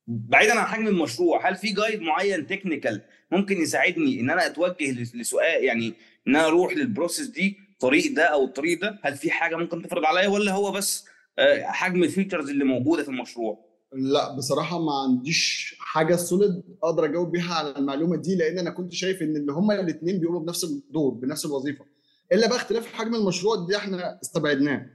بعيدا 0.06 0.58
عن 0.58 0.66
حجم 0.66 0.86
المشروع 0.88 1.48
هل 1.48 1.56
في 1.56 1.72
guide 1.72 2.00
معين 2.00 2.46
technical 2.46 3.02
ممكن 3.32 3.56
يساعدني 3.62 4.20
إن 4.20 4.30
أنا 4.30 4.46
أتوجه 4.46 4.90
لسؤال 5.14 5.64
يعني 5.64 5.94
إن 6.28 6.36
أنا 6.36 6.46
أروح 6.46 6.72
لل 6.76 6.87
process 6.87 7.26
دي 7.26 7.56
الطريق 7.72 8.12
ده 8.14 8.24
أو 8.24 8.44
الطريق 8.44 8.80
ده؟ 8.80 8.98
هل 9.02 9.14
في 9.16 9.30
حاجة 9.30 9.56
ممكن 9.56 9.82
تفرض 9.82 10.04
عليا 10.04 10.28
ولا 10.28 10.52
هو 10.52 10.72
بس 10.72 11.04
آه، 11.38 11.62
حجم 11.62 12.02
ال 12.02 12.08
features 12.08 12.50
اللي 12.50 12.64
موجودة 12.64 13.02
في 13.02 13.08
المشروع؟ 13.08 13.70
لا 13.92 14.36
بصراحة 14.36 14.78
ما 14.78 14.92
عنديش 14.92 15.74
حاجة 15.80 16.16
solid 16.16 16.62
أقدر 16.82 17.04
أجاوب 17.04 17.30
بيها 17.32 17.54
على 17.54 17.76
المعلومة 17.76 18.16
دي 18.16 18.36
لأن 18.36 18.58
أنا 18.58 18.70
كنت 18.70 18.92
شايف 18.92 19.22
إن 19.22 19.36
اللي 19.36 19.52
هما 19.52 19.80
الاثنين 19.80 20.20
بيقوموا 20.20 20.40
بنفس 20.40 20.64
الدور 20.64 21.14
بنفس 21.14 21.46
الوظيفة. 21.46 21.84
إلا 22.32 22.48
بقى 22.48 22.56
اختلاف 22.56 22.92
حجم 22.92 23.14
المشروع 23.14 23.66
دي 23.66 23.76
إحنا 23.76 24.18
استبعدناه. 24.22 24.86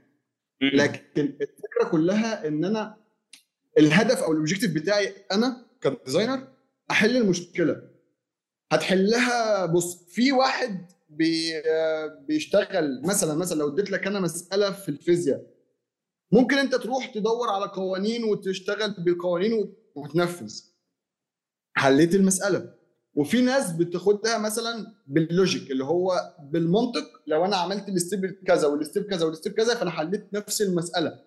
لكن 0.61 1.21
الفكرة 1.41 1.89
كلها 1.91 2.47
إن 2.47 2.65
أنا 2.65 2.97
الهدف 3.77 4.23
أو 4.23 4.31
ال 4.31 4.35
objective 4.35 4.73
بتاعي 4.73 5.13
أنا 5.31 5.65
ك 5.81 5.88
designer 5.88 6.47
أحل 6.91 7.17
المشكلة. 7.17 7.81
هتحلها 8.71 9.65
بص 9.65 10.03
في 10.07 10.31
واحد 10.31 10.91
بي 11.09 11.51
بيشتغل 12.27 13.01
مثلا 13.05 13.33
مثلا 13.33 13.59
لو 13.59 13.67
اديت 13.73 13.91
لك 13.91 14.07
أنا 14.07 14.19
مسألة 14.19 14.71
في 14.71 14.89
الفيزياء 14.89 15.41
ممكن 16.31 16.57
أنت 16.57 16.75
تروح 16.75 17.05
تدور 17.05 17.49
على 17.49 17.65
قوانين 17.65 18.23
وتشتغل 18.23 18.91
بالقوانين 18.97 19.73
وتنفذ. 19.95 20.61
حليت 21.73 22.15
المسألة. 22.15 22.75
وفي 23.15 23.41
ناس 23.41 23.71
بتاخدها 23.71 24.37
مثلا 24.37 24.93
بال 25.07 25.25
logic 25.25 25.71
اللي 25.71 25.83
هو 25.83 26.35
بالمنطق 26.51 27.21
لو 27.27 27.45
أنا 27.45 27.55
عملت 27.55 27.89
ال 27.89 27.96
step 27.96 28.25
كذا 28.47 28.67
وال 28.67 28.79
step 28.79 29.03
كذا 29.03 29.25
وال 29.25 29.34
step 29.34 29.53
كذا 29.53 29.75
فأنا 29.75 29.91
حليت 29.91 30.33
نفس 30.33 30.61
المسألة. 30.61 31.19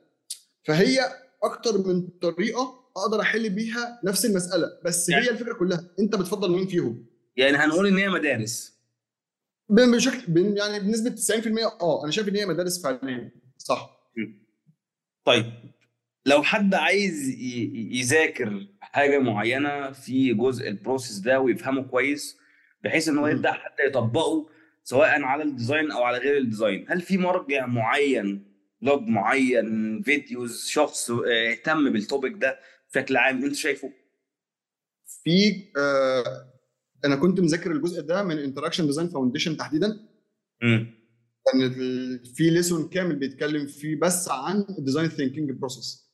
فهي 0.65 1.01
أكتر 1.43 1.79
من 1.87 2.09
طريقة 2.09 2.91
أقدر 2.97 3.21
أحل 3.21 3.51
بيها 3.51 4.01
نفس 4.05 4.25
المسألة 4.25 4.67
بس 4.85 5.09
يعني 5.09 5.25
هي 5.25 5.31
الفكرة 5.31 5.55
كلها. 5.55 5.91
أنت 6.01 6.15
بتفضل 6.15 6.51
مين 6.53 6.67
فيهم؟ 6.67 7.07
يعني 7.37 7.57
هنقول 7.57 7.87
إن 7.87 7.97
هي 7.97 8.09
مدارس. 8.09 8.79
بشكل 9.69 10.23
يعني 10.57 10.81
بنسبة 10.81 11.11
90% 11.11 11.83
آه 11.83 12.03
أنا 12.05 12.11
شايف 12.11 12.29
إن 12.29 12.37
هي 12.37 12.47
مدارس 12.47 12.83
فعليا. 12.83 13.31
صح. 13.59 13.99
طيب 15.25 15.53
لو 16.27 16.43
حد 16.43 16.75
عايز 16.75 17.29
يذاكر 17.75 18.67
حاجة 18.81 19.19
معينة 19.19 19.91
في 19.91 20.35
جزء 20.35 20.69
ال 20.69 20.75
process 20.75 21.19
ده 21.19 21.41
ويفهمه 21.41 21.83
كويس 21.83 22.39
بحيث 22.85 23.09
إن 23.09 23.19
هو 23.19 23.27
يبدأ 23.27 23.53
حتى 23.53 23.87
يطبقه 23.87 24.49
سواء 24.85 25.23
على 25.23 25.43
ال 25.43 25.50
design 25.50 25.91
أو 25.91 26.03
على 26.03 26.19
غير 26.19 26.37
ال 26.37 26.44
design 26.44 26.87
هل 26.89 27.01
في 27.01 27.19
مرجع 27.19 27.67
معين 27.67 28.45
blog 28.83 29.03
معين 29.03 30.03
videos 30.03 30.67
شخص 30.67 31.11
آه، 31.11 31.51
اهتم 31.51 31.93
بال 31.93 32.04
topic 32.04 32.33
ده 32.37 32.59
بشكل 32.95 33.17
عام 33.17 33.45
انت 33.45 33.55
شايفه؟ 33.55 33.93
في 35.25 35.65
آه 35.77 36.53
أنا 37.05 37.17
كنت 37.17 37.41
مذاكر 37.41 37.73
الجزء 37.73 38.03
ده 38.03 38.23
من 38.23 38.39
Interaction 38.39 38.87
Design 38.87 39.09
Foundation 39.09 39.57
تحديدا. 39.57 40.09
امم 40.63 40.99
كان 41.53 41.71
في 42.35 42.51
lesson 42.51 42.89
كامل 42.89 43.17
بيتكلم 43.17 43.67
فيه 43.67 43.97
بس 44.01 44.29
عن 44.29 44.65
ال 44.79 44.83
design 44.83 45.09
thinking 45.09 45.51
process 45.53 46.09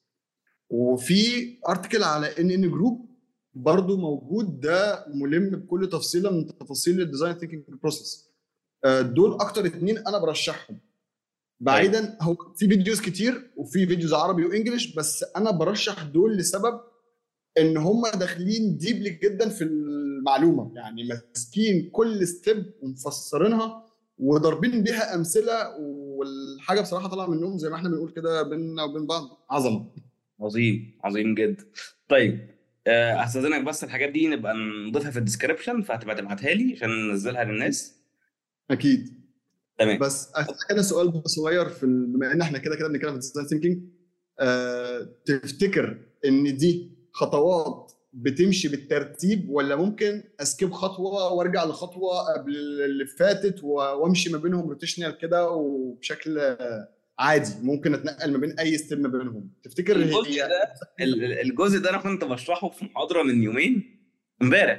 وفي 0.71 1.57
article 1.69 2.03
على 2.03 2.27
NN 2.39 2.71
Group 2.71 3.11
برضه 3.55 3.97
موجود 3.97 4.61
ده 4.61 5.05
ملم 5.09 5.51
بكل 5.51 5.89
تفصيلة 5.89 6.31
من 6.31 6.47
تفاصيل 6.59 7.01
ال 7.01 7.06
design 7.06 7.35
thinking 7.35 7.65
process 7.69 8.31
دول 9.01 9.35
أكتر 9.35 9.67
اثنين 9.67 9.99
أنا 9.99 10.19
برشحهم. 10.19 10.81
بعيدا 11.61 12.17
هو 12.21 12.35
في 12.57 12.69
videos 12.69 13.01
كتير 13.01 13.51
وفي 13.57 13.87
videos 13.87 14.13
عربي 14.15 14.45
و 14.45 14.51
English 14.51 14.95
بس 14.95 15.25
أنا 15.37 15.51
برشح 15.51 16.03
دول 16.03 16.37
لسبب 16.37 16.81
إن 17.59 17.77
هم 17.77 18.03
داخلين 18.15 18.77
deeply 18.77 19.11
جدا 19.11 19.49
في 19.49 19.65
المعلومة. 19.65 20.73
يعني 20.77 21.05
ماسكين 21.05 21.91
كل 21.93 22.27
step 22.27 22.73
ومفسرينها 22.83 23.85
وضاربين 24.19 24.83
بيها 24.83 25.15
أمثلة 25.15 25.77
والحاجة 25.81 26.81
بصراحة 26.81 27.09
طالعة 27.09 27.27
منهم 27.27 27.59
زي 27.59 27.71
ما 27.71 27.77
إحنا 27.77 27.89
بنقول 27.89 28.11
كده 28.11 28.43
بيننا 28.43 28.83
وبين 28.83 29.07
بعض. 29.07 29.47
عظمة. 29.51 29.87
عظيم 30.41 30.99
عظيم 31.05 31.35
جدا. 31.35 31.65
طيب 32.09 32.49
آه، 32.87 33.25
استاذنك 33.25 33.65
بس 33.65 33.85
الحاجات 33.85 34.11
دي 34.11 34.29
نبقى 34.29 34.55
نضيفها 34.89 35.11
في 35.11 35.19
ال 35.19 35.24
description 35.24 35.83
فهتبقى 35.83 36.15
تبعتها 36.17 36.55
لي 36.55 36.73
عشان 36.73 37.09
ننزلها 37.09 37.45
للناس. 37.45 37.95
أكيد. 38.71 39.24
تمام. 39.79 39.99
بس 39.99 40.33
كده 40.69 40.83
سؤال 40.83 41.23
صغير 41.27 41.69
في 41.69 41.87
بما 41.87 42.33
ان 42.33 42.41
إحنا 42.41 42.59
كده 42.59 42.77
كده 42.77 42.89
بنتكلم 42.89 43.11
في 43.11 43.17
ال 43.17 43.21
design 43.21 43.47
thinking 43.47 43.83
أه 44.41 45.09
تفتكر 45.27 45.99
ان 46.25 46.57
دي 46.57 46.91
خطوات 47.13 47.93
بتمشي 48.13 48.69
بالترتيب 48.69 49.49
ولا 49.51 49.77
ممكن 49.77 50.23
a 50.41 50.47
skip 50.47 50.73
خطوة 50.73 51.33
وأرجع 51.33 51.65
لخطوة 51.65 52.33
قبل 52.35 52.57
اللي 52.85 53.07
فاتت 53.07 53.65
وأمشي 53.65 54.31
ما 54.33 54.39
بينهم 54.39 54.69
rotational 54.69 55.19
كده 55.19 55.51
وبشكل 55.51 56.57
عادي؟ 57.19 57.51
ممكن 57.63 57.95
أتنقل 57.95 58.33
ما 58.33 58.39
بين 58.39 58.59
أي 58.59 58.79
step 58.79 59.01
ما 59.01 59.09
بينهم. 59.09 59.51
تفتكر 59.63 59.97
الجزء 59.97 60.31
هي 60.31 60.37
ده 60.49 60.73
ال- 61.01 61.25
ال- 61.25 61.41
الجزء 61.41 61.79
ده 61.79 61.91
أنا 61.91 61.99
كنت 61.99 62.25
بشرحه 62.25 62.69
في 62.71 62.85
محاضرة 62.85 63.23
من 63.23 63.43
يومين 63.43 64.01
امبارح. 64.43 64.79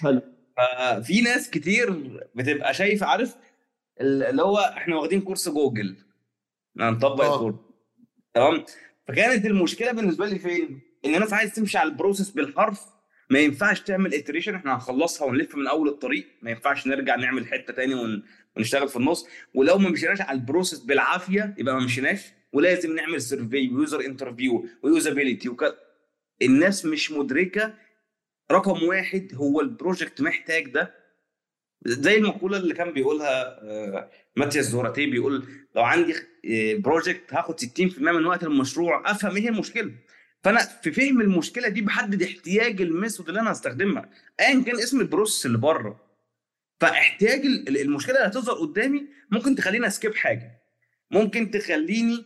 حلو. 0.00 0.20
ففي 0.58 1.20
ناس 1.20 1.50
كتير 1.50 1.90
بتبقى 2.34 2.74
شايفة 2.74 3.06
عارف؟ 3.06 3.36
ال- 4.00 4.22
اللي 4.22 4.42
هو 4.42 4.58
إحنا 4.58 4.96
واخدين 4.96 5.20
course 5.20 5.48
جوجل 5.48 5.96
هنطبق 6.80 7.24
آه. 7.24 7.34
ال 7.34 7.36
course. 7.36 7.54
تمام؟ 8.34 8.64
فكانت 9.08 9.46
المشكلة 9.46 9.92
بالنسبة 9.92 10.26
لي 10.26 10.38
فين؟ 10.38 10.80
إن 11.04 11.14
الناس 11.14 11.32
عايز 11.32 11.52
تمشي 11.54 11.78
على 11.78 11.88
ال 11.90 11.95
process 11.95 12.30
بالحرف. 12.30 12.80
ما 13.30 13.38
ينفعش 13.38 13.80
تعمل 13.80 14.14
iteration 14.14 14.54
إحنا 14.54 14.74
هنخلصها 14.74 15.26
ونلف 15.26 15.54
من 15.54 15.66
أول 15.66 15.88
الطريق. 15.88 16.26
ما 16.42 16.50
ينفعش 16.50 16.86
نرجع 16.86 17.16
نعمل 17.16 17.46
حتة 17.46 17.72
تاني 17.72 17.94
ون... 17.94 18.22
ونشتغل 18.56 18.88
في 18.88 18.96
النص. 18.96 19.26
ولو 19.54 19.78
ما 19.78 19.88
مشيناش 19.90 20.20
على 20.20 20.38
ال 20.38 20.43
process 20.43 20.78
بالعافية 20.78 21.54
يبقى 21.58 21.74
ما 21.74 21.80
مشيناش. 21.84 22.20
ولازم 22.52 22.94
نعمل 22.94 23.22
survey 23.22 23.68
و 23.68 23.74
user 23.74 24.00
interview 24.00 24.66
و 24.82 24.89
usability 24.89 25.48
وك... 25.48 25.64
الناس 26.42 26.84
مش 26.86 27.12
مدركة 27.12 27.74
رقم 28.52 28.82
واحد 28.82 29.30
هو 29.34 29.60
ال 29.60 29.67
project 29.67 30.20
محتاج 30.20 30.68
ده. 30.68 30.94
زي 31.86 32.16
المقولة 32.16 32.56
اللي 32.56 32.74
كان 32.74 32.92
بيقولها 32.92 33.60
آه، 33.62 34.10
ماتياس 34.36 34.66
زوراتي 34.66 35.06
بيقول 35.06 35.44
لو 35.76 35.82
عندي 35.82 36.14
project 36.78 37.34
هاخد 37.34 37.60
60% 37.60 37.98
من 37.98 38.26
وقت 38.26 38.44
المشروع 38.44 39.10
أفهم 39.10 39.36
إيه 39.36 39.42
هي 39.42 39.48
المشكلة. 39.48 39.92
فأنا 40.44 40.58
في 40.82 40.92
فهم 40.92 41.20
المشكلة 41.20 41.68
دي 41.68 41.80
بحدد 41.80 42.22
احتياج 42.22 42.80
ال 42.82 42.89
method 42.89 43.28
اللي 43.28 43.40
أنا 43.40 43.52
هستخدمها 43.52 44.10
ايا 44.40 44.62
كان 44.62 44.76
اسم 44.78 45.00
ال 45.00 45.06
process 45.06 45.46
اللي 45.46 45.58
بره. 45.58 46.00
فاحتياج 46.80 47.40
ال- 47.46 47.68
ال- 47.68 47.80
المشكلة 47.80 48.16
اللي 48.16 48.28
هتظهر 48.28 48.56
قدامي 48.56 49.06
ممكن 49.30 49.54
تخليني 49.54 49.86
أ 49.86 49.92
skip 49.92 50.14
حاجة. 50.14 50.62
ممكن 51.10 51.50
تخليني 51.50 52.24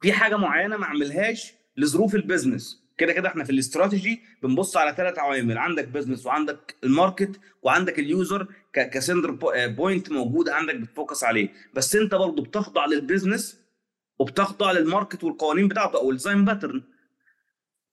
في 0.00 0.12
حاجة 0.12 0.36
معينة 0.36 0.76
ما 0.76 0.84
أعملهاش 0.84 1.52
لظروف 1.76 2.14
ال 2.14 2.22
business 2.22 2.87
كده 2.98 3.12
كده 3.12 3.28
إحنا 3.28 3.44
في 3.44 3.50
الاستراتيجي 3.50 4.20
بنبص 4.42 4.76
على 4.76 4.94
ثلاث 4.96 5.18
عوامل. 5.18 5.58
عندك 5.58 5.88
business 5.88 6.26
وعندك 6.26 6.74
ال 6.84 6.92
market 6.92 7.40
وعندك 7.62 7.98
ال 7.98 8.08
user 8.08 8.46
ك 8.74 8.82
center 8.82 9.30
بو- 9.30 9.50
آه، 9.50 9.66
point 9.66 10.10
موجود 10.10 10.48
عندك 10.48 10.74
بت 10.74 10.88
focus 10.88 11.24
عليه. 11.24 11.48
بس 11.74 11.96
انت 11.96 12.14
برضه 12.14 12.42
بتخضع 12.42 12.86
لل 12.86 13.00
business 13.00 13.58
وبتخضع 14.18 14.72
لل 14.72 14.85
market 14.85 15.24
والقوانين 15.24 15.68
بتاعته 15.68 15.96
أو 15.98 16.10
ال 16.10 16.15
design 16.15 16.44
pattern 16.44 16.82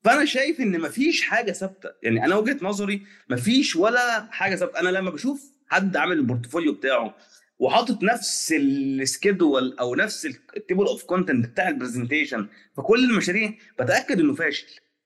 فأنا 0.03 0.25
شايف 0.25 0.59
إن 0.59 0.81
مفيش 0.81 1.21
حاجة 1.21 1.51
ثابتة. 1.51 1.89
يعني 2.03 2.25
أنا 2.25 2.35
وجهة 2.35 2.57
نظري 2.61 3.01
مفيش 3.29 3.75
ولا 3.75 4.27
حاجة 4.31 4.55
ثابتة. 4.55 4.79
أنا 4.79 4.89
لما 4.89 5.09
بشوف 5.09 5.43
حد 5.67 5.97
عامل 5.97 6.17
ال 6.17 6.23
portfolio 6.23 6.73
بتاعه 6.73 7.15
وحاطط 7.59 8.03
نفس 8.03 8.53
ال 8.57 8.70
schedule 8.70 9.75
أو 9.79 9.95
نفس 9.95 10.25
ال 10.57 10.62
table 10.62 10.85
of 10.85 11.03
content 11.03 11.45
بتاع 11.47 11.67
ال 11.69 11.75
presentation 11.75 12.47
في 12.75 12.81
كل 12.81 13.03
المشاريع 13.11 13.53
بتأكد 13.79 14.19
إنه 14.19 14.33
فاشل. 14.33 14.65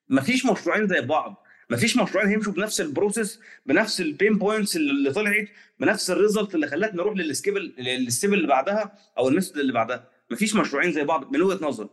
مفيش 0.10 0.45
مشروعين 0.45 0.88
زي 0.88 1.01
بعض. 1.01 1.45
مفيش 1.70 1.97
مشروعين 1.97 2.30
هيمشوا 2.30 2.53
بنفس 2.53 2.82
ال 2.82 2.89
process 2.89 3.39
بنفس 3.66 4.01
ال 4.01 4.09
pain 4.09 4.38
points 4.38 4.75
اللي 4.76 5.12
طلعت 5.14 5.47
بنفس 5.80 6.12
ال 6.11 6.18
result 6.18 6.55
اللي 6.55 6.68
خلتنا 6.68 6.95
نروح 6.95 7.16
لل 7.15 7.30
skip 7.30 7.57
لل 7.57 7.83
step 7.83 8.34
اللي 8.34 8.47
بعدها 8.47 8.97
أو 9.18 9.28
ال 9.30 9.34
method 9.34 9.57
اللي 9.57 9.74
بعدها. 9.74 10.10
مفيش 10.32 10.55
مشروعين 10.55 10.91
زي 10.91 11.03
بعض 11.03 11.32
من 11.34 11.41
وجهة 11.41 11.66
نظري. 11.66 11.89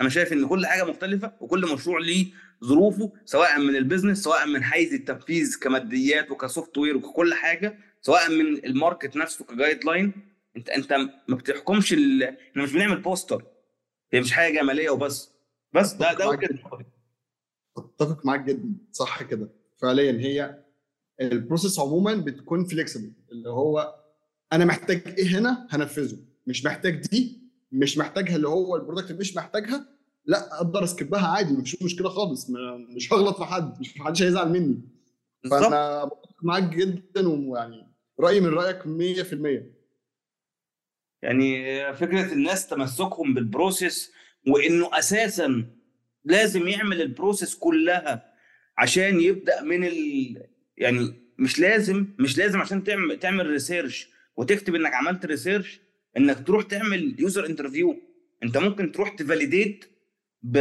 أنا 0.00 0.08
شايف 0.08 0.32
إن 0.32 0.46
كل 0.48 0.66
حاجة 0.66 0.84
مختلفة 0.84 1.32
وكل 1.40 1.72
مشروع 1.74 1.98
ليه 2.00 2.26
ظروفه 2.64 3.12
سواء 3.24 3.58
من 3.58 3.76
ال 3.76 3.81
business 3.81 4.22
سواء 4.22 4.46
من 4.46 4.64
حيز 4.64 4.94
التنفيذ 4.94 5.58
كماديات 5.58 6.30
وك 6.30 6.78
software 6.78 6.96
وككل 6.96 7.34
حاجة 7.34 7.78
سواء 8.00 8.30
من 8.30 8.64
ال 8.64 8.71
market 8.71 9.16
نفسه 9.16 9.44
ك 9.44 9.84
guideline 9.84 10.12
أنت 10.56 10.68
أنت 10.68 10.92
ما 11.28 11.36
بتحكمش 11.36 11.92
ال... 11.92 12.22
إحنا 12.22 12.62
مش 12.62 12.72
بنعمل 12.72 12.96
poster 13.00 13.44
هي 14.12 14.20
مش 14.20 14.32
حاجة 14.32 14.54
جمالية 14.60 14.90
وبس. 14.90 15.30
بس 15.72 15.92
ده 15.92 16.12
ده 16.12 16.28
وجهة 16.28 16.48
نظري. 16.66 16.84
اتفق 17.76 18.26
معاك 18.26 18.44
جدا 18.44 18.74
صح 18.92 19.22
كده. 19.22 19.48
فعليا 19.76 20.12
هي 20.12 20.62
ال 21.20 21.27
process 21.27 21.78
عموما 21.80 22.14
بتكون 22.14 22.64
flexible 22.64 23.12
اللي 23.32 23.48
هو 23.50 23.94
أنا 24.52 24.64
محتاج 24.64 25.02
إيه 25.18 25.38
هنا 25.38 25.66
هنفذه. 25.70 26.18
مش 26.46 26.64
محتاج 26.64 27.00
دي 27.06 27.42
مش 27.72 27.98
محتاجها 27.98 28.36
اللي 28.36 28.48
هو 28.48 28.76
ال 28.76 28.80
product 28.80 29.12
مش 29.12 29.36
محتاجها 29.36 29.86
لا 30.24 30.56
أقدر 30.56 30.84
أ 30.84 30.91
skip 30.91 31.19
ها 31.19 31.26
عادي 31.26 31.52
مفيش 31.52 31.82
مشكلة 31.82 32.08
خالص 32.08 32.50
مش 32.96 33.12
هغلط 33.12 33.36
في 33.36 33.44
حد 33.44 33.80
مش 33.80 33.96
محدش 34.00 34.22
هيزعل 34.22 34.48
مني. 34.52 34.80
فأنا 35.50 36.10
معاك 36.42 36.62
جدا 36.62 37.28
ويعني 37.28 37.86
رأيي 38.20 38.40
من 38.40 38.48
رأيك 38.48 38.82
100% 38.82 39.62
يعني 41.22 41.64
فكرة 41.94 42.32
الناس 42.32 42.66
تمسكهم 42.68 43.34
بال 43.34 43.51
process 43.51 44.12
وإنه 44.48 44.98
أساسا 44.98 45.66
لازم 46.24 46.68
يعمل 46.68 47.02
ال 47.02 47.09
process 47.09 47.54
كلها 47.54 48.32
عشان 48.78 49.20
يبدأ 49.20 49.62
من 49.62 49.84
ال... 49.84 50.36
يعني 50.76 51.14
مش 51.38 51.58
لازم 51.60 52.06
مش 52.18 52.38
لازم 52.38 52.60
عشان 52.60 52.84
تعمل 52.84 53.18
تعمل 53.18 53.46
research 53.46 54.08
وتكتب 54.36 54.74
إنك 54.74 54.94
عملت 54.94 55.26
research 55.26 55.80
إنك 56.16 56.46
تروح 56.46 56.64
تعمل 56.64 57.16
user 57.18 57.46
interview 57.46 57.96
أنت 58.42 58.56
ممكن 58.58 58.92
تروح 58.92 59.08
ت 59.08 59.16
validate 59.16 59.84
ب... 60.42 60.58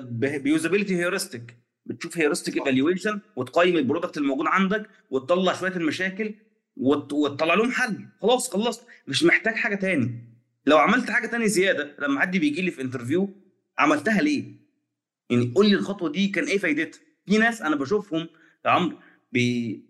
ب... 0.00 0.42
ب 0.42 0.47
usability 0.47 0.96
heuristic 0.96 1.58
بتشوف 1.86 2.18
heuristic 2.18 2.56
evaluation 2.56 3.20
وتقيم 3.36 3.76
ال 3.76 3.81
product 3.81 4.18
الموجود 4.18 4.46
عندك 4.46 4.86
وتطلع 5.10 5.52
شوية 5.52 5.76
المشاكل 5.76 6.34
وت... 6.76 7.12
وتطلع 7.12 7.54
لهم 7.54 7.70
حل. 7.70 8.06
خلاص 8.20 8.50
خلصت. 8.50 8.86
مش 9.08 9.24
محتاج 9.24 9.54
حاجة 9.54 9.74
تاني. 9.74 10.28
لو 10.66 10.78
عملت 10.78 11.10
حاجة 11.10 11.26
تاني 11.26 11.48
زيادة 11.48 11.96
لما 11.98 12.20
حد 12.20 12.36
بيجي 12.36 12.62
لي 12.62 12.70
في 12.70 12.82
interview 12.82 13.34
عملتها 13.78 14.22
ليه؟ 14.22 14.61
يعني 15.32 15.52
قول 15.54 15.68
لي 15.68 15.74
الخطوة 15.74 16.10
دي 16.10 16.28
كان 16.28 16.44
إيه 16.44 16.58
فايدتها؟ 16.58 17.00
في 17.26 17.38
ناس 17.38 17.62
أنا 17.62 17.76
بشوفهم 17.76 18.28
يا 18.64 18.70
عمرو 18.70 18.98
بي... 19.32 19.80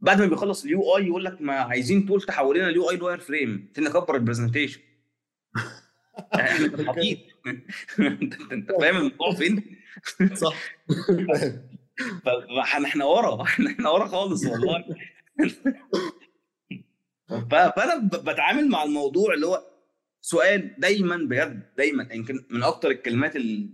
بعد 0.00 0.20
ما 0.20 0.26
بيخلص 0.26 0.64
ال 0.64 0.96
UI 0.96 1.06
يقول 1.06 1.24
لك 1.24 1.40
ما 1.40 1.52
عايزين 1.52 2.06
tool 2.06 2.22
تحول 2.22 2.58
لنا 2.58 2.68
ال 2.68 2.90
UI 2.90 2.96
ل 2.96 3.18
wireframe 3.18 3.68
عشان 3.72 3.84
نكبر 3.84 4.16
ال 4.16 4.21
presentation 4.21 4.80
إحنا 6.34 6.66
انت 7.98 8.34
أنت 8.52 8.72
فاهم 8.80 8.96
الموضوع 8.96 9.34
فين؟ 9.34 9.76
صح. 10.34 10.54
فاحنا 12.24 13.04
ورا. 13.04 13.42
إحنا 13.42 13.70
إحنا 13.70 13.90
ورا 13.90 14.06
خالص 14.06 14.46
والله. 14.46 14.84
فأنا 17.50 18.08
بتعامل 18.08 18.68
مع 18.68 18.82
الموضوع 18.82 19.34
اللي 19.34 19.46
هو 19.46 19.70
سؤال 20.20 20.74
دايما 20.78 21.16
بجد 21.16 21.74
دايما 21.76 22.08
يمكن 22.12 22.44
من 22.50 22.62
أكتر 22.62 22.90
الكلمات 22.90 23.36
اللي 23.36 23.70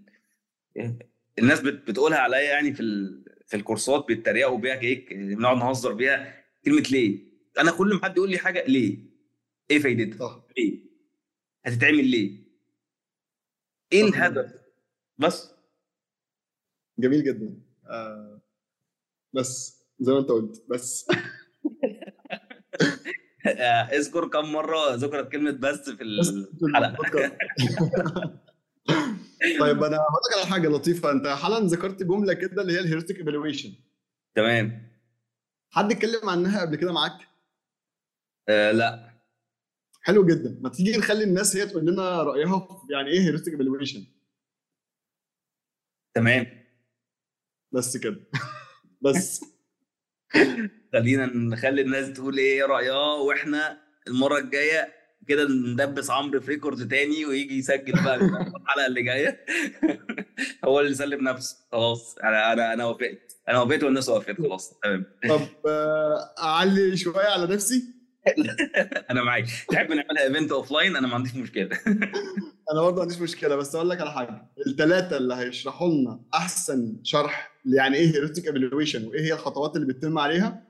الناس 1.39 1.61
بت- 1.61 1.91
بتقولها 1.91 2.19
عليا 2.19 2.41
يعني 2.41 2.73
في 2.75 2.81
ال... 2.81 3.25
في 3.47 3.57
الكورسات 3.57 4.05
بيتريقوا 4.09 4.59
بيها 4.59 4.75
كيك 4.77 5.13
بنقعد 5.15 5.57
نهزر 5.57 5.93
بيها 5.93 6.45
كلمة 6.65 6.81
ليه؟ 6.91 7.19
أنا 7.59 7.71
كل 7.71 7.95
ما 7.95 8.05
حد 8.05 8.17
يقول 8.17 8.31
لي 8.31 8.39
حاجة 8.39 8.65
ليه؟ 8.69 8.99
إيه 9.71 9.79
فايدتها؟ 9.79 10.19
صح 10.29 10.47
ليه؟ 10.59 10.81
هتتعمل 11.65 12.05
ليه؟ 12.05 12.47
إيه. 13.93 14.05
الهدف؟ 14.05 14.53
بس. 15.19 15.51
جميل 16.99 17.25
جدا. 17.25 17.61
آه 17.87 18.41
بس 19.33 19.83
زي 20.01 20.13
ما 20.13 20.19
أنت 20.19 20.29
قلت 20.29 20.65
بس. 20.69 21.07
اذكر 23.93 24.29
كم 24.29 24.53
مرة 24.53 24.95
ذكرت 24.95 25.33
كلمة 25.33 25.51
بس 25.51 25.91
في 25.91 26.03
الحلقة. 26.03 27.39
طيب 29.61 29.83
أنا 29.85 29.97
هقول 29.97 30.21
لك 30.31 30.39
على 30.39 30.47
حاجة 30.47 30.69
لطيفة. 30.69 31.11
أنت 31.11 31.27
حالا 31.27 31.59
ذكرت 31.67 32.03
جملة 32.03 32.33
كده 32.35 32.63
اللي 32.63 32.73
هي 32.73 32.81
ال 32.81 32.85
heuristic 32.85 33.19
evaluation 33.19 33.73
تمام. 34.35 34.93
حد 35.71 35.93
اتكلم 35.93 36.29
عنها 36.29 36.61
قبل 36.61 36.77
كده 36.77 36.93
معاك؟ 36.93 37.29
آه 38.49 38.73
لا. 38.73 39.11
حلو 40.03 40.27
جدا. 40.27 40.59
ما 40.61 40.69
تيجي 40.69 40.97
نخلي 40.99 41.25
الناس 41.25 41.57
هي 41.57 41.67
تقول 41.67 41.87
لنا 41.87 42.23
رأيها 42.23 42.69
يعني 42.91 43.09
إيه 43.11 43.21
heuristic 43.21 43.53
evaluation 43.53 44.05
تمام. 46.15 46.47
بس 47.73 47.97
كده. 47.97 48.21
بس. 49.05 49.45
خلينا 50.93 51.27
نخلي 51.27 51.81
الناس 51.83 52.13
تقول 52.13 52.39
إيه 52.39 52.65
رأيها 52.67 53.15
وإحنا 53.15 53.83
المرة 54.09 54.39
الجاية 54.39 54.96
كده 55.29 55.49
ندبس 55.49 56.11
عمرو 56.11 56.41
في 56.41 56.51
record 56.51 56.89
تاني 56.89 57.25
ويجي 57.27 57.59
يسجل 57.59 57.93
بقى 58.05 58.15
الحلقة 58.25 58.87
اللي 58.87 59.03
جاية. 59.03 59.45
هو 60.65 60.81
اللي 60.81 60.91
يسلم 60.91 61.29
نفسه. 61.29 61.57
خلاص. 61.73 62.19
أنا 62.25 62.53
أنا 62.53 62.73
أنا 62.73 62.85
وافقت. 62.85 63.37
أنا 63.49 63.61
وافقت 63.61 63.83
والناس 63.85 64.09
وافقت. 64.09 64.37
خلاص. 64.41 64.75
تمام. 64.83 65.05
طب 65.29 65.41
آه، 65.69 66.35
أعلي 66.43 66.97
شوية 66.97 67.27
على 67.27 67.55
نفسي. 67.55 67.85
أنا 69.11 69.23
معاك. 69.23 69.45
تحب 69.69 69.87
نعملها 69.93 70.23
event 70.25 70.53
offline 70.53 70.97
أنا 70.97 71.07
ما 71.09 71.15
عنديش 71.15 71.35
مشكلة. 71.35 71.69
أنا 72.73 72.81
برضه 72.83 72.97
ما 72.97 73.03
عنديش 73.03 73.19
مشكلة. 73.19 73.57
بس 73.57 73.75
أقول 73.75 73.91
لك 73.91 74.01
على 74.01 74.13
حاجة. 74.13 74.43
الثلاثه 74.67 75.17
اللي 75.17 75.35
هيشرحوا 75.35 75.89
لنا 75.89 76.21
أحسن 76.35 76.97
شرح 77.03 77.53
يعني 77.75 77.97
إيه 77.97 78.15
heuristic 78.15 78.47
evaluation 78.47 79.05
وإيه 79.07 79.21
هي 79.21 79.33
الخطوات 79.33 79.77
اللي 79.77 79.87
بتتم 79.93 80.19
عليها 80.19 80.66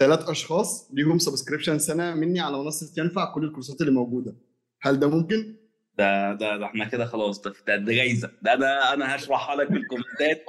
ثلاث 0.00 0.28
أشخاص 0.28 0.90
ليهم 0.92 1.18
subscription 1.18 1.78
سنة 1.78 2.14
مني 2.14 2.40
على 2.40 2.58
منصة 2.58 3.02
ينفع 3.02 3.34
كل 3.34 3.44
الكورسات 3.44 3.80
اللي 3.80 3.92
موجودة. 3.92 4.36
هل 4.82 5.00
ده 5.00 5.08
ممكن؟ 5.10 5.56
ده 5.98 6.32
ده 6.34 6.56
ده 6.56 6.66
إحنا 6.66 6.84
كده 6.84 7.06
خلاص 7.06 7.40
ده 7.40 7.52
ده, 7.66 7.76
ده 7.76 7.92
جايزة. 7.92 8.30
ده 8.42 8.52
أنا 8.54 8.92
أنا 8.92 9.16
هشرحها 9.16 9.56
لك 9.56 9.68
في 9.68 9.74
ال 9.74 9.81
comments. 9.81 10.44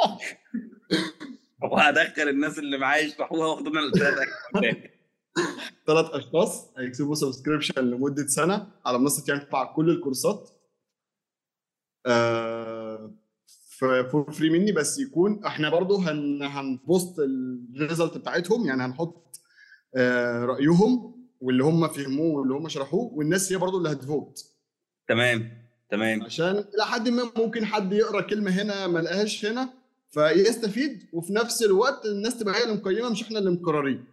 وهدخل 1.72 2.30
الناس 2.30 2.60
اللي 2.60 2.78
معايا 2.78 3.04
يشرحوها 3.04 3.48
واخدونا 3.48 3.82
ثلاث 5.88 6.06
أشخاص 6.06 6.72
هيكسبوا 6.78 7.16
subscription 7.16 7.82
لمدة 7.82 8.28
سنة 8.28 8.68
على 8.86 9.00
منصة 9.00 9.34
ينفع 9.34 9.74
كل 9.74 9.90
الكورسات. 9.90 10.50
آه 12.06 13.16
for 13.82 14.32
free 14.32 14.50
مني 14.50 14.72
بس 14.72 15.00
يكون 15.00 15.46
إحنا 15.46 15.70
برضو 15.70 15.98
هن 15.98 16.44
هن 16.44 16.69
post 16.69 17.20
ال 17.20 17.34
result 17.34 18.18
بتاعتهم 18.18 18.66
يعني 18.68 18.84
هنحط 18.84 19.31
رأيهم 20.46 21.22
واللي 21.42 21.64
هم 21.64 21.88
فهموه 21.88 22.40
واللي 22.40 22.54
هم 22.54 22.68
شرحوه 22.70 23.14
والناس 23.14 23.52
هي 23.52 23.58
برضو 23.58 23.78
اللي 23.78 23.92
هتفوت. 23.92 24.46
تمام 25.08 25.52
تمام. 25.90 26.24
عشان 26.24 26.56
إلى 26.56 26.86
حد 26.86 27.10
ما 27.10 27.32
ممكن 27.38 27.66
حد 27.66 27.94
يقرأ 27.94 28.22
كلمة 28.22 28.52
هنا 28.52 28.88
ما 28.88 29.00
لقاهاش 29.00 29.46
هنا 29.46 29.70
فيستفيد 30.10 31.10
وفي 31.14 31.34
نفس 31.34 31.64
الوقت 31.64 32.06
الناس 32.06 32.38
تبقى 32.40 32.56
هي 32.56 32.64
اللي 32.64 32.76
مقيمة 32.76 33.10
مش 33.10 33.22
إحنا 33.24 33.40
اللي 33.40 33.52
مقررين. 33.52 34.06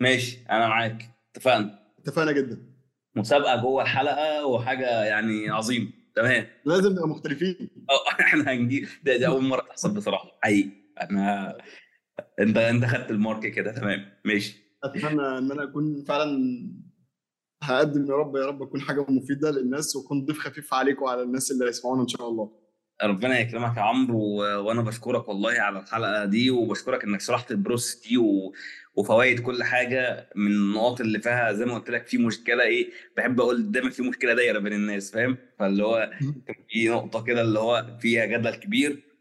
ماشي 0.00 0.38
أنا 0.50 0.66
معاك. 0.68 1.10
اتفقنا. 1.34 1.78
اتفقنا 1.98 2.32
جدا. 2.32 2.58
مسابقة 3.16 3.56
جوه 3.62 3.82
الحلقة 3.82 4.46
وحاجة 4.46 5.04
يعني 5.04 5.50
عظيمة. 5.50 5.88
تمام. 6.14 6.46
لازم 6.64 6.92
نبقى 6.92 7.08
مختلفين 7.08 7.70
آه 7.90 8.10
إحنا 8.20 8.52
هنجيب. 8.52 8.88
ده, 9.04 9.16
ده 9.16 9.26
أول 9.26 9.42
مرة 9.44 9.60
تحصل 9.62 9.94
بصراحة. 9.94 10.38
حقيقي. 10.42 10.70
أنا 11.00 11.58
أنت 12.40 12.56
أنت 12.56 12.84
خدت 12.84 13.10
المارك 13.10 13.46
كده. 13.46 13.72
تمام. 13.72 14.12
ماشي. 14.24 14.62
أتمنى 14.84 15.38
إن 15.38 15.52
أنا 15.52 15.62
أكون 15.62 16.04
فعلا 16.08 16.38
هقدم 17.62 18.06
يا 18.10 18.14
رب 18.16 18.36
يا 18.36 18.46
رب 18.46 18.62
أكون 18.62 18.80
حاجة 18.80 19.06
مفيدة 19.08 19.50
للناس 19.50 19.96
وأكون 19.96 20.24
ضيف 20.24 20.38
خفيف 20.38 20.74
عليكم 20.74 21.02
وعلى 21.02 21.22
الناس 21.22 21.50
اللي 21.50 21.64
هيسمعونا 21.64 22.02
إن 22.02 22.08
شاء 22.08 22.28
الله. 22.28 22.62
ربنا 23.02 23.40
يكرمك 23.40 23.76
يا 23.76 23.82
عمرو 23.82 24.18
و... 24.18 24.36
وأنا 24.66 24.82
بشكرك 24.82 25.28
والله 25.28 25.52
على 25.52 25.78
الحلقة 25.78 26.24
دي 26.24 26.50
وبشكرك 26.50 27.04
إنك 27.04 27.20
شرحت 27.20 27.50
البروس 27.50 28.02
دي 28.08 28.18
و... 28.18 28.52
وفوائد 28.94 29.40
كل 29.40 29.62
حاجة 29.62 30.30
من 30.36 30.46
النقاط 30.46 31.00
اللي 31.00 31.20
فيها. 31.20 31.52
زي 31.52 31.64
ما 31.64 31.74
قلت 31.74 31.90
لك 31.90 32.06
في 32.06 32.18
مشكلة 32.18 32.62
إيه 32.64 32.90
بحب 33.16 33.40
أقول 33.40 33.70
دايما 33.72 33.90
في 33.90 34.02
مشكلة 34.02 34.34
دايرة 34.34 34.58
بين 34.58 34.72
الناس 34.72 35.10
فاهم؟ 35.10 35.36
فاللي 35.58 35.84
هو 35.84 36.10
في 36.68 36.88
نقطة 36.88 37.24
كده 37.24 37.40
اللي 37.40 37.58
هو 37.58 37.98
فيها 38.00 38.26
جدل 38.26 38.54
كبير. 38.54 39.11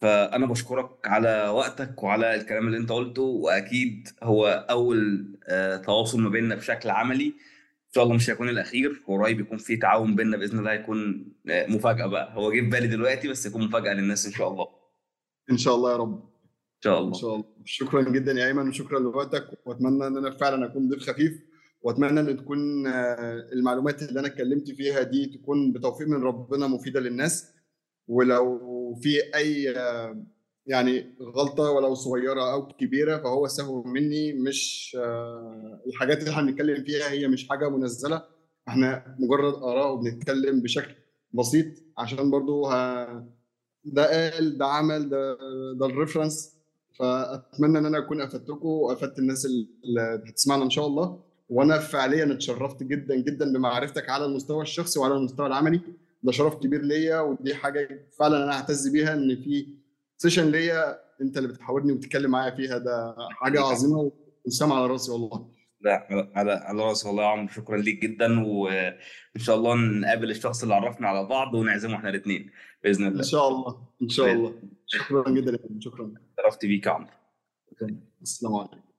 فأنا 0.00 0.46
بشكرك 0.46 0.90
على 1.04 1.48
وقتك 1.48 2.02
وعلى 2.02 2.34
الكلام 2.34 2.66
اللي 2.66 2.78
أنت 2.78 2.92
قلته 2.92 3.22
وأكيد 3.22 4.08
هو 4.22 4.66
أول 4.70 5.26
آه 5.48 5.76
تواصل 5.76 6.20
ما 6.20 6.28
بيننا 6.28 6.54
بشكل 6.54 6.90
عملي. 6.90 7.26
إن 7.26 7.92
شاء 7.94 8.04
الله 8.04 8.14
مش 8.16 8.30
هيكون 8.30 8.48
الأخير 8.48 9.02
قريب 9.06 9.40
يكون 9.40 9.58
في 9.58 9.76
تعاون 9.76 10.16
بيننا 10.16 10.36
بإذن 10.36 10.58
الله 10.58 10.72
هيكون 10.72 11.32
آه 11.50 11.66
مفاجأة 11.66 12.06
بقى. 12.06 12.34
هو 12.36 12.52
جه 12.52 12.60
في 12.60 12.66
بالي 12.66 12.86
دلوقتي 12.86 13.28
بس 13.28 13.46
يكون 13.46 13.64
مفاجأة 13.64 13.92
للناس 13.94 14.26
إن 14.26 14.32
شاء 14.32 14.48
الله. 14.48 14.66
إن 15.50 15.56
شاء 15.56 15.74
الله 15.74 15.92
يا 15.92 15.96
رب. 15.96 16.22
إن 16.76 16.82
شاء 16.84 16.98
الله. 16.98 17.08
إن 17.08 17.14
شاء 17.14 17.34
الله. 17.34 17.44
شكرا 17.64 18.02
جدا 18.02 18.32
يا 18.32 18.46
أيمن 18.46 18.68
وشكرا 18.68 18.98
لوقتك 19.00 19.48
وأتمنى 19.66 20.06
إن 20.06 20.16
أنا 20.16 20.30
فعلا 20.30 20.66
أكون 20.66 20.88
ضيف 20.88 21.10
خفيف 21.10 21.32
وأتمنى 21.82 22.20
إن 22.20 22.36
تكون 22.36 22.86
المعلومات 23.52 24.02
اللي 24.02 24.20
أنا 24.20 24.28
اتكلمت 24.28 24.70
فيها 24.70 25.02
دي 25.02 25.26
تكون 25.26 25.72
بتوفيق 25.72 26.08
من 26.08 26.22
ربنا 26.22 26.66
مفيدة 26.66 27.00
للناس. 27.00 27.54
ولو 28.08 28.94
في 29.02 29.34
أي 29.36 29.74
يعني 30.66 31.14
غلطة 31.22 31.70
ولو 31.70 31.94
صغيرة 31.94 32.52
أو 32.52 32.66
كبيرة 32.66 33.16
فهو 33.18 33.46
سهو 33.46 33.82
مني 33.82 34.32
مش 34.32 34.96
الحاجات 35.86 36.18
اللي 36.20 36.30
إحنا 36.30 36.42
بنتكلم 36.42 36.84
فيها 36.84 37.10
هي 37.10 37.28
مش 37.28 37.48
حاجة 37.48 37.68
منزلة. 37.68 38.22
إحنا 38.68 39.16
مجرد 39.18 39.54
آراء 39.54 39.92
وبنتكلم 39.92 40.60
بشكل 40.60 40.94
بسيط 41.32 41.66
عشان 41.98 42.30
برضو 42.30 42.66
ها 42.66 43.26
ده 43.84 44.30
قال 44.32 44.58
ده 44.58 44.66
عمل 44.66 45.08
ده 45.08 45.36
ده 45.78 45.86
الريفرنس 45.86 46.54
فأتمنى 46.98 47.78
إن 47.78 47.86
أنا 47.86 47.98
أكون 47.98 48.20
أفدتكم 48.20 48.68
وأفدت 48.68 49.18
الناس 49.18 49.46
اللي 49.46 50.22
هتسمعنا 50.30 50.64
إن 50.64 50.70
شاء 50.70 50.86
الله. 50.86 51.20
وأنا 51.50 51.78
فعليا 51.78 52.32
اتشرفت 52.32 52.82
جدا 52.82 53.14
جدا 53.16 53.52
بمعرفتك 53.52 54.10
على 54.10 54.24
المستوى 54.24 54.62
الشخصي 54.62 54.98
وعلى 55.00 55.14
المستوى 55.14 55.46
العملي. 55.46 55.80
ده 56.24 56.32
شرف 56.32 56.54
كبير 56.54 56.82
ليا 56.82 57.20
ودي 57.20 57.54
حاجة 57.54 58.08
فعلا 58.18 58.44
أنا 58.44 58.52
أعتز 58.52 58.88
بيها 58.88 59.14
إن 59.14 59.36
في 59.36 59.66
session 60.16 60.50
ليا 60.50 61.00
أنت 61.20 61.36
اللي 61.38 61.48
بتحاورني 61.48 61.92
وبتتكلم 61.92 62.30
معايا 62.30 62.54
فيها 62.54 62.78
ده 62.78 63.14
حاجة 63.30 63.60
عظيمة 63.66 64.12
وسام 64.46 64.72
على 64.72 64.86
رأسي 64.86 65.12
والله. 65.12 65.50
لا 65.80 66.06
على 66.34 66.52
على 66.52 66.82
رأسي 66.82 67.08
والله 67.08 67.22
يا 67.22 67.28
عمرو 67.28 67.48
شكرا 67.48 67.76
ليك 67.76 68.02
جدا 68.02 68.46
وإن 68.46 68.94
شاء 69.36 69.56
الله 69.56 69.74
نقابل 69.74 70.30
الشخص 70.30 70.62
اللي 70.62 70.74
عرفنا 70.74 71.08
على 71.08 71.28
بعض 71.28 71.54
ونعزمه 71.54 71.94
إحنا 71.96 72.08
الاثنين 72.08 72.50
بإذن 72.84 73.06
الله. 73.06 73.18
إن 73.18 73.24
شاء 73.24 73.48
الله 73.48 73.88
إن 74.02 74.08
شاء 74.08 74.32
الله. 74.32 74.62
شكرا 74.86 75.30
جدا 75.30 75.58
شكرا. 75.78 76.14
شرفت 76.36 76.66
بيك 76.66 76.86
يا 76.86 76.90
عمرو. 76.90 77.10
السلام 78.22 78.54
عليكم. 78.54 78.93